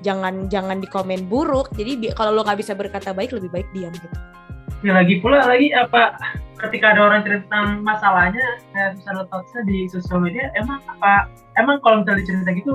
jangan 0.00 0.46
jangan 0.46 0.78
dikomen 0.78 1.26
buruk. 1.26 1.70
Jadi 1.74 2.10
kalau 2.12 2.32
lo 2.32 2.42
nggak 2.42 2.58
bisa 2.58 2.72
berkata 2.72 3.10
baik 3.10 3.32
lebih 3.32 3.50
baik 3.50 3.68
diam 3.72 3.92
gitu. 3.92 4.08
Ya 4.82 4.94
lagi 4.94 5.18
pula 5.18 5.42
lagi 5.42 5.74
apa 5.74 6.14
ketika 6.58 6.90
ada 6.90 7.06
orang 7.06 7.22
cerita 7.22 7.46
tentang 7.50 7.82
masalahnya 7.82 8.42
kayak 8.70 8.94
misalnya 8.94 9.24
thoughts-nya 9.26 9.62
di 9.62 9.86
sosial 9.86 10.18
media 10.18 10.50
emang 10.54 10.78
apa 10.86 11.26
emang 11.54 11.78
kalau 11.82 12.02
misalnya 12.02 12.22
cerita 12.22 12.50
gitu 12.54 12.72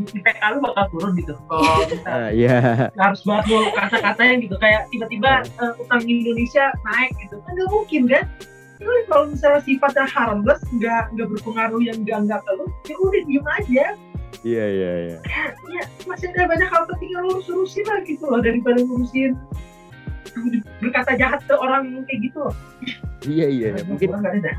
IPK 0.00 0.40
lu 0.56 0.64
bakal 0.64 0.84
turun 0.88 1.12
gitu? 1.16 1.36
Kalau 1.44 1.84
kita 1.92 2.08
Ah, 2.08 2.28
iya. 2.32 2.88
harus 2.96 3.20
banget 3.24 3.44
lu 3.52 3.68
kata-katanya 3.72 4.34
gitu 4.40 4.56
kayak 4.56 4.88
tiba-tiba 4.88 5.30
eh, 5.44 5.72
utang 5.76 6.02
Indonesia 6.02 6.72
naik 6.84 7.12
gitu. 7.20 7.36
Kan 7.44 7.52
nggak 7.52 7.68
mungkin 7.68 8.02
kan? 8.08 8.24
Lu 8.80 8.88
kalau 9.08 9.24
misalnya 9.28 9.60
sifatnya 9.60 10.08
harmless 10.08 10.60
nggak 10.72 11.12
nggak 11.12 11.28
berpengaruh 11.36 11.80
yang 11.84 12.00
nggak 12.00 12.18
nggak 12.24 12.40
ke 12.40 12.52
lu 12.56 12.64
ya 12.84 12.94
udah 12.96 13.22
diem 13.28 13.46
aja 13.60 13.86
iya 14.46 14.64
iya 14.66 14.92
iya 15.06 15.18
ya 15.70 15.84
masih 16.08 16.32
ada 16.32 16.48
banyak 16.48 16.68
hal 16.68 16.82
penting 16.88 17.10
yang 17.12 17.24
lu 17.28 17.38
harus 17.38 17.48
urusin 17.48 17.84
lah 17.86 18.00
gitu 18.04 18.24
loh 18.24 18.40
daripada 18.40 18.78
ngurusin 18.80 19.32
berkata 20.78 21.18
jahat 21.18 21.40
ke 21.44 21.54
orang 21.56 22.06
kayak 22.06 22.20
gitu 22.30 22.38
loh. 22.46 22.54
iya 23.26 23.46
iya 23.50 23.68
mungkin 23.84 24.14
nggak 24.14 24.34
ada. 24.44 24.52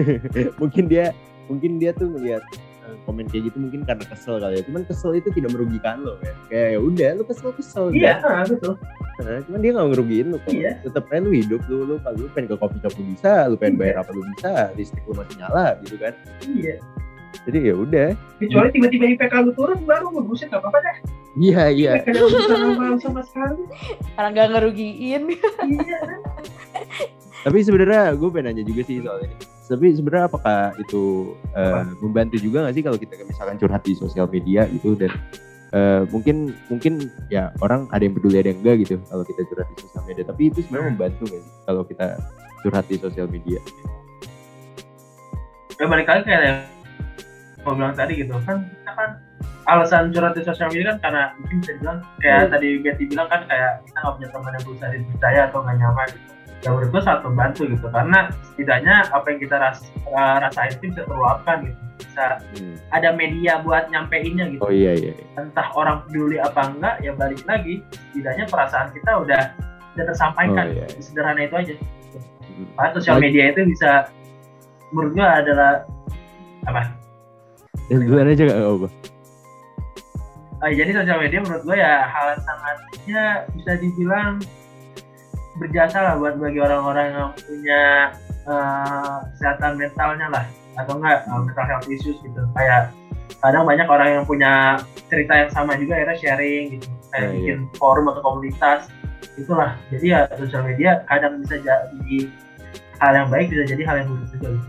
mungkin 0.60 0.84
dia 0.90 1.14
mungkin 1.46 1.78
dia 1.78 1.94
tuh 1.94 2.10
ngeliat 2.10 2.42
eh, 2.84 2.96
komen 3.06 3.30
kayak 3.30 3.50
gitu 3.50 3.56
mungkin 3.62 3.86
karena 3.86 4.04
kesel 4.06 4.42
kali 4.42 4.60
ya 4.60 4.62
cuman 4.66 4.82
kesel 4.84 5.14
itu 5.14 5.30
tidak 5.32 5.54
merugikan 5.54 6.02
lo 6.02 6.18
ya 6.20 6.34
kayak 6.50 6.68
ya 6.74 6.78
udah 6.82 7.10
lu 7.16 7.24
kesel 7.24 7.50
kesel 7.54 7.84
Iya, 7.94 8.18
ah, 8.22 8.44
betul. 8.44 8.74
Nah, 9.16 9.40
cuman 9.48 9.58
dia 9.64 9.70
nggak 9.72 9.88
ngerugiin 9.96 10.26
kok. 10.36 10.52
Iya. 10.52 10.72
Tetap 10.84 11.08
aja 11.08 11.24
lu 11.24 11.32
hidup 11.32 11.62
lu, 11.72 11.78
lu 11.88 11.94
kalau 12.04 12.16
lu 12.20 12.28
pengen 12.36 12.52
ke 12.52 12.56
coffee 12.60 12.80
shop 12.84 12.94
lu 13.00 13.04
bisa, 13.16 13.32
lu 13.48 13.56
pengen 13.56 13.76
bayar 13.80 14.04
apa 14.04 14.10
lu 14.12 14.22
bisa, 14.36 14.52
listrik 14.76 15.04
lu 15.08 15.16
masih 15.16 15.36
nyala 15.40 15.80
gitu 15.80 15.96
kan. 15.96 16.12
Iya. 16.44 16.76
Jadi 17.44 17.58
ya 17.70 17.74
udah. 17.76 18.08
Kecuali 18.40 18.68
tiba-tiba 18.72 19.04
IPK 19.18 19.34
lu 19.44 19.52
turun 19.52 19.78
baru 19.84 20.08
lu 20.14 20.24
buset 20.24 20.48
gak 20.48 20.64
apa-apa 20.64 20.80
deh 20.80 20.98
iya 21.36 21.68
iya. 21.68 21.92
sama, 22.48 22.96
sama 22.98 23.20
sekali. 23.22 23.62
Karena 24.16 24.28
nggak 24.32 24.48
ngerugiin. 24.56 25.22
iya. 25.68 26.00
Tapi 27.44 27.58
sebenarnya 27.62 28.16
gue 28.16 28.28
pengen 28.32 28.56
nanya 28.56 28.64
juga 28.64 28.82
sih 28.88 28.98
soal 29.04 29.20
ini. 29.22 29.36
Tapi 29.66 29.86
sebenarnya 29.98 30.24
apakah 30.30 30.60
itu 30.80 31.34
eh, 31.54 31.84
membantu 32.00 32.36
juga 32.40 32.66
nggak 32.66 32.74
sih 32.74 32.84
kalau 32.86 32.98
kita 32.98 33.12
misalkan 33.22 33.56
curhat 33.60 33.82
di 33.84 33.92
sosial 33.98 34.26
media 34.30 34.66
gitu 34.70 34.94
dan 34.94 35.12
eh, 35.74 36.02
mungkin 36.10 36.54
mungkin 36.72 37.10
ya 37.28 37.52
orang 37.60 37.90
ada 37.90 38.02
yang 38.02 38.14
peduli 38.14 38.40
ada 38.40 38.50
yang 38.54 38.62
enggak 38.62 38.86
gitu 38.86 38.94
kalau 39.06 39.24
kita 39.26 39.40
curhat 39.46 39.68
di 39.70 39.76
sosial 39.84 40.02
media. 40.08 40.24
Tapi 40.26 40.42
itu 40.50 40.58
sebenarnya 40.64 40.86
membantu 40.90 41.22
nggak 41.28 41.42
sih 41.44 41.54
kalau 41.68 41.82
kita 41.84 42.06
curhat 42.64 42.84
di 42.88 42.96
sosial 42.98 43.26
media? 43.28 43.60
Ya 45.76 45.84
balik 45.84 46.08
lagi 46.08 46.24
kayak 46.24 46.40
yang 46.40 46.60
gue 47.66 47.74
bilang 47.74 47.92
tadi 47.92 48.14
gitu 48.16 48.38
kan 48.46 48.62
kita 48.62 48.92
kan 48.94 49.10
alasan 49.66 50.14
curhat 50.14 50.32
di 50.32 50.46
sosial 50.46 50.70
media 50.70 50.94
kan 50.94 50.98
karena 51.02 51.22
mungkin 51.36 51.56
bisa 51.58 51.72
bilang 51.76 51.98
kayak 52.22 52.38
Hmm. 52.38 52.52
tadi 52.54 52.68
Betty 52.78 53.04
bilang 53.04 53.26
kan 53.26 53.40
kayak 53.44 53.70
kita 53.82 53.98
nggak 53.98 54.14
punya 54.14 54.28
teman 54.30 54.50
yang 54.54 54.62
berusaha 54.62 54.88
dipercaya 54.88 55.40
atau 55.44 55.58
nggak 55.60 55.76
nyaman 55.76 56.06
gitu. 56.08 56.32
ya 56.56 56.68
menurut 56.70 56.88
gue 56.88 57.02
sangat 57.02 57.20
membantu 57.26 57.62
gitu 57.66 57.86
karena 57.90 58.18
setidaknya 58.46 58.94
apa 59.10 59.26
yang 59.28 59.38
kita 59.38 59.56
ras 59.56 59.78
uh, 60.08 60.36
rasain 60.40 60.70
itu 60.72 60.84
bisa 60.88 61.02
terluapkan 61.04 61.56
gitu 61.66 61.78
bisa 61.96 62.24
Hmm. 62.54 62.76
ada 62.92 63.08
media 63.12 63.52
buat 63.60 63.84
nyampeinnya 63.88 64.44
gitu 64.48 64.62
oh 64.62 64.70
iya 64.70 64.92
iya 64.94 65.12
iya. 65.12 65.26
entah 65.36 65.68
orang 65.74 66.06
peduli 66.06 66.38
apa 66.38 66.60
enggak 66.70 66.94
ya 67.02 67.12
balik 67.12 67.42
lagi 67.44 67.82
setidaknya 68.08 68.44
perasaan 68.46 68.88
kita 68.94 69.10
udah 69.18 69.42
udah 69.92 70.04
tersampaikan 70.06 70.64
Oh, 70.70 70.76
iya. 70.78 70.86
sederhana 70.96 71.42
itu 71.42 71.56
aja 71.56 71.74
Hmm. 72.46 72.66
karena 72.72 72.90
sosial 72.94 73.16
media 73.18 73.44
itu 73.50 73.60
bisa 73.66 74.08
menurut 74.88 75.12
gue 75.12 75.26
adalah 75.26 75.84
apa 76.64 76.88
ya 77.86 77.96
duluan 78.00 78.30
aja 78.32 78.42
gak 78.46 78.58
apa 78.60 78.88
Ah, 80.56 80.72
jadi 80.72 80.88
sosial 80.88 81.20
media 81.20 81.44
menurut 81.44 81.62
gue 81.68 81.76
ya 81.76 82.08
hal 82.08 82.32
yang 82.32 82.42
sangat 82.48 82.76
ya 83.04 83.26
bisa 83.52 83.76
dibilang 83.76 84.40
berjasa 85.60 85.98
lah 86.00 86.14
buat 86.16 86.40
bagi 86.40 86.60
orang-orang 86.64 87.12
yang 87.12 87.30
punya 87.36 87.82
eh, 88.48 89.16
kesehatan 89.36 89.76
mentalnya 89.76 90.26
lah. 90.32 90.44
Atau 90.80 90.96
enggak 90.96 91.28
eh, 91.28 91.40
mental 91.44 91.66
health 91.68 91.88
issues 91.92 92.16
gitu. 92.24 92.40
Kayak 92.56 92.88
kadang 93.44 93.68
banyak 93.68 93.84
orang 93.84 94.08
yang 94.16 94.24
punya 94.24 94.80
cerita 95.12 95.44
yang 95.44 95.50
sama 95.52 95.76
juga 95.76 96.00
akhirnya 96.00 96.16
sharing 96.24 96.64
gitu. 96.80 96.88
Kayak 97.12 97.20
Nah, 97.20 97.20
iya. 97.20 97.36
bikin 97.36 97.58
forum 97.76 98.04
atau 98.08 98.22
komunitas 98.24 98.88
itulah. 99.36 99.76
Jadi 99.92 100.06
ya 100.08 100.24
sosial 100.40 100.64
media 100.64 101.04
kadang 101.04 101.44
bisa 101.44 101.60
jadi 101.60 102.16
hal 102.96 103.12
yang 103.12 103.28
baik 103.28 103.52
bisa 103.52 103.68
jadi 103.68 103.82
hal 103.84 103.96
yang 104.00 104.08
buruk 104.08 104.28
juga 104.32 104.48
gitu. 104.56 104.68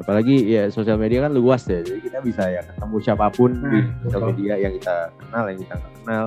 Apalagi 0.00 0.48
ya 0.48 0.66
sosial 0.66 0.96
media 0.96 1.22
kan 1.22 1.32
luas 1.32 1.68
ya 1.68 1.84
jadi 1.84 2.00
kita 2.00 2.18
bisa 2.20 2.48
ya 2.48 2.64
ketemu 2.64 2.96
siapa 2.98 3.28
pun 3.30 3.52
di 3.52 3.78
Hmm, 3.78 3.92
sosial 4.02 4.20
betul. 4.20 4.30
media 4.32 4.54
yang 4.58 4.72
kita 4.74 4.96
kenal 5.14 5.44
yang 5.46 5.58
kita 5.60 5.74
nggak 5.76 5.92
kenal. 6.00 6.26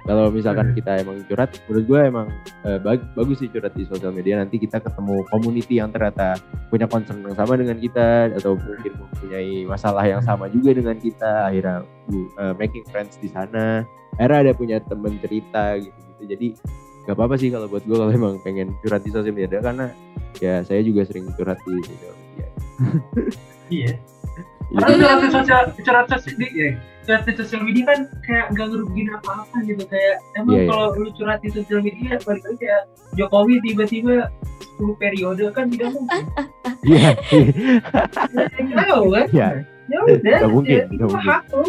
Kalau 0.00 0.32
misalkan 0.32 0.72
Hmm. 0.72 0.74
kita 0.74 0.92
emang 0.96 1.16
curhat 1.28 1.50
menurut 1.68 1.84
gue 1.84 2.00
emang 2.02 2.26
eh, 2.64 2.78
bag- 2.80 3.04
bagus 3.12 3.36
sih 3.38 3.52
curhat 3.52 3.76
di 3.76 3.84
sosial 3.84 4.10
media. 4.10 4.40
Nanti 4.40 4.56
kita 4.56 4.80
ketemu 4.80 5.20
community 5.28 5.76
yang 5.76 5.92
ternyata 5.92 6.40
punya 6.72 6.88
concern 6.88 7.20
yang 7.20 7.36
sama 7.36 7.54
dengan 7.54 7.76
kita 7.76 8.32
atau 8.32 8.56
mungkin 8.56 8.96
mempunyai 8.96 9.68
masalah 9.68 10.08
yang 10.08 10.24
sama 10.24 10.48
juga 10.48 10.72
dengan 10.72 10.96
kita. 10.96 11.52
Akhirnya 11.52 11.84
uh, 12.40 12.56
making 12.56 12.88
friends 12.88 13.20
di 13.20 13.28
sana. 13.28 13.84
Akhirnya 14.16 14.50
ada 14.50 14.52
punya 14.56 14.76
temen 14.80 15.20
cerita 15.20 15.76
gitu 15.76 15.92
gitu 16.16 16.22
jadi 16.26 16.48
nggak 17.10 17.18
apa-apa 17.18 17.34
sih 17.42 17.50
kalau 17.50 17.66
buat 17.66 17.82
gue 17.82 17.96
kalau 17.98 18.14
emang 18.14 18.38
pengen 18.46 18.70
curhat 18.86 19.02
di 19.02 19.10
sosial 19.10 19.34
media 19.34 19.58
karena 19.58 19.90
ya 20.38 20.62
saya 20.62 20.78
juga 20.86 21.02
sering 21.02 21.26
curhat 21.34 21.58
di 21.66 21.74
sosial 21.82 22.14
media 22.14 22.46
iya 23.66 23.92
Jadi, 24.70 24.78
Karena 24.86 24.94
curhat 25.02 25.18
di 25.18 25.30
sosial, 25.34 25.62
curhat 25.82 26.06
sosial 26.06 26.36
media, 26.38 26.66
curhat 27.02 27.22
di 27.26 27.32
sosial 27.34 27.62
media 27.66 27.82
kan 27.90 28.00
kayak 28.22 28.46
nggak 28.54 28.66
ngerugiin 28.70 29.08
apa-apa 29.18 29.56
gitu 29.66 29.82
kayak 29.90 30.16
emang 30.38 30.54
Iya, 30.54 30.62
iya. 30.62 30.68
kalau 30.70 30.86
lu 30.94 31.10
curhat 31.18 31.38
di 31.42 31.50
sosial 31.50 31.80
media 31.82 32.14
balik 32.22 32.42
lagi 32.46 32.58
kayak 32.62 32.82
Jokowi 33.18 33.54
tiba-tiba 33.66 34.30
10 34.78 34.94
periode 35.02 35.42
kan 35.50 35.66
tidak 35.74 35.90
mungkin. 35.90 36.24
Iya, 36.86 37.10
Ya, 38.62 38.82
tahu 38.86 39.04
kan? 39.10 39.26
Iya. 39.34 39.48
Ya 39.90 39.98
udah, 40.06 40.48
mungkin, 40.54 40.78
ya, 40.78 40.84
itu 40.86 41.04
mungkin. 41.10 41.26
hak 41.26 41.42
lu. 41.50 41.66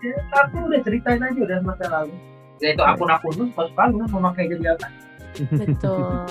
Ya, 0.00 0.14
udah 0.56 0.80
ceritain 0.88 1.20
aja 1.20 1.40
udah 1.44 1.58
masa 1.60 1.84
lalu. 1.92 2.14
Ya 2.58 2.74
itu 2.74 2.82
akun-akun 2.82 3.32
lu 3.38 3.44
suka 3.54 3.82
lu 3.90 4.02
mau 4.10 4.30
pakai 4.30 4.50
jadi 4.50 4.74
apa? 4.74 4.86
Betul. 5.54 6.26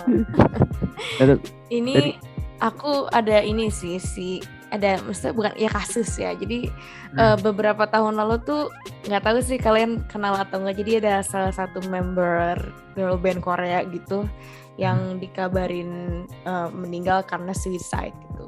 Ini 1.71 2.19
aku 2.59 3.07
ada 3.13 3.39
ini 3.39 3.71
sih 3.71 3.95
si 4.01 4.43
ada 4.67 4.99
maksudnya 5.03 5.33
bukan 5.33 5.53
ya 5.55 5.69
kasus 5.71 6.09
ya. 6.19 6.35
Jadi 6.35 6.67
Hmm. 7.15 7.19
eh, 7.19 7.37
beberapa 7.39 7.87
tahun 7.87 8.19
lalu 8.19 8.43
tuh 8.43 8.67
nggak 9.07 9.23
tahu 9.23 9.37
sih 9.39 9.55
kalian 9.55 10.03
kenal 10.11 10.35
atau 10.35 10.59
enggak. 10.59 10.83
Jadi 10.83 10.91
ada 11.03 11.23
salah 11.23 11.55
satu 11.55 11.79
member 11.87 12.59
girl 12.93 13.15
band 13.15 13.39
Korea 13.39 13.87
gitu 13.87 14.27
yang 14.77 15.17
dikabarin 15.17 16.23
eh, 16.45 16.69
meninggal 16.75 17.23
karena 17.23 17.55
suicide 17.55 18.13
gitu. 18.29 18.45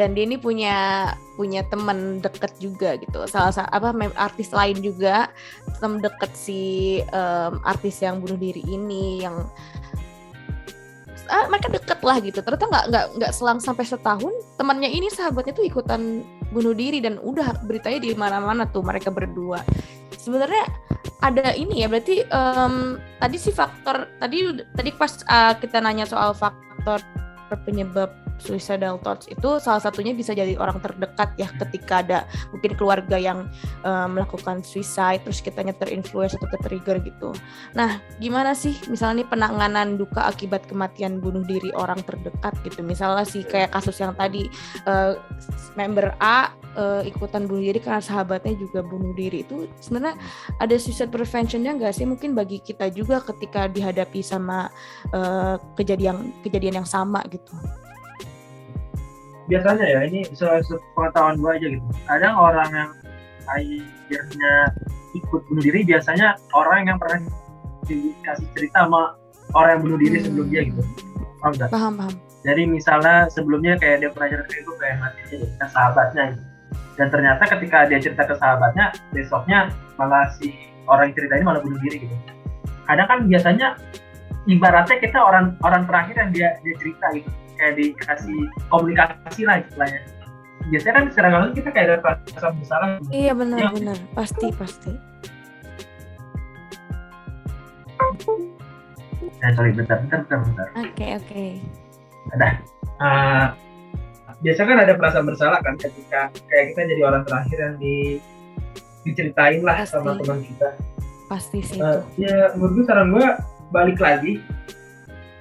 Dan 0.00 0.16
dia 0.16 0.24
ini 0.26 0.40
punya 0.40 1.10
punya 1.38 1.62
teman 1.68 2.18
deket 2.18 2.56
juga 2.58 2.98
gitu. 2.98 3.28
Salah 3.30 3.52
satu 3.54 3.70
apa 3.70 3.92
mem- 3.94 4.16
artis 4.18 4.50
lain 4.50 4.80
juga 4.82 5.30
teman 5.78 6.02
deket 6.02 6.32
si 6.34 6.60
em, 6.98 7.60
artis 7.62 8.02
yang 8.02 8.18
bunuh 8.18 8.34
diri 8.34 8.64
ini 8.66 9.22
yang 9.22 9.46
ah, 11.28 11.46
mereka 11.48 11.68
deket 11.70 12.00
lah 12.02 12.16
gitu. 12.20 12.40
Ternyata 12.40 12.66
nggak 12.66 12.84
nggak 12.90 13.04
nggak 13.20 13.32
selang 13.32 13.60
sampai 13.60 13.84
setahun 13.84 14.32
temannya 14.56 14.90
ini 14.90 15.08
sahabatnya 15.12 15.54
tuh 15.54 15.64
ikutan 15.64 16.24
bunuh 16.50 16.72
diri 16.72 17.04
dan 17.04 17.20
udah 17.20 17.64
beritanya 17.68 18.00
di 18.00 18.10
mana-mana 18.16 18.64
tuh 18.68 18.82
mereka 18.82 19.12
berdua. 19.12 19.62
Sebenarnya 20.16 20.64
ada 21.22 21.54
ini 21.54 21.82
ya 21.82 21.88
berarti 21.90 22.26
em, 22.26 22.98
tadi 23.18 23.36
sih 23.38 23.54
faktor 23.54 24.06
tadi 24.18 24.64
tadi 24.74 24.90
pas 24.92 25.12
ah, 25.28 25.54
kita 25.56 25.78
nanya 25.78 26.08
soal 26.08 26.34
faktor 26.34 27.00
penyebab 27.64 28.27
suicidal 28.38 28.96
thoughts 29.02 29.26
itu 29.28 29.58
salah 29.60 29.82
satunya 29.82 30.14
bisa 30.14 30.32
jadi 30.32 30.54
orang 30.56 30.78
terdekat 30.80 31.34
ya 31.36 31.50
ketika 31.66 32.00
ada 32.02 32.18
mungkin 32.54 32.72
keluarga 32.78 33.18
yang 33.18 33.50
eh, 33.84 34.08
melakukan 34.08 34.62
suicide 34.64 35.22
terus 35.26 35.42
kitanya 35.44 35.74
terinfluence 35.76 36.38
atau 36.38 36.48
tertrigger 36.58 37.02
gitu. 37.02 37.34
Nah, 37.74 38.00
gimana 38.22 38.54
sih 38.54 38.78
misalnya 38.86 39.24
nih 39.24 39.28
penanganan 39.28 39.98
duka 39.98 40.30
akibat 40.30 40.64
kematian 40.70 41.18
bunuh 41.18 41.42
diri 41.42 41.74
orang 41.74 41.98
terdekat 42.06 42.54
gitu. 42.62 42.86
Misalnya 42.86 43.26
sih 43.26 43.42
kayak 43.42 43.74
kasus 43.74 43.98
yang 43.98 44.14
tadi 44.14 44.46
eh, 44.86 45.12
member 45.74 46.14
A 46.22 46.54
eh, 46.78 47.10
ikutan 47.10 47.50
bunuh 47.50 47.66
diri 47.66 47.82
karena 47.82 47.98
sahabatnya 47.98 48.54
juga 48.54 48.86
bunuh 48.86 49.10
diri. 49.18 49.42
Itu 49.42 49.66
sebenarnya 49.82 50.14
ada 50.62 50.74
suicide 50.78 51.10
preventionnya 51.10 51.74
nggak 51.74 51.94
sih? 51.94 52.06
Mungkin 52.06 52.38
bagi 52.38 52.62
kita 52.62 52.94
juga 52.94 53.18
ketika 53.24 53.66
dihadapi 53.66 54.22
sama 54.22 54.70
eh, 55.10 55.56
kejadian 55.74 56.30
kejadian 56.46 56.84
yang 56.84 56.88
sama 56.88 57.24
gitu. 57.26 57.52
Biasanya 59.48 59.84
ya 59.84 60.00
ini 60.04 60.20
se- 60.30 60.62
sepengetahuan 60.62 61.36
gue 61.36 61.50
aja 61.50 61.66
gitu 61.72 61.86
kadang 62.04 62.34
orang 62.36 62.70
yang 62.70 62.90
akhirnya 63.48 64.54
ikut 65.14 65.40
bunuh 65.48 65.62
diri 65.62 65.80
biasanya 65.82 66.36
orang 66.52 66.84
yang 66.84 66.96
pernah 66.96 67.20
dikasih 67.84 68.46
cerita 68.52 68.84
sama 68.84 69.16
orang 69.52 69.70
yang 69.72 69.82
bunuh 69.82 69.98
diri 69.98 70.16
Hmm. 70.18 70.26
sebelum 70.26 70.46
dia 70.48 70.62
gitu 70.62 70.82
paham 71.38 71.52
nggak? 71.54 71.68
Paham 71.70 71.92
paham. 71.96 72.14
jadi 72.40 72.62
misalnya 72.64 73.14
sebelumnya 73.28 73.74
kayak 73.76 73.96
dia 74.00 74.10
pernah 74.10 74.28
cerita 74.30 74.54
itu 74.54 74.72
kayak 74.76 74.96
mati 74.98 75.20
ke 75.32 75.66
sahabatnya 75.66 76.24
gitu. 76.28 76.42
dan 76.94 77.06
ternyata 77.08 77.42
ketika 77.48 77.78
dia 77.86 77.98
cerita 77.98 78.22
ke 78.24 78.34
sahabatnya 78.34 78.84
besoknya 79.10 79.58
malah 79.94 80.28
si 80.36 80.52
orang 80.84 81.10
cerita 81.12 81.34
ini 81.34 81.44
malah 81.46 81.62
bunuh 81.62 81.78
diri 81.80 82.04
gitu 82.04 82.14
kadang 82.84 83.06
kan 83.06 83.18
biasanya 83.24 83.68
ibaratnya 84.44 84.96
kita 84.98 85.18
orang 85.18 85.56
orang 85.62 85.82
terakhir 85.84 86.14
yang 86.18 86.30
dia 86.30 86.48
dia 86.58 86.74
cerita 86.76 87.06
gitu 87.12 87.30
kayak 87.58 87.74
dikasih 87.74 88.38
komunikasi 88.66 89.42
lah 89.42 89.58
istilahnya 89.58 90.00
biasanya 90.68 90.94
kan 90.94 91.04
secara 91.08 91.28
langsung 91.30 91.54
kita 91.54 91.68
kayak 91.70 91.86
ada 91.88 91.96
perasaan 92.02 92.54
bersalah. 92.56 92.88
Iya 93.08 93.32
benar 93.32 93.58
Ya. 93.58 93.68
benar 93.72 93.98
pasti 94.12 94.46
pasti. 94.52 94.92
nah 99.38 99.50
sorry 99.54 99.70
bentar 99.70 99.96
bentar 100.00 100.18
bentar, 100.20 100.38
bentar. 100.40 100.66
Oke 100.76 101.06
oke. 101.14 101.44
Ah, 102.98 103.54
biasa 104.38 104.60
kan 104.62 104.76
ada 104.78 104.92
perasaan 104.92 105.24
bersalah 105.24 105.62
kan 105.62 105.78
ketika 105.78 106.28
kayak 106.44 106.74
kita 106.74 106.80
jadi 106.88 107.02
orang 107.04 107.22
terakhir 107.24 107.58
yang 107.60 107.74
di 107.78 108.18
diceritain 109.02 109.62
lah 109.62 109.80
Pasti. 109.80 109.94
sama 109.94 110.18
teman 110.18 110.38
kita 110.42 110.68
Pasti 111.28 111.58
sih 111.60 111.78
Eh, 111.78 111.86
itu. 111.86 112.26
ya 112.26 112.52
menurut 112.52 112.72
gue 112.74 112.84
saran 112.84 113.08
gue 113.08 113.26
balik 113.70 113.98
lagi 113.98 114.42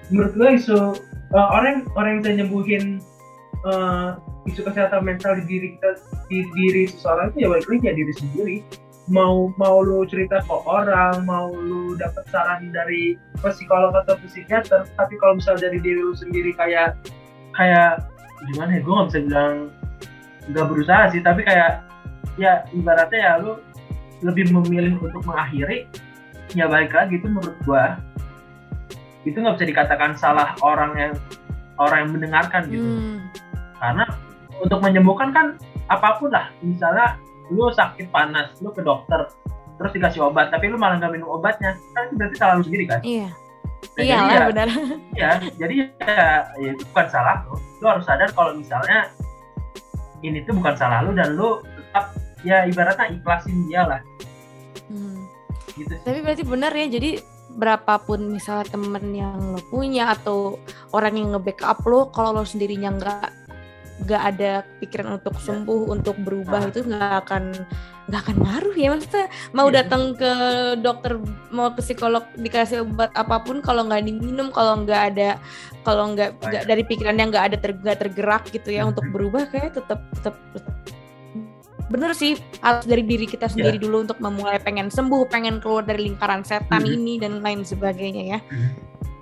menurut 0.07 0.33
gue 0.33 0.49
isu 0.55 0.79
eh, 1.33 1.47
orang 1.51 1.87
orang 1.95 2.09
yang 2.17 2.21
bisa 2.23 2.31
nyembuhin 2.43 2.83
eh, 3.67 4.09
isu 4.47 4.61
kesehatan 4.63 5.03
mental 5.03 5.35
di 5.39 5.43
diri 5.47 5.67
kita 5.75 5.91
di 6.31 6.39
diri 6.55 6.83
seseorang 6.87 7.35
itu 7.35 7.43
ya 7.43 7.47
balik 7.51 7.67
lagi 7.67 7.85
ya 7.87 7.93
diri 7.95 8.13
sendiri. 8.15 8.57
Mau 9.07 9.55
mau 9.55 9.79
lu 9.79 10.03
cerita 10.03 10.43
ke 10.43 10.55
orang 10.67 11.23
mau 11.23 11.47
lu 11.55 11.95
dapet 11.95 12.27
saran 12.27 12.75
dari 12.75 13.15
psikolog 13.39 13.95
atau 13.95 14.19
psikiater 14.19 14.83
tapi 14.99 15.15
kalau 15.23 15.39
misalnya 15.39 15.71
dari 15.71 15.79
diri 15.79 15.99
lu 16.03 16.11
sendiri 16.11 16.51
kayak 16.59 16.99
kayak 17.55 18.03
gimana 18.51 18.77
ya 18.77 18.81
gue 18.83 18.93
nggak 18.93 19.07
bisa 19.07 19.19
bilang 19.23 19.55
nggak 20.51 20.65
berusaha 20.67 21.03
sih 21.15 21.21
tapi 21.23 21.41
kayak 21.47 21.87
ya 22.35 22.67
ibaratnya 22.71 23.19
ya 23.19 23.33
lu 23.39 23.63
lebih 24.21 24.49
memilih 24.49 24.97
untuk 25.01 25.25
mengakhiri 25.25 25.89
ya 26.55 26.65
balik 26.69 26.95
lagi 26.95 27.19
itu 27.19 27.27
menurut 27.27 27.57
gua 27.67 27.99
itu 29.27 29.37
nggak 29.37 29.55
bisa 29.55 29.67
dikatakan 29.67 30.15
salah 30.15 30.55
orang 30.61 30.95
yang 30.95 31.13
orang 31.77 32.07
yang 32.07 32.11
mendengarkan 32.11 32.61
gitu 32.65 32.79
Hmm. 32.81 33.19
karena 33.77 34.05
untuk 34.57 34.79
menyembuhkan 34.79 35.29
kan 35.29 35.45
apa 35.87 36.17
pun 36.17 36.31
lah 36.31 36.47
misalnya 36.59 37.19
lu 37.47 37.67
sakit 37.69 38.07
panas 38.07 38.55
lu 38.57 38.71
ke 38.71 38.81
dokter 38.81 39.27
terus 39.75 39.91
dikasih 39.93 40.25
obat 40.25 40.49
tapi 40.49 40.67
lu 40.67 40.75
malah 40.75 40.97
nggak 40.97 41.13
minum 41.13 41.29
obatnya 41.29 41.75
kan 41.93 42.07
itu 42.07 42.15
berarti 42.15 42.35
salah 42.35 42.53
lu 42.55 42.63
sendiri 42.63 42.85
kan 42.85 42.99
Iya. 43.03 43.29
Nah, 43.93 44.01
Iyalah 44.01 44.33
ya, 44.33 44.41
benar. 44.49 44.67
ya 45.13 45.31
jadi 45.53 45.75
ya, 46.01 46.25
ya 46.55 46.69
itu 46.71 46.83
bukan 46.87 47.07
salah 47.07 47.45
lu 47.45 47.55
lu 47.77 47.85
harus 47.85 48.03
sadar 48.03 48.29
kalau 48.31 48.51
misalnya 48.53 49.05
ini 50.19 50.41
tuh 50.41 50.57
bukan 50.57 50.73
salah 50.73 51.05
lu 51.05 51.13
dan 51.13 51.37
lu 51.37 51.61
tetap 51.61 52.05
ya 52.41 52.65
ibaratnya 52.65 53.11
ikhlasin 53.11 53.57
dia 53.65 53.85
lah 53.85 54.01
Hmm. 54.87 55.19
gitu 55.73 55.91
sih 55.91 56.01
Tapi 56.01 56.19
berarti 56.21 56.43
benar 56.43 56.71
ya. 56.71 56.87
Jadi 56.87 57.19
berapapun 57.57 58.29
misalnya 58.29 58.69
temen 58.69 59.05
yang 59.11 59.57
lo 59.57 59.61
punya 59.67 60.13
atau 60.13 60.61
orang 60.93 61.17
yang 61.17 61.29
nge-backup 61.33 61.81
lo, 61.89 62.13
kalau 62.13 62.37
lo 62.37 62.43
sendirinya 62.45 62.93
nggak 62.93 63.27
nggak 63.97 64.23
ada 64.29 64.51
pikiran 64.77 65.17
untuk 65.17 65.33
sembuh, 65.41 65.89
untuk 65.89 66.13
berubah 66.21 66.61
Nah. 66.61 66.69
itu 66.69 66.85
nggak 66.85 67.13
akan 67.25 67.43
nggak 68.07 68.21
akan 68.23 68.37
ngaruh 68.39 68.75
ya 68.77 68.87
maksudnya 68.93 69.25
mau 69.51 69.67
Iya. 69.67 69.83
datang 69.83 70.15
ke 70.15 70.31
dokter 70.79 71.19
mau 71.51 71.73
ke 71.75 71.81
psikolog 71.83 72.23
dikasih 72.37 72.85
obat 72.87 73.11
apa 73.17 73.41
pun 73.43 73.59
kalau 73.59 73.83
nggak 73.83 74.05
diminum 74.05 74.47
kalau 74.53 74.85
nggak 74.85 75.01
ada 75.11 75.41
kalau 75.83 76.13
nggak 76.15 76.39
nggak 76.39 76.63
dari 76.69 76.87
pikiran 76.87 77.19
yang 77.19 77.33
nggak 77.33 77.51
ada 77.51 77.57
ter, 77.59 77.73
tergerak 77.75 78.47
gitu 78.53 78.69
ya 78.71 78.85
Mhm. 78.85 78.95
untuk 78.95 79.05
berubah 79.11 79.49
kayak 79.51 79.75
tetap 79.75 79.99
tetap 80.13 80.35
tetap 80.55 80.71
bener 81.87 82.11
sih 82.11 82.35
harus 82.59 82.83
dari 82.83 83.01
diri 83.01 83.23
kita 83.23 83.47
sendiri 83.47 83.77
dulu 83.77 84.03
untuk 84.03 84.19
memulai 84.19 84.57
pengen 84.57 84.87
sembuh 84.87 85.23
pengen 85.25 85.57
keluar 85.57 85.81
dari 85.81 86.05
lingkaran 86.05 86.43
setan 86.43 86.81
Mhm. 86.81 86.93
ini 86.93 87.13
dan 87.15 87.39
lain 87.39 87.61
sebagainya 87.61 88.23
ya 88.27 88.39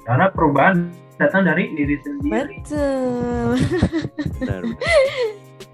karena 0.03 0.29
perubahan 0.29 0.89
datang 1.15 1.43
dari 1.43 1.69
diri 1.71 1.95
sendiri 1.99 2.29
betul 2.57 3.53
Benar. 4.39 4.61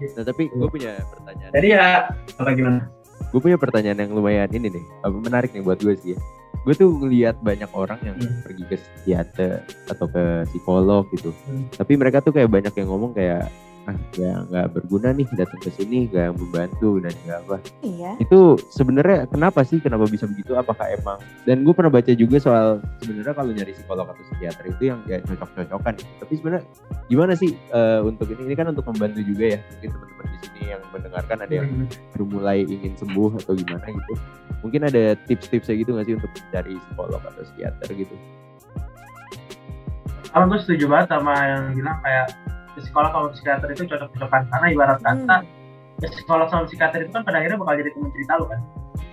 Nah 0.02 0.24
tapi 0.24 0.42
gue 0.48 0.68
punya 0.68 0.92
pertanyaan. 1.06 1.52
jadi 1.52 1.68
ya 1.70 1.86
apa 2.34 2.50
gimana 2.52 2.80
Gue 3.30 3.40
punya 3.40 3.56
pertanyaan 3.56 3.96
yang 3.96 4.12
lumayan 4.12 4.50
ini 4.50 4.68
nih, 4.68 4.84
apa 5.00 5.14
menarik 5.14 5.56
nih 5.56 5.64
buat 5.64 5.80
gue 5.80 5.96
sih 5.96 6.12
ya. 6.12 6.18
Gue 6.62 6.74
tuh 6.74 6.92
ngeliat 6.92 7.40
banyak 7.40 7.70
orang 7.72 7.96
yang 8.02 8.12
Hmm. 8.14 8.44
pergi 8.44 8.64
ke 8.66 8.76
psikiater 8.76 9.52
atau 9.88 10.04
ke 10.04 10.22
psikolog 10.46 11.08
gitu. 11.08 11.32
Hmm. 11.48 11.64
Tapi 11.72 11.96
mereka 11.96 12.20
tuh 12.20 12.28
kayak 12.30 12.52
banyak 12.52 12.74
yang 12.76 12.92
ngomong 12.92 13.16
kayak 13.16 13.48
ah 13.82 13.98
nggak 14.14 14.38
nggak 14.46 14.66
berguna 14.78 15.10
nih 15.10 15.26
datang 15.34 15.58
ke 15.58 15.70
sini 15.74 16.06
nggak 16.06 16.38
membantu 16.38 17.02
dan 17.02 17.10
nggak 17.26 17.38
apa. 17.46 17.56
Iya. 17.82 18.10
Itu 18.22 18.54
sebenarnya 18.70 19.26
kenapa 19.26 19.66
sih 19.66 19.82
kenapa 19.82 20.06
bisa 20.06 20.30
begitu? 20.30 20.54
Apakah 20.54 20.86
emang 20.86 21.18
dan 21.42 21.66
gue 21.66 21.74
pernah 21.74 21.90
baca 21.90 22.14
juga 22.14 22.38
soal 22.38 22.78
sebenarnya 23.02 23.34
kalau 23.34 23.50
nyari 23.50 23.74
psikolog 23.74 24.06
atau 24.06 24.22
psikiater 24.30 24.64
itu 24.70 24.82
yang 24.94 25.02
ya 25.10 25.18
cocok-cocokan. 25.26 25.98
Tapi 25.98 26.32
sebenarnya 26.38 26.62
gimana 27.10 27.32
sih 27.34 27.50
eh, 27.54 28.00
untuk 28.06 28.30
ini? 28.30 28.42
Ini 28.46 28.54
kan 28.54 28.70
untuk 28.70 28.86
membantu 28.86 29.18
juga 29.26 29.44
ya 29.54 29.58
mungkin 29.58 29.88
teman-teman 29.98 30.26
di 30.30 30.38
sini 30.46 30.62
yang 30.70 30.82
mendengarkan 30.94 31.38
ada 31.42 31.54
yang 31.54 31.68
Hmm. 31.72 31.88
baru 32.14 32.24
mulai 32.28 32.58
ingin 32.62 32.92
sembuh 32.94 33.30
atau 33.42 33.58
gimana 33.58 33.86
gitu. 33.88 34.14
Mungkin 34.62 34.86
ada 34.86 35.18
tips-tipsnya 35.26 35.74
gitu 35.74 35.90
nggak 35.98 36.06
sih 36.06 36.14
untuk 36.22 36.30
mencari 36.30 36.74
psikolog 36.78 37.18
atau 37.18 37.42
psikiater 37.42 37.88
gitu? 37.98 38.14
Kalau 40.32 40.48
gue 40.48 40.58
setuju 40.64 40.84
banget 40.88 41.08
sama 41.12 41.34
yang 41.44 41.62
bilang 41.76 41.98
kayak 42.00 42.26
psikolog 42.78 43.10
sama 43.12 43.28
psikiater 43.34 43.68
itu 43.72 43.82
cocok-cocokan. 43.88 44.42
Karena 44.48 44.66
ibarat 44.72 44.98
kata 45.02 45.36
ya, 46.00 46.08
psikolog 46.08 46.48
sama 46.48 46.64
psikiater 46.68 47.04
itu 47.04 47.12
kan 47.12 47.22
pada 47.22 47.38
akhirnya 47.42 47.58
bakal 47.60 47.74
jadi 47.78 47.90
teman 47.92 48.10
cerita 48.14 48.34
lu 48.40 48.46
kan. 48.48 48.60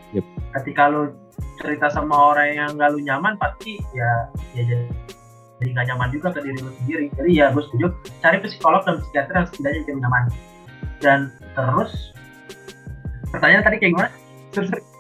Yep. 0.10 0.26
ketika 0.58 0.90
lu 0.90 1.14
cerita 1.62 1.86
sama 1.94 2.34
orang 2.34 2.50
yang 2.58 2.70
gak 2.74 2.90
lu 2.90 3.00
nyaman 3.06 3.38
pasti 3.38 3.78
ya 3.94 4.26
ya 4.58 4.66
jadi 4.66 4.90
jadi 5.62 5.70
gak 5.78 5.86
nyaman 5.94 6.10
juga 6.10 6.28
ke 6.34 6.40
diri 6.42 6.60
lu 6.64 6.72
sendiri. 6.82 7.06
Jadi 7.14 7.32
ya 7.36 7.52
gue 7.54 7.64
setuju 7.68 7.94
cari 8.24 8.38
psikolog 8.42 8.82
dan 8.88 8.96
psikiater 9.04 9.34
yang 9.38 9.48
setidaknya 9.52 9.80
bikin 9.86 9.98
nyaman. 10.02 10.24
Dan 11.00 11.20
terus 11.54 11.92
pertanyaan 13.30 13.64
tadi 13.68 13.78
kayak 13.78 13.92
gimana? 13.94 14.10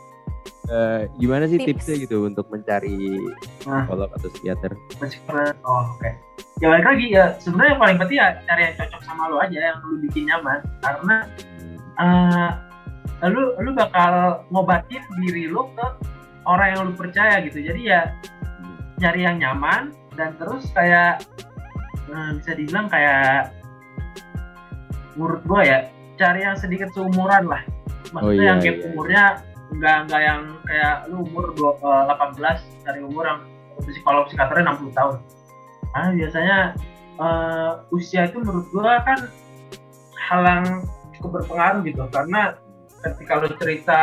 Eh, 0.70 1.02
gimana 1.18 1.50
sih 1.50 1.58
Tips. 1.58 1.82
tipsnya 1.82 1.96
gitu 2.06 2.18
untuk 2.24 2.46
mencari 2.48 3.18
Nah. 3.66 3.84
psikolog 3.84 4.10
atau 4.14 4.30
psikiater 4.30 4.72
psikolog 5.02 5.58
oh 5.66 5.98
oke 5.98 6.10
ya 6.62 6.70
balik 6.70 6.86
lagi 6.86 7.06
ya 7.10 7.26
sebenarnya 7.42 7.74
yang 7.74 7.82
paling 7.82 7.98
penting 7.98 8.18
ya 8.18 8.30
cari 8.46 8.62
yang 8.64 8.76
cocok 8.78 9.02
sama 9.02 9.24
lu 9.28 9.38
aja 9.40 9.60
yang 9.60 9.78
lu 9.82 9.96
bikin 10.06 10.24
nyaman 10.30 10.60
karena 10.80 11.16
eh 11.98 12.50
lu 13.26 13.42
lu 13.58 13.72
bakal 13.74 14.14
ngobatin 14.48 15.02
diri 15.20 15.50
lu 15.50 15.66
ke 15.74 15.86
orang 16.46 16.68
yang 16.70 16.82
lu 16.86 16.94
percaya 16.94 17.42
gitu 17.42 17.60
jadi 17.60 17.82
ya 17.82 18.02
nyari 18.98 19.22
yang 19.26 19.38
nyaman 19.42 19.90
dan 20.14 20.38
terus 20.38 20.70
kayak 20.70 21.26
eh, 22.08 22.30
bisa 22.38 22.52
dibilang 22.54 22.86
kayak 22.88 23.58
menurut 25.16 25.42
gua 25.44 25.62
ya 25.66 25.80
cari 26.16 26.46
yang 26.46 26.56
sedikit 26.56 26.94
seumuran 26.94 27.50
lah 27.50 27.62
maksudnya 28.12 28.22
Oh, 28.22 28.34
iya, 28.34 28.48
yang 28.48 28.60
gap 28.60 28.70
iya, 28.70 28.78
iya. 28.78 28.88
umurnya 28.90 29.24
nggak 29.70 29.98
nggak 30.10 30.22
yang 30.22 30.42
kayak 30.66 30.96
lu 31.14 31.22
umur 31.30 31.54
dua, 31.54 31.78
eh, 31.78 32.04
18 32.10 32.86
dari 32.86 33.00
umur 33.06 33.24
yang 33.30 33.40
psikolog 33.86 34.26
psikiaternya 34.28 34.76
60 34.76 34.98
tahun 34.98 35.16
karena 35.94 36.10
biasanya 36.18 36.58
eh, 37.20 37.72
usia 37.94 38.22
itu 38.26 38.38
menurut 38.42 38.66
gua 38.74 39.02
kan 39.06 39.20
hal 40.30 40.42
yang 40.46 40.66
cukup 41.18 41.42
berpengaruh 41.42 41.82
gitu 41.86 42.04
karena 42.10 42.58
ketika 43.06 43.34
lu 43.40 43.50
cerita 43.62 44.00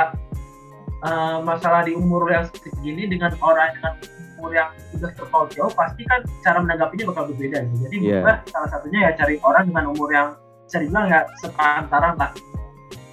eh, 1.02 1.38
masalah 1.42 1.82
di 1.82 1.92
umur 1.98 2.30
yang 2.30 2.46
segini 2.46 3.10
dengan 3.10 3.34
orang 3.42 3.74
dengan 3.74 3.94
umur 4.36 4.52
yang 4.52 4.70
sudah 4.92 5.10
terpaut 5.16 5.48
jauh 5.50 5.72
pasti 5.72 6.04
kan 6.04 6.20
cara 6.44 6.60
menanggapinya 6.60 7.08
bakal 7.10 7.32
berbeda 7.32 7.64
gitu. 7.72 7.76
Jadi 7.88 7.96
gua 8.20 8.38
salah 8.52 8.68
satunya 8.68 9.00
ya 9.08 9.10
cari 9.16 9.40
orang 9.42 9.64
dengan 9.72 9.84
umur 9.90 10.08
yang 10.12 10.28
bisa 10.66 10.78
dibilang 10.82 11.06
ya 11.08 11.20
sepantaran 11.40 12.14
lah. 12.20 12.30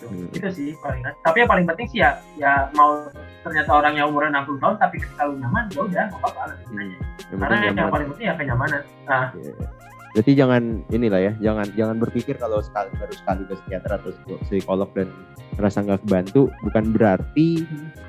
Gitu. 0.04 0.12
Hmm. 0.12 0.36
Itu 0.36 0.48
sih 0.52 0.70
paling 0.78 1.02
Tapi 1.18 1.36
yang 1.38 1.50
paling 1.50 1.66
penting 1.66 1.88
sih 1.88 2.00
ya 2.00 2.12
ya 2.36 2.68
mau 2.72 3.08
ternyata 3.40 3.72
orang 3.74 3.94
yang 3.94 4.08
umurnya 4.08 4.42
60 4.42 4.60
tahun 4.60 4.76
tapi 4.78 4.96
ketika 4.98 5.24
lu 5.24 5.36
nyaman 5.38 5.64
ya 5.68 5.80
udah 5.82 6.04
nggak 6.06 6.20
apa-apa 6.20 6.42
lanjutin 6.50 6.74
Hmm. 6.74 6.92
yang 7.30 7.40
Karena 7.40 7.56
yang, 7.58 7.76
nyaman. 7.76 7.92
paling 7.92 8.08
penting 8.10 8.26
ya 8.26 8.34
kenyamanan. 8.36 8.82
Nah, 9.04 9.26
Iya, 9.34 9.52
iya. 9.52 9.68
Berarti 10.14 10.32
jangan 10.38 10.64
inilah 10.88 11.20
ya, 11.20 11.34
jangan 11.42 11.68
jangan 11.74 11.96
berpikir 11.98 12.36
kalau 12.38 12.62
sekali 12.62 12.94
baru 12.94 13.14
sekali 13.16 13.42
ke 13.44 13.54
psikiater 13.58 13.92
atau 13.98 14.10
psikolog 14.46 14.90
dan 14.94 15.10
merasa 15.54 15.82
nggak 15.82 16.02
kebantu, 16.02 16.42
bukan 16.62 16.84
berarti 16.92 17.48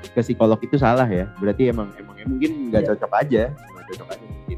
ke 0.05 0.21
psikolog 0.21 0.59
itu 0.59 0.77
salah 0.77 1.05
ya. 1.05 1.25
Berarti 1.35 1.65
emang 1.67 1.89
emangnya 1.95 2.25
mungkin 2.27 2.51
nggak 2.69 2.81
Iya. 2.83 2.89
cocok 2.93 3.11
aja, 3.15 3.43
nggak 3.49 3.85
cocok 3.89 4.07
aja 4.07 4.23
mungkin. 4.23 4.57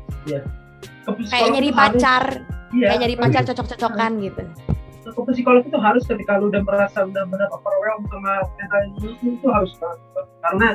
ke 1.00 1.12
psikolog 1.16 1.30
kayak 1.32 1.50
nyari 1.50 1.72
pacar 1.72 2.24
iya, 2.70 2.88
kayak 2.92 3.00
nyari 3.00 3.16
pacar 3.16 3.42
cocok-cocokan 3.46 4.12
gitu 4.20 4.44
ke 5.26 5.32
psikolog 5.38 5.64
itu 5.66 5.78
harus 5.80 6.04
ketika 6.06 6.38
lu 6.38 6.52
udah 6.52 6.62
merasa 6.62 7.08
benar-benar 7.08 7.50
overwhelmed 7.54 8.06
sama 8.12 8.46
mental 8.60 8.82
illness 8.94 9.18
itu 9.24 9.48
harus 9.50 9.72
banget. 9.82 10.26
Karena 10.44 10.68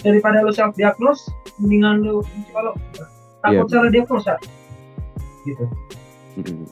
daripada 0.00 0.36
lu 0.44 0.52
self 0.52 0.72
diagnose 0.78 1.28
mendingan 1.60 2.04
lu 2.04 2.24
ke 2.24 2.34
psikolog. 2.48 2.76
Takut 3.44 3.66
Iya. 3.68 3.72
salah 3.76 3.90
diagnosa 3.92 4.34
gitu. 5.44 5.64
Mm-mm. 6.40 6.64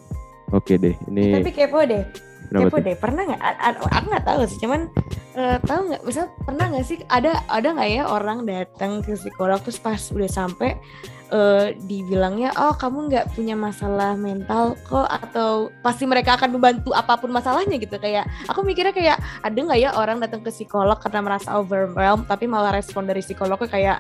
Oke 0.53 0.77
deh, 0.77 0.97
ini 1.09 1.33
tapi 1.41 1.53
kepo 1.53 1.81
deh. 1.85 2.05
Kenapa 2.49 2.69
kepo 2.69 2.77
tuh? 2.77 2.85
deh 2.85 2.97
pernah 2.97 3.23
nggak? 3.25 3.41
Aku 3.89 4.07
nggak 4.13 4.27
tahu 4.29 4.41
sih 4.45 4.59
cuman 4.61 4.81
eh, 5.37 5.57
tahu 5.65 5.81
nggak? 5.89 6.03
Misal 6.05 6.29
pernah 6.45 6.65
nggak 6.69 6.85
sih 6.85 6.97
ada 7.09 7.41
ada 7.49 7.69
nggak 7.73 7.89
ya 7.89 8.03
orang 8.05 8.45
datang 8.45 9.01
ke 9.01 9.17
psikolog 9.17 9.61
terus 9.65 9.81
pas 9.81 10.01
udah 10.13 10.29
sampai 10.29 10.77
eh, 11.33 11.67
dibilangnya 11.89 12.53
oh 12.61 12.77
kamu 12.77 13.09
nggak 13.09 13.27
punya 13.33 13.57
masalah 13.57 14.13
mental 14.15 14.77
kok 14.85 15.09
atau 15.09 15.73
pasti 15.81 16.05
mereka 16.05 16.37
akan 16.37 16.53
membantu 16.53 16.93
apa 16.93 17.17
pun 17.17 17.33
masalahnya 17.33 17.81
gitu. 17.81 17.97
Kayak 17.97 18.29
aku 18.53 18.61
mikirnya 18.63 18.93
kayak 18.93 19.17
ada 19.41 19.57
nggak 19.57 19.81
ya 19.81 19.91
orang 19.97 20.21
datang 20.21 20.45
ke 20.45 20.53
psikolog 20.53 21.01
karena 21.01 21.25
merasa 21.25 21.57
overwhelmed 21.57 22.29
tapi 22.29 22.45
malah 22.45 22.77
respon 22.77 23.09
dari 23.09 23.25
psikolognya 23.25 23.69
kayak 23.73 23.99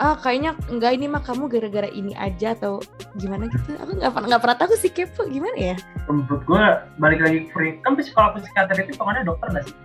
ah 0.00 0.16
kayaknya 0.16 0.56
enggak 0.72 0.96
ini 0.96 1.06
mah 1.06 1.20
kamu 1.20 1.52
gara-gara 1.52 1.88
ini 1.92 2.16
aja 2.16 2.56
atau 2.56 2.80
gimana 3.20 3.46
gitu. 3.52 3.76
Aku 3.76 4.00
nggak 4.00 4.12
pernah 4.16 4.26
nggak 4.32 4.42
pernah 4.42 4.56
tahu 4.56 4.74
sih 4.80 4.90
kepo 4.90 5.28
gimana 5.28 5.76
ya? 5.76 5.76
Menurut 6.08 6.42
gua 6.48 6.88
balik 6.96 7.20
lagi 7.20 7.52
pri- 7.52 7.78
kan 7.84 7.94
psikolog 7.94 8.40
psikiater 8.40 8.74
itu 8.80 8.96
pokoknya 8.96 9.28
dokter 9.28 9.52
nggak 9.52 9.64
sih? 9.68 9.76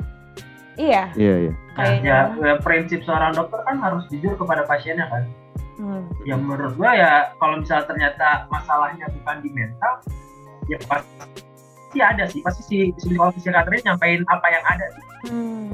Iya. 0.76 1.04
Iya 1.16 1.36
iya. 1.48 1.54
nah, 1.56 1.84
Kayaknya. 1.88 2.16
ya, 2.36 2.48
ya 2.52 2.54
prinsip 2.60 3.00
seorang 3.08 3.32
dokter 3.32 3.60
kan 3.64 3.80
harus 3.80 4.04
jujur 4.12 4.36
kepada 4.36 4.68
pasiennya 4.68 5.08
kan 5.08 5.24
Hmm. 5.76 6.08
ya 6.24 6.40
menurut 6.40 6.72
gua 6.80 6.92
ya 6.96 7.12
kalau 7.36 7.60
misalnya 7.60 7.86
ternyata 7.92 8.48
masalahnya 8.48 9.12
bukan 9.12 9.36
di 9.44 9.50
mental 9.52 9.94
ya 10.72 10.80
pasti 10.88 12.00
ada 12.00 12.24
sih 12.32 12.40
pasti 12.40 12.62
si 12.64 12.78
si 12.96 13.12
psikolog 13.12 13.36
psikiaternya 13.36 13.92
nyampein 13.92 14.24
apa 14.32 14.48
yang 14.52 14.64
ada 14.68 14.86
Hmm. 14.96 15.02
Hmm, 15.26 15.72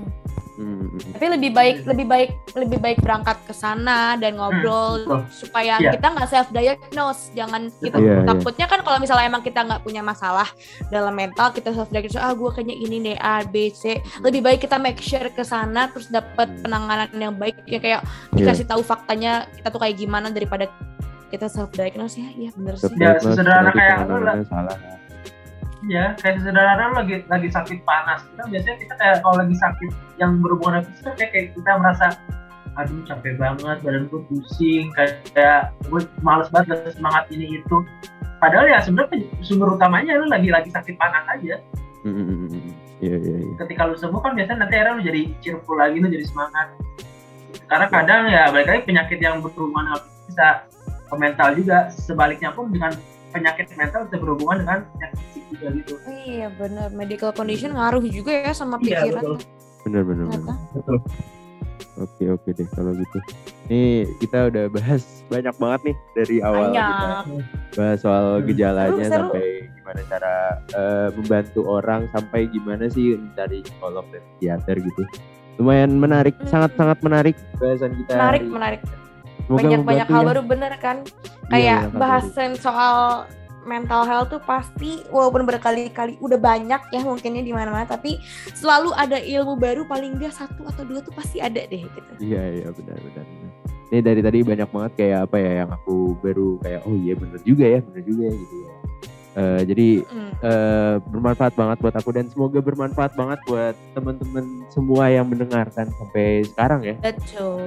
hmm. 0.62 1.18
Tapi 1.18 1.26
lebih 1.34 1.52
baik 1.52 1.76
lebih 1.84 2.06
baik 2.06 2.30
lebih 2.54 2.78
baik 2.78 2.98
berangkat 3.02 3.38
ke 3.44 3.54
sana 3.54 4.14
dan 4.16 4.38
ngobrol 4.38 5.02
betul. 5.02 5.22
supaya 5.34 5.76
Iya. 5.78 5.98
kita 5.98 6.08
nggak 6.08 6.30
self 6.30 6.48
diagnose. 6.52 7.34
Jangan 7.34 7.62
kita 7.76 7.98
Iya, 7.98 8.14
iya. 8.22 8.28
takutnya 8.28 8.66
kan 8.66 8.80
kalau 8.82 8.98
misalnya 8.98 9.26
emang 9.26 9.42
kita 9.42 9.60
nggak 9.62 9.82
punya 9.82 10.00
masalah 10.00 10.46
dalam 10.88 11.12
mental 11.12 11.50
kita 11.50 11.72
self 11.72 11.90
diagnose 11.90 12.16
ah 12.16 12.32
gue 12.32 12.50
kayaknya 12.52 12.76
ini 12.78 12.98
deh 13.02 13.18
A 13.18 13.42
B 13.44 13.72
C. 13.72 13.98
Lebih 14.22 14.42
baik 14.42 14.60
kita 14.62 14.78
make 14.78 15.02
sure 15.02 15.26
ke 15.28 15.42
sana 15.42 15.90
terus 15.90 16.08
dapat 16.08 16.46
Hmm. 16.48 16.62
penanganan 16.62 17.10
yang 17.14 17.34
baik 17.34 17.58
ya 17.66 17.80
kayak 17.80 18.02
Iya. 18.04 18.38
dikasih 18.38 18.66
tahu 18.66 18.82
faktanya 18.82 19.50
kita 19.52 19.68
tuh 19.68 19.82
kayak 19.82 19.98
gimana 19.98 20.30
daripada 20.30 20.70
kita 21.28 21.48
self 21.48 21.72
diagnose 21.72 22.20
ya. 22.20 22.30
Iya 22.30 22.50
bener 22.54 22.76
sih. 22.76 22.92
Ya, 22.94 23.16
berarti 23.16 23.72
kayak 23.74 23.98
lu 24.04 24.20
penanganannya 24.20 24.46
salah. 24.46 24.78
Iya, 25.82 26.14
kayak 26.22 26.46
sederhana 26.46 26.94
lu 26.94 26.96
lagi 27.02 27.16
lagi 27.26 27.50
sakit 27.50 27.82
panas. 27.82 28.22
Kita 28.30 28.44
biasanya 28.46 28.78
kita 28.78 28.94
kayak 29.02 29.18
kalau 29.26 29.36
lagi 29.42 29.56
sakit 29.58 29.92
yang 30.22 30.38
berhubungan 30.38 30.82
dengan 30.82 30.86
fisik 30.94 31.14
kayak, 31.18 31.32
kayak 31.34 31.48
kita 31.58 31.72
merasa 31.82 32.06
aduh 32.80 33.04
capek 33.04 33.36
banget, 33.36 33.78
badan 33.84 34.08
gue 34.08 34.22
pusing, 34.32 34.88
kayak, 34.96 35.20
kayak 35.36 35.76
gue 35.92 36.02
males 36.24 36.48
banget 36.56 36.72
gak 36.72 36.80
ada 36.88 36.92
semangat 36.96 37.24
ini 37.34 37.60
itu. 37.60 37.78
Padahal 38.40 38.66
ya 38.70 38.80
sebenarnya 38.80 39.28
sumber 39.44 39.76
utamanya 39.76 40.18
lu 40.18 40.26
lagi 40.32 40.50
lagi 40.54 40.70
sakit 40.72 40.96
panas 40.96 41.26
aja. 41.28 41.60
Hmm, 42.02 42.14
hmm, 42.16 42.26
hmm, 42.26 42.50
hmm. 42.50 42.74
Iya, 43.02 43.18
iya, 43.18 43.36
iya. 43.42 43.54
Ketika 43.58 43.90
lu 43.90 43.98
sembuh 43.98 44.22
kan 44.22 44.38
biasanya 44.38 44.66
nanti 44.66 44.74
akhirnya 44.78 44.94
lu 44.98 45.04
jadi 45.04 45.22
cheerful 45.42 45.78
lagi, 45.78 45.98
lu 45.98 46.08
jadi 46.10 46.26
semangat. 46.26 46.68
Karena 47.66 47.88
kadang 47.90 48.24
ya 48.30 48.44
balik 48.54 48.68
lagi 48.70 48.82
penyakit 48.86 49.20
yang 49.20 49.42
berhubungan 49.42 49.90
dengan 49.90 50.02
fisik 50.02 50.24
bisa 50.30 50.48
ke 51.10 51.16
mental 51.18 51.50
juga. 51.58 51.78
Sebaliknya 51.92 52.50
pun 52.54 52.70
dengan 52.70 52.94
penyakit 53.32 53.66
mental 53.74 54.02
bisa 54.06 54.18
berhubungan 54.18 54.58
dengan 54.62 54.80
penyakit 54.90 55.18
fisik 55.24 55.44
juga 55.50 55.68
gitu. 55.74 55.94
Oh, 55.98 56.16
iya 56.22 56.48
bener 56.52 56.88
medical 56.92 57.32
condition 57.32 57.72
ngaruh 57.72 58.04
juga 58.04 58.32
ya 58.34 58.52
sama 58.52 58.76
Iya, 58.78 58.84
pikiran. 59.02 59.24
betul. 59.24 59.36
Bener, 59.82 60.02
bener, 60.04 60.26
bener. 60.26 60.38
Ternyata. 60.38 60.54
Betul. 60.74 60.98
Oke 61.94 62.24
oke 62.30 62.50
deh 62.52 62.68
kalau 62.70 62.92
gitu. 62.94 63.20
Nih 63.68 63.92
kita 64.18 64.48
udah 64.48 64.66
bahas 64.70 65.04
banyak 65.28 65.54
banget 65.54 65.82
nih 65.84 65.96
dari 66.14 66.38
awal 66.40 66.70
kita 66.70 67.08
bahas 67.74 68.00
soal 68.00 68.26
Hmm. 68.34 68.46
gejalanya 68.46 68.96
Seru, 68.98 69.12
seru. 69.12 69.22
sampai 69.28 69.46
gimana 69.72 70.02
cara 70.08 70.34
eh, 70.72 71.08
membantu 71.12 71.62
orang 71.68 72.02
sampai 72.10 72.42
gimana 72.48 72.86
sih 72.88 73.16
mencari 73.16 73.60
psikolog 73.62 74.06
dan 74.10 74.22
psikiater 74.30 74.76
gitu. 74.78 75.04
Lumayan 75.58 75.92
menarik, 75.94 76.34
Hmm. 76.38 76.48
sangat 76.48 76.72
sangat 76.74 76.98
menarik 77.02 77.36
bahasan 77.56 77.92
kita. 77.94 78.14
Menarik, 78.14 78.42
hari- 78.42 78.50
menarik. 78.50 78.82
Semoga 79.44 79.58
banyak 79.58 79.80
banyak 79.82 79.82
membantu 79.82 80.12
hal 80.12 80.22
ya. 80.22 80.28
baru 80.28 80.42
bener 80.44 80.74
kan 80.78 80.98
Iya, 81.02 81.50
kayak 81.50 81.80
banyak 81.80 81.92
hal 81.92 82.00
bahasan 82.00 82.52
soal 82.56 82.96
mental 83.62 84.02
health 84.04 84.30
tuh 84.30 84.42
pasti 84.42 85.06
walaupun 85.08 85.46
berkali-kali 85.46 86.18
udah 86.18 86.36
banyak 86.36 86.82
ya 86.90 87.00
mungkinnya 87.00 87.42
di 87.42 87.54
mana-mana 87.54 87.86
tapi 87.86 88.18
selalu 88.52 88.90
ada 88.92 89.22
ilmu 89.22 89.54
baru 89.54 89.86
paling 89.86 90.18
enggak 90.18 90.34
satu 90.34 90.66
atau 90.66 90.82
dua 90.82 91.00
tuh 91.00 91.14
pasti 91.14 91.38
ada 91.38 91.62
deh 91.62 91.82
gitu. 91.82 92.12
Iya 92.18 92.42
iya 92.58 92.68
benar 92.70 92.98
benar. 92.98 93.26
Ini 93.92 94.00
dari 94.00 94.22
tadi 94.24 94.40
banyak 94.42 94.66
banget 94.66 94.92
kayak 94.96 95.20
apa 95.28 95.38
ya 95.38 95.52
yang 95.62 95.70
aku 95.70 96.18
baru 96.18 96.58
kayak 96.58 96.82
oh 96.84 96.96
iya 96.96 97.14
bener 97.14 97.38
juga 97.44 97.66
ya 97.68 97.80
bener 97.82 98.02
juga 98.02 98.24
ya 98.24 98.36
gitu 98.36 98.56
ya. 98.58 98.70
Eh, 99.32 99.62
jadi 99.64 99.88
Mm. 100.04 100.32
eh, 100.42 100.96
bermanfaat 101.08 101.54
banget 101.54 101.78
buat 101.80 101.96
aku 101.96 102.10
dan 102.12 102.26
semoga 102.28 102.60
bermanfaat 102.60 103.16
banget 103.16 103.40
buat 103.46 103.76
teman-teman 103.94 104.44
semua 104.68 105.08
yang 105.08 105.24
mendengarkan 105.24 105.88
sampai 105.88 106.44
sekarang 106.44 106.82
ya. 106.84 106.96
Betul. 107.00 107.64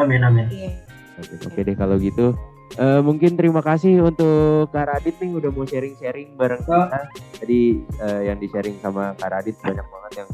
Amin 0.00 0.24
amin. 0.24 0.46
Iya. 0.48 0.72
Oke, 1.16 1.34
oke 1.40 1.60
deh 1.60 1.76
kalau 1.76 1.96
gitu. 1.96 2.34
Eh, 2.74 3.00
mungkin 3.00 3.38
terima 3.38 3.60
kasih 3.60 4.02
untuk 4.02 4.66
Kak 4.68 4.88
Radit 4.88 5.14
nih 5.16 5.30
udah 5.32 5.50
mau 5.52 5.62
sharing-sharing 5.62 6.34
bareng 6.34 6.62
Oh. 6.66 6.84
kita. 6.84 7.00
Tadi 7.38 7.60
eh, 8.00 8.20
yang 8.26 8.38
di-sharing 8.38 8.76
sama 8.82 9.14
Kak 9.14 9.30
Radit 9.30 9.54
banyak 9.60 9.84
banget 9.84 10.12
yang 10.16 10.28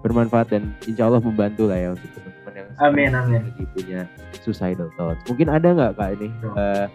bermanfaat 0.00 0.46
dan 0.50 0.76
insya 0.84 1.08
Allah 1.08 1.18
membantu 1.18 1.66
lah 1.66 1.78
ya 1.78 1.88
untuk 1.90 2.10
teman-teman 2.12 2.52
yang 2.54 2.68
Amin, 2.78 3.10
amin. 3.10 3.40
lagi 3.42 3.64
punya 3.72 4.00
suicidal 4.38 4.92
thoughts. 4.94 5.24
Mungkin 5.24 5.48
ada 5.48 5.68
nggak 5.72 5.92
Kak 5.96 6.10
ini 6.20 6.28
eh, 6.52 6.86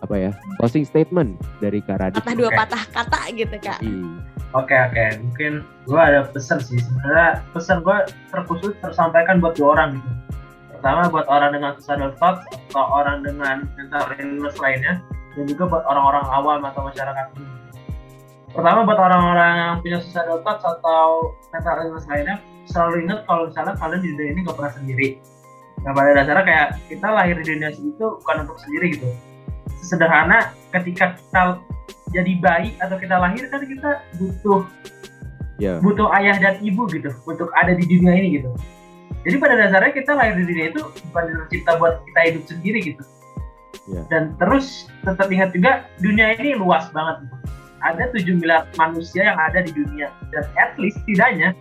apa 0.00 0.14
ya 0.16 0.30
closing 0.56 0.88
statement 0.88 1.36
dari 1.60 1.84
Kak 1.84 2.00
Radit? 2.00 2.24
Patah 2.24 2.32
dua 2.32 2.48
Oke. 2.48 2.56
patah 2.56 2.82
kata 2.88 3.18
gitu 3.36 3.56
kak. 3.60 3.78
Ih, 3.84 4.24
Oke 4.50 4.74
oke, 4.74 5.04
mungkin 5.22 5.52
gue 5.86 6.00
ada 6.00 6.26
pesan 6.26 6.58
sih 6.58 6.74
sebenarnya 6.74 7.38
pesan 7.52 7.86
gue 7.86 7.98
terkhusus 8.32 8.74
tersampaikan 8.80 9.38
buat 9.38 9.54
dua 9.54 9.76
orang 9.76 10.00
gitu. 10.00 10.10
Pertama 10.80 11.12
buat 11.12 11.28
orang 11.28 11.52
dengan 11.52 11.76
suicidal 11.76 12.16
thoughts 12.16 12.40
atau 12.72 12.88
orang 12.88 13.20
dengan 13.20 13.68
mental 13.76 14.16
illness 14.16 14.56
lainnya 14.56 15.04
dan 15.36 15.44
juga 15.44 15.68
buat 15.68 15.84
orang-orang 15.84 16.24
awam 16.32 16.64
atau 16.64 16.88
masyarakat 16.88 17.36
umum. 17.36 17.52
Pertama 18.56 18.88
buat 18.88 18.96
orang-orang 18.96 19.52
yang 19.60 19.74
punya 19.84 20.00
suicidal 20.00 20.40
thoughts 20.40 20.64
atau 20.64 21.36
mental 21.52 21.76
illness 21.84 22.08
lainnya 22.08 22.40
selalu 22.64 23.04
ingat 23.04 23.28
kalau 23.28 23.52
misalnya 23.52 23.76
kalian 23.76 24.00
di 24.00 24.08
dunia 24.16 24.30
ini 24.32 24.40
gak 24.48 24.56
pernah 24.56 24.72
sendiri. 24.72 25.08
Nah 25.84 25.92
pada 25.92 26.10
dasarnya 26.16 26.44
kayak 26.48 26.68
kita 26.88 27.08
lahir 27.12 27.34
di 27.36 27.44
dunia 27.44 27.70
itu 27.76 28.06
bukan 28.24 28.36
untuk 28.48 28.56
sendiri 28.64 28.86
gitu. 28.96 29.08
Sesederhana 29.84 30.56
ketika 30.72 31.12
kita 31.12 31.60
jadi 32.16 32.32
bayi 32.40 32.72
atau 32.80 32.96
kita 32.96 33.20
lahir 33.20 33.44
kan 33.52 33.60
kita 33.68 34.00
butuh 34.16 34.64
ya. 35.60 35.76
butuh 35.84 36.08
ayah 36.16 36.40
dan 36.40 36.56
ibu 36.64 36.88
gitu 36.88 37.12
untuk 37.28 37.52
ada 37.52 37.76
di 37.76 37.84
dunia 37.84 38.16
ini 38.16 38.40
gitu. 38.40 38.48
Jadi 39.20 39.36
pada 39.36 39.54
dasarnya 39.56 39.92
kita 39.92 40.12
lahir 40.16 40.34
di 40.40 40.44
dunia 40.48 40.66
itu 40.72 40.80
bukan 41.12 41.24
tercipta 41.28 41.76
buat 41.76 42.00
kita 42.08 42.20
hidup 42.32 42.44
sendiri 42.48 42.78
gitu. 42.80 43.02
Ya. 43.90 44.02
Dan 44.08 44.36
terus 44.40 44.88
tetap 45.04 45.28
ingat 45.28 45.52
juga 45.52 45.84
dunia 46.00 46.36
ini 46.40 46.56
luas 46.56 46.88
banget. 46.94 47.28
Ada 47.80 48.12
7 48.12 48.36
miliar 48.36 48.68
manusia 48.76 49.32
yang 49.32 49.40
ada 49.40 49.64
di 49.64 49.72
dunia 49.72 50.12
dan 50.32 50.44
at 50.60 50.76
least 50.76 51.00
setidaknya 51.04 51.56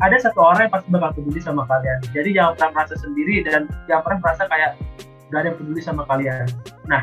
ada 0.00 0.16
satu 0.20 0.40
orang 0.40 0.68
yang 0.68 0.72
pasti 0.72 0.88
bakal 0.92 1.10
peduli 1.16 1.40
sama 1.40 1.64
kalian. 1.68 1.98
Jadi 2.12 2.28
jangan 2.36 2.52
pernah 2.56 2.70
merasa 2.76 2.94
sendiri 3.00 3.36
dan 3.44 3.68
jangan 3.88 4.02
pernah 4.04 4.18
merasa 4.20 4.42
kayak 4.48 4.70
gak 5.32 5.38
ada 5.40 5.48
yang 5.48 5.58
peduli 5.60 5.80
sama 5.80 6.02
kalian. 6.08 6.46
Nah, 6.88 7.02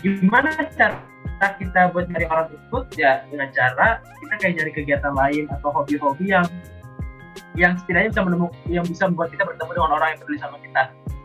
gimana 0.00 0.48
cara 0.76 1.48
kita 1.58 1.90
buat 1.90 2.06
nyari 2.06 2.26
orang 2.30 2.46
tersebut 2.54 2.84
ya 2.94 3.26
dengan 3.26 3.48
cara 3.50 3.98
kita 4.20 4.34
kayak 4.38 4.54
nyari 4.60 4.72
kegiatan 4.72 5.12
lain 5.14 5.44
atau 5.50 5.68
hobi-hobi 5.74 6.30
yang 6.30 6.46
yang 7.58 7.76
setidaknya 7.76 8.10
bisa 8.16 8.22
menemukan 8.24 8.56
yang 8.68 8.84
bisa 8.86 9.04
membuat 9.08 9.28
kita 9.32 9.44
bertemu 9.44 9.70
dengan 9.76 9.90
orang 9.96 10.08
yang 10.14 10.18
peduli 10.24 10.38
sama 10.40 10.56
kita. 10.60 10.82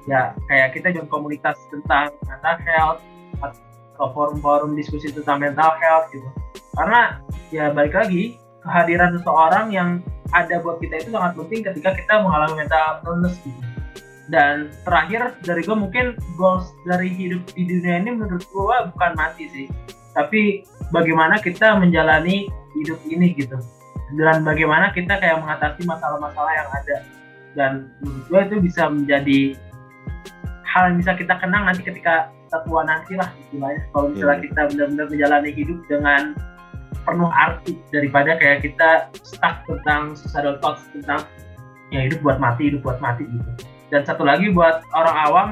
Ya 0.08 0.22
kayak 0.48 0.68
kita 0.76 0.88
join 0.96 1.08
komunitas 1.12 1.56
tentang 1.72 2.16
mental 2.28 2.58
health 2.64 3.02
atau 3.44 4.08
forum-forum 4.12 4.76
diskusi 4.76 5.12
tentang 5.12 5.44
mental 5.44 5.72
health 5.80 6.08
gitu. 6.12 6.28
Karena 6.76 7.20
ya 7.52 7.72
balik 7.72 7.96
lagi 7.96 8.40
kehadiran 8.64 9.16
seseorang 9.20 9.72
yang 9.72 9.90
ada 10.36 10.60
buat 10.60 10.84
kita 10.84 11.08
itu 11.08 11.10
sangat 11.16 11.40
penting 11.40 11.60
ketika 11.64 11.96
kita 11.96 12.14
mengalami 12.20 12.68
mental 12.68 13.00
illness 13.08 13.36
gitu. 13.44 13.60
Dan 14.28 14.76
terakhir 14.84 15.40
dari 15.48 15.64
gue 15.64 15.78
mungkin 15.80 16.06
goals 16.36 16.76
dari 16.84 17.08
hidup 17.08 17.48
di 17.56 17.64
dunia 17.64 18.04
ini 18.04 18.12
menurut 18.12 18.44
gue 18.44 18.76
bukan 18.92 19.12
mati 19.16 19.48
sih. 19.56 19.68
Tapi 20.12 20.68
bagaimana 20.92 21.40
kita 21.40 21.80
menjalani 21.80 22.52
hidup 22.76 23.00
ini 23.08 23.32
gitu 23.40 23.56
dan 24.16 24.40
bagaimana 24.42 24.90
kita 24.90 25.20
kayak 25.20 25.44
mengatasi 25.44 25.84
masalah-masalah 25.84 26.54
yang 26.54 26.70
ada 26.72 26.98
dan 27.54 27.72
menurut 28.00 28.24
gue 28.26 28.40
itu 28.46 28.56
bisa 28.64 28.88
menjadi 28.88 29.40
hal 30.64 30.84
yang 30.88 30.98
bisa 30.98 31.12
kita 31.14 31.34
kenang 31.36 31.66
nanti 31.66 31.82
ketika 31.82 32.30
kita 32.46 32.58
tua 32.64 32.82
nanti 32.84 33.14
lah 33.16 33.28
istilahnya 33.38 33.82
kalau 33.92 34.08
misalnya 34.08 34.38
Iya. 34.38 34.46
kita 34.48 34.62
benar-benar 34.72 35.06
menjalani 35.10 35.52
hidup 35.52 35.80
dengan 35.86 36.22
penuh 37.04 37.32
arti 37.32 37.74
daripada 37.90 38.36
kayak 38.36 38.64
kita 38.64 38.90
stuck 39.20 39.64
tentang 39.64 40.12
suicidal 40.14 40.56
thoughts 40.60 40.88
tentang 40.92 41.24
ya 41.90 42.04
hidup 42.04 42.20
buat 42.20 42.38
mati 42.38 42.72
hidup 42.72 42.84
buat 42.84 43.00
mati 43.00 43.24
gitu 43.28 43.52
dan 43.90 44.04
satu 44.04 44.24
lagi 44.24 44.52
buat 44.52 44.84
orang 44.92 45.16
awam 45.18 45.48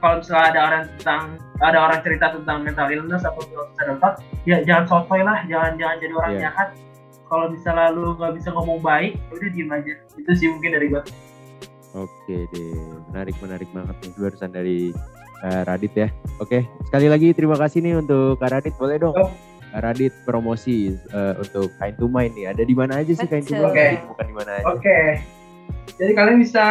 kalau 0.00 0.20
misalnya 0.20 0.52
ada 0.52 0.60
orang 0.68 0.82
tentang 0.96 1.22
ada 1.60 1.78
orang 1.80 2.00
cerita 2.00 2.26
tentang 2.32 2.58
mental 2.64 2.88
illness 2.88 3.24
atau 3.24 3.40
suicidal 3.44 3.96
thoughts 4.00 4.20
ya 4.44 4.60
jangan 4.64 4.84
sotoy 4.84 5.20
lah 5.20 5.40
jangan 5.44 5.76
jangan 5.76 5.96
jadi 6.00 6.12
orang 6.16 6.32
Iya. 6.32 6.40
jahat 6.48 6.68
kalau 7.26 7.50
misalnya 7.50 7.90
lu 7.90 8.14
nggak 8.14 8.34
bisa 8.38 8.48
ngomong 8.50 8.78
baik 8.80 9.18
ya 9.18 9.32
udah 9.34 9.50
diem 9.50 9.70
aja 9.70 9.92
itu 10.14 10.30
sih 10.34 10.48
mungkin 10.50 10.70
dari 10.74 10.86
gue 10.90 11.02
Oke 11.96 12.44
deh, 12.52 12.76
menarik 13.08 13.36
menarik 13.40 13.68
banget 13.72 13.96
nih 14.04 14.12
barusan 14.20 14.52
dari 14.52 14.92
eh, 15.40 15.62
Radit 15.64 15.96
ya. 15.96 16.08
Oke, 16.36 16.68
sekali 16.84 17.08
lagi 17.08 17.32
terima 17.32 17.56
kasih 17.56 17.80
nih 17.80 17.96
untuk 17.96 18.36
Kak 18.36 18.52
Radit. 18.52 18.76
Boleh 18.76 19.00
dong, 19.00 19.16
Oh. 19.16 19.32
Kak 19.72 19.80
Radit 19.80 20.12
promosi 20.28 20.92
eh, 20.92 21.34
untuk 21.40 21.72
Kind 21.80 21.96
to 21.96 22.04
Mind 22.04 22.36
nih. 22.36 22.52
Ada 22.52 22.68
di 22.68 22.76
mana 22.76 23.00
aja 23.00 23.16
sih 23.16 23.24
Kind 23.24 23.48
to 23.48 23.56
Betul. 23.56 23.72
Mind? 23.72 23.72
Oke. 23.72 23.88
Bukan 24.12 24.24
di 24.28 24.34
mana 24.36 24.50
aja. 24.60 24.66
Oke. 24.76 24.98
Jadi 25.96 26.12
kalian 26.12 26.38
bisa 26.44 26.64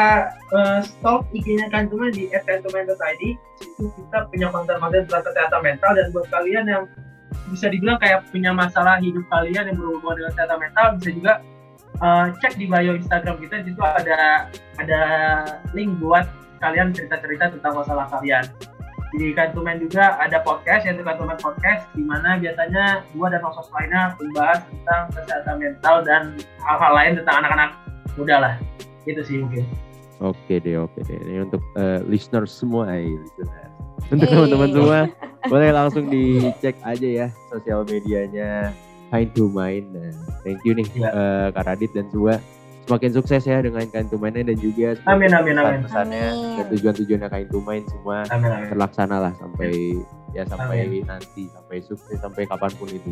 uh, 0.54 0.80
stalk 0.86 1.26
IG-nya 1.34 1.74
Kantuman 1.74 2.14
di 2.14 2.30
@kantuman.id. 2.30 3.24
Itu 3.26 3.90
kita 3.90 4.30
punya 4.30 4.54
konten-konten 4.54 5.10
tentang 5.10 5.24
kesehatan 5.26 5.62
mental 5.66 5.92
dan 5.98 6.08
buat 6.14 6.28
kalian 6.30 6.66
yang 6.70 6.84
bisa 7.50 7.70
dibilang 7.70 8.02
kayak 8.02 8.26
punya 8.34 8.52
masalah 8.52 8.98
hidup 8.98 9.26
kalian 9.30 9.70
yang 9.70 9.78
berhubungan 9.78 10.16
dengan 10.18 10.32
kesehatan 10.34 10.60
mental 10.62 10.86
bisa 10.98 11.10
juga 11.14 11.34
uh, 12.02 12.26
cek 12.42 12.54
di 12.58 12.66
bio 12.66 12.94
Instagram 12.98 13.36
kita 13.40 13.56
di 13.62 13.72
situ 13.72 13.82
ada 13.84 14.50
ada 14.82 15.02
link 15.72 15.96
buat 16.02 16.26
kalian 16.60 16.96
cerita-cerita 16.96 17.52
tentang 17.54 17.74
masalah 17.78 18.08
kalian. 18.10 18.46
Di 19.16 19.32
Kantumen 19.32 19.80
juga 19.80 20.20
ada 20.20 20.44
podcast 20.44 20.84
yaitu 20.84 21.06
Kantumen 21.06 21.40
Podcast 21.40 21.88
di 21.96 22.04
mana 22.04 22.36
biasanya 22.36 23.06
gua 23.16 23.32
dan 23.32 23.40
host 23.48 23.72
lainnya 23.72 24.12
membahas 24.20 24.60
tentang 24.68 25.02
kesehatan 25.16 25.56
mental 25.62 25.96
dan 26.04 26.24
hal-hal 26.60 26.92
lain 26.92 27.14
tentang 27.24 27.36
anak-anak 27.46 27.70
muda 28.20 28.36
lah. 28.42 28.54
Itu 29.08 29.22
sih 29.24 29.40
mungkin. 29.40 29.64
Oke 30.18 30.58
deh, 30.58 30.76
oke 30.76 31.00
deh. 31.02 31.18
Ini 31.18 31.44
untuk 31.44 31.60
uh, 31.76 32.00
listeners 32.04 32.50
semua, 32.50 32.88
eh, 32.90 33.04
listeners. 33.14 33.72
Untuk 34.08 34.24
Eh. 34.24 34.32
teman-teman 34.32 34.70
semua, 34.70 35.00
boleh 35.52 35.70
langsung 35.72 36.08
dicek 36.08 36.76
aja 36.82 37.08
ya 37.08 37.28
sosial 37.48 37.84
medianya 37.84 38.72
Kind 39.08 39.32
to 39.34 39.48
Mind. 39.48 39.92
Nah, 39.92 40.12
thank 40.42 40.60
you 40.64 40.74
nih 40.74 40.88
Iya. 40.94 41.10
eh, 41.10 41.48
Kak 41.52 41.64
Radit 41.66 41.92
dan 41.92 42.08
semua. 42.10 42.40
Semakin 42.86 43.12
sukses 43.12 43.42
ya 43.42 43.60
dengan 43.60 43.82
Kind 43.88 44.08
to 44.08 44.16
Mind-nya 44.16 44.46
dan 44.46 44.58
juga 44.58 44.94
Amin, 45.06 45.30
amin, 45.30 45.58
amin. 45.58 45.82
pesannya 45.84 46.26
Amin. 46.30 46.56
dan 46.56 46.66
tujuan-tujuannya 46.70 47.30
Kind 47.30 47.50
to 47.50 47.60
Mind 47.60 47.86
semua 47.90 48.18
Amin, 48.30 48.46
amin. 48.48 48.70
terlaksana 48.70 49.18
lah 49.20 49.34
sampai 49.36 50.00
ya 50.32 50.46
sampai 50.46 50.86
Amin. 50.86 51.02
nanti 51.04 51.50
sampai 51.50 51.82
sukses 51.82 52.16
sampai 52.16 52.46
kapan 52.46 52.72
pun 52.72 52.88
itu. 52.88 53.10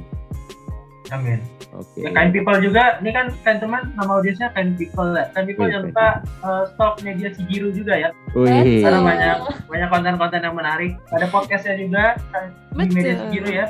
Amin. 1.14 1.39
Oke. 1.78 2.01
Ya, 2.01 2.09
kind 2.09 2.34
people 2.34 2.57
juga, 2.57 2.97
ini 3.01 3.14
kan 3.14 3.30
kan 3.45 3.61
teman 3.61 3.93
nama 3.93 4.18
audiensnya 4.18 4.49
kind 4.57 4.74
people 4.74 5.14
ya. 5.14 5.30
Kind 5.38 5.45
people 5.45 5.70
Iya, 5.70 5.78
jangan 5.78 5.86
lupa 5.93 6.07
uh, 6.41 6.64
stok 6.74 6.93
media 7.05 7.30
Cibiru 7.30 7.70
juga 7.70 7.93
ya. 7.93 8.09
Wih. 8.34 8.82
Karena 8.82 8.99
banyak 9.05 9.38
banyak 9.70 9.89
konten-konten 9.93 10.41
yang 10.41 10.55
menarik. 10.57 10.91
Ada 11.14 11.30
podcastnya 11.30 11.78
juga 11.78 12.18
kan, 12.34 12.49
di 12.74 12.86
media. 12.89 13.14
Cibiru 13.22 13.49
ya. 13.53 13.66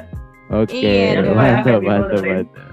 Oke, 0.54 0.76
Iya, 0.76 1.20
jangan 1.20 1.24
lupa 1.24 1.44
ya, 1.44 1.54
mantap, 1.56 1.80
mantap, 1.82 2.22
mantap. 2.24 2.68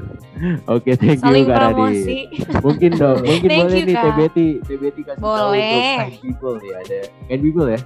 Oke, 0.73 0.91
thank 0.97 1.21
you 1.21 1.25
Saling 1.29 1.47
Kak 1.47 1.57
Radit. 1.61 1.77
promosi. 1.77 2.19
Mungkin 2.65 2.91
dong, 2.97 3.19
mungkin 3.21 3.49
Thank 3.53 3.61
boleh 3.61 3.77
you, 3.79 3.87
nih 3.87 3.95
Kak. 3.95 4.05
TBT, 4.09 4.39
TBT 4.65 4.97
kasih 5.05 5.21
tahu 5.21 5.29
Boleh. 5.29 5.61
untuk 5.61 6.01
kind 6.01 6.17
people 6.25 6.57
ya, 6.61 6.75
ada 6.81 6.99
kind 7.29 7.43
people 7.45 7.67
ya. 7.69 7.81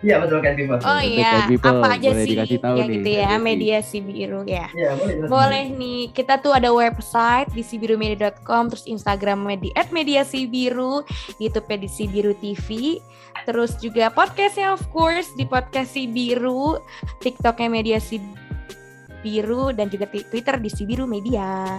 Iya 0.00 0.16
betul 0.16 0.40
kind 0.40 0.56
people. 0.56 0.80
Oh 0.80 1.02
iya, 1.04 1.44
people, 1.44 1.76
apa 1.84 2.00
aja 2.00 2.08
boleh 2.08 2.24
sih 2.24 2.32
dikasih 2.32 2.58
tahu 2.64 2.74
ya 2.80 2.84
nih, 2.88 2.94
gitu 2.96 3.10
ya, 3.20 3.30
media 3.36 3.76
si 3.84 3.98
biru 4.00 4.40
ya. 4.48 4.66
Iya 4.72 4.96
boleh. 4.96 5.28
Boleh 5.28 5.64
nih, 5.76 6.00
kita 6.16 6.40
tuh 6.40 6.56
ada 6.56 6.72
website 6.72 7.52
di 7.52 7.60
sibirumedia.com, 7.60 8.72
terus 8.72 8.88
Instagramnya 8.88 9.60
di 9.60 9.68
@mediasibiru, 9.76 11.04
YouTube 11.36 11.68
di 11.76 11.88
Sibiru 11.92 12.32
TV, 12.40 12.96
terus 13.44 13.76
juga 13.76 14.08
podcastnya 14.08 14.72
of 14.72 14.80
course 14.88 15.28
di 15.36 15.44
podcast 15.44 15.92
Sibiru, 15.92 16.80
TikToknya 17.20 17.68
media 17.68 17.98
Sibiru 18.00 19.76
dan 19.76 19.92
juga 19.92 20.08
Twitter 20.08 20.56
di 20.56 20.72
Sibiru 20.72 21.04
Media. 21.04 21.76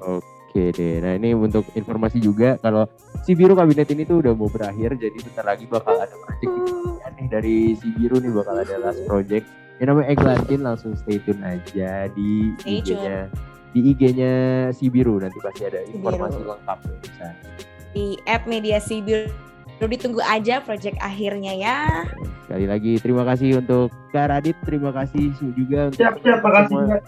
Oke 0.00 0.72
deh, 0.72 0.96
nah 1.04 1.12
ini 1.12 1.36
untuk 1.36 1.68
informasi 1.76 2.24
juga 2.24 2.56
kalau 2.56 2.88
si 3.22 3.36
biru 3.36 3.52
kabinet 3.52 3.86
ini 3.92 4.08
tuh 4.08 4.24
udah 4.24 4.32
mau 4.32 4.48
berakhir, 4.48 4.96
jadi 4.96 5.14
bentar 5.28 5.44
lagi 5.44 5.68
bakal 5.68 6.00
ada 6.00 6.16
project 6.16 6.56
nih 7.18 7.26
dari 7.32 7.56
si 7.74 7.88
biru 7.96 8.20
nih 8.20 8.30
bakal 8.30 8.60
ada 8.60 8.76
last 8.78 9.02
project. 9.08 9.46
Yang 9.80 9.86
namanya 9.96 10.08
Eglantin 10.12 10.60
langsung 10.60 10.92
stay 10.94 11.16
tune 11.24 11.40
aja 11.40 12.06
di. 12.12 12.52
IG-nya 12.68 13.32
di 13.70 13.94
IG-nya 13.94 14.34
si 14.74 14.90
biru 14.90 15.22
nanti 15.22 15.38
pasti 15.38 15.62
ada 15.62 15.78
Si 15.86 15.94
informasi 15.94 16.38
Biru. 16.42 16.50
lengkap 16.54 16.78
bisa. 17.06 17.26
Di 17.94 18.06
@media 18.50 18.78
Sibiru. 18.82 19.30
Ditunggu 19.80 20.20
aja 20.20 20.60
project 20.60 21.00
akhirnya 21.00 21.56
ya. 21.56 22.04
Sekali 22.44 22.66
lagi 22.68 22.92
terima 23.00 23.24
kasih 23.24 23.64
untuk 23.64 23.88
Kak 24.12 24.28
Radit, 24.28 24.58
terima 24.66 24.92
kasih 24.92 25.32
juga 25.56 25.88
untuk 25.88 26.02
Siap, 26.02 26.14
siap, 26.20 26.38
makasih. 26.44 27.00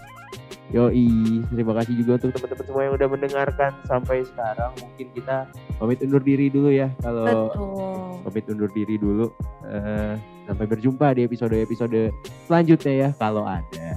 Yoi, 0.71 1.43
terima 1.51 1.75
kasih 1.75 1.99
juga 1.99 2.23
untuk 2.23 2.39
teman-teman 2.39 2.65
semua 2.65 2.83
yang 2.87 2.95
udah 2.95 3.09
mendengarkan 3.11 3.73
sampai 3.85 4.23
sekarang. 4.23 4.71
Mungkin 4.79 5.07
kita 5.13 5.37
pamit 5.77 5.99
undur 6.01 6.23
diri 6.23 6.47
dulu 6.49 6.71
ya. 6.71 6.89
Kalau 7.03 7.27
Betul. 7.27 8.23
pamit 8.25 8.45
undur 8.47 8.71
diri 8.71 8.95
dulu. 8.97 9.27
Eh, 9.67 10.15
sampai 10.47 10.67
berjumpa 10.71 11.19
di 11.19 11.27
episode-episode 11.27 12.15
selanjutnya 12.47 12.95
ya 12.95 13.09
kalau 13.19 13.45
ada. 13.45 13.91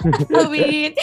Amin. 0.40 0.96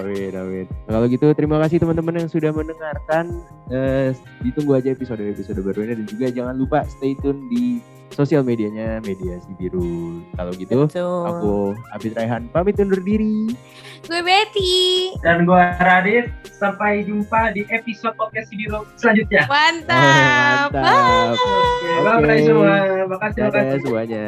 Amin, 0.00 0.32
amin. 0.32 0.66
Kalau 0.88 1.04
gitu 1.04 1.26
terima 1.36 1.60
kasih 1.60 1.84
teman-teman 1.84 2.24
yang 2.24 2.28
sudah 2.32 2.48
mendengarkan. 2.48 3.44
Eh, 3.68 4.16
ditunggu 4.40 4.80
aja 4.80 4.88
episode-episode 4.96 5.60
barunya 5.60 5.92
dan 5.92 6.06
juga 6.08 6.32
jangan 6.32 6.56
lupa 6.56 6.80
stay 6.88 7.12
tune 7.20 7.44
di 7.52 7.84
sosial 8.12 8.42
medianya 8.42 8.98
Media 9.04 9.38
Si 9.42 9.52
Biru. 9.54 10.20
Kalau 10.34 10.52
gitu 10.56 10.86
Betul. 10.86 11.22
aku 11.26 11.54
Abid 11.94 12.12
Raihan 12.18 12.48
pamit 12.50 12.78
undur 12.78 13.00
diri. 13.00 13.52
Gue 14.06 14.20
Betty. 14.22 15.12
Dan 15.20 15.44
gua 15.44 15.74
Radit. 15.78 16.30
Sampai 16.58 17.06
jumpa 17.06 17.54
di 17.54 17.62
episode 17.70 18.18
podcast 18.18 18.50
Cibiru 18.50 18.82
selanjutnya. 18.98 19.46
Mantap. 19.46 20.74
Mantap. 20.74 21.38
Oke, 21.38 21.90
Oke. 22.02 22.26
bye 22.26 22.40
semua. 22.42 22.74
Makasih, 23.06 23.40
Dadah 23.46 23.62
makasih. 23.62 23.80
semuanya. 23.86 24.24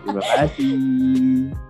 Terima 0.00 0.22
kasih. 0.24 1.63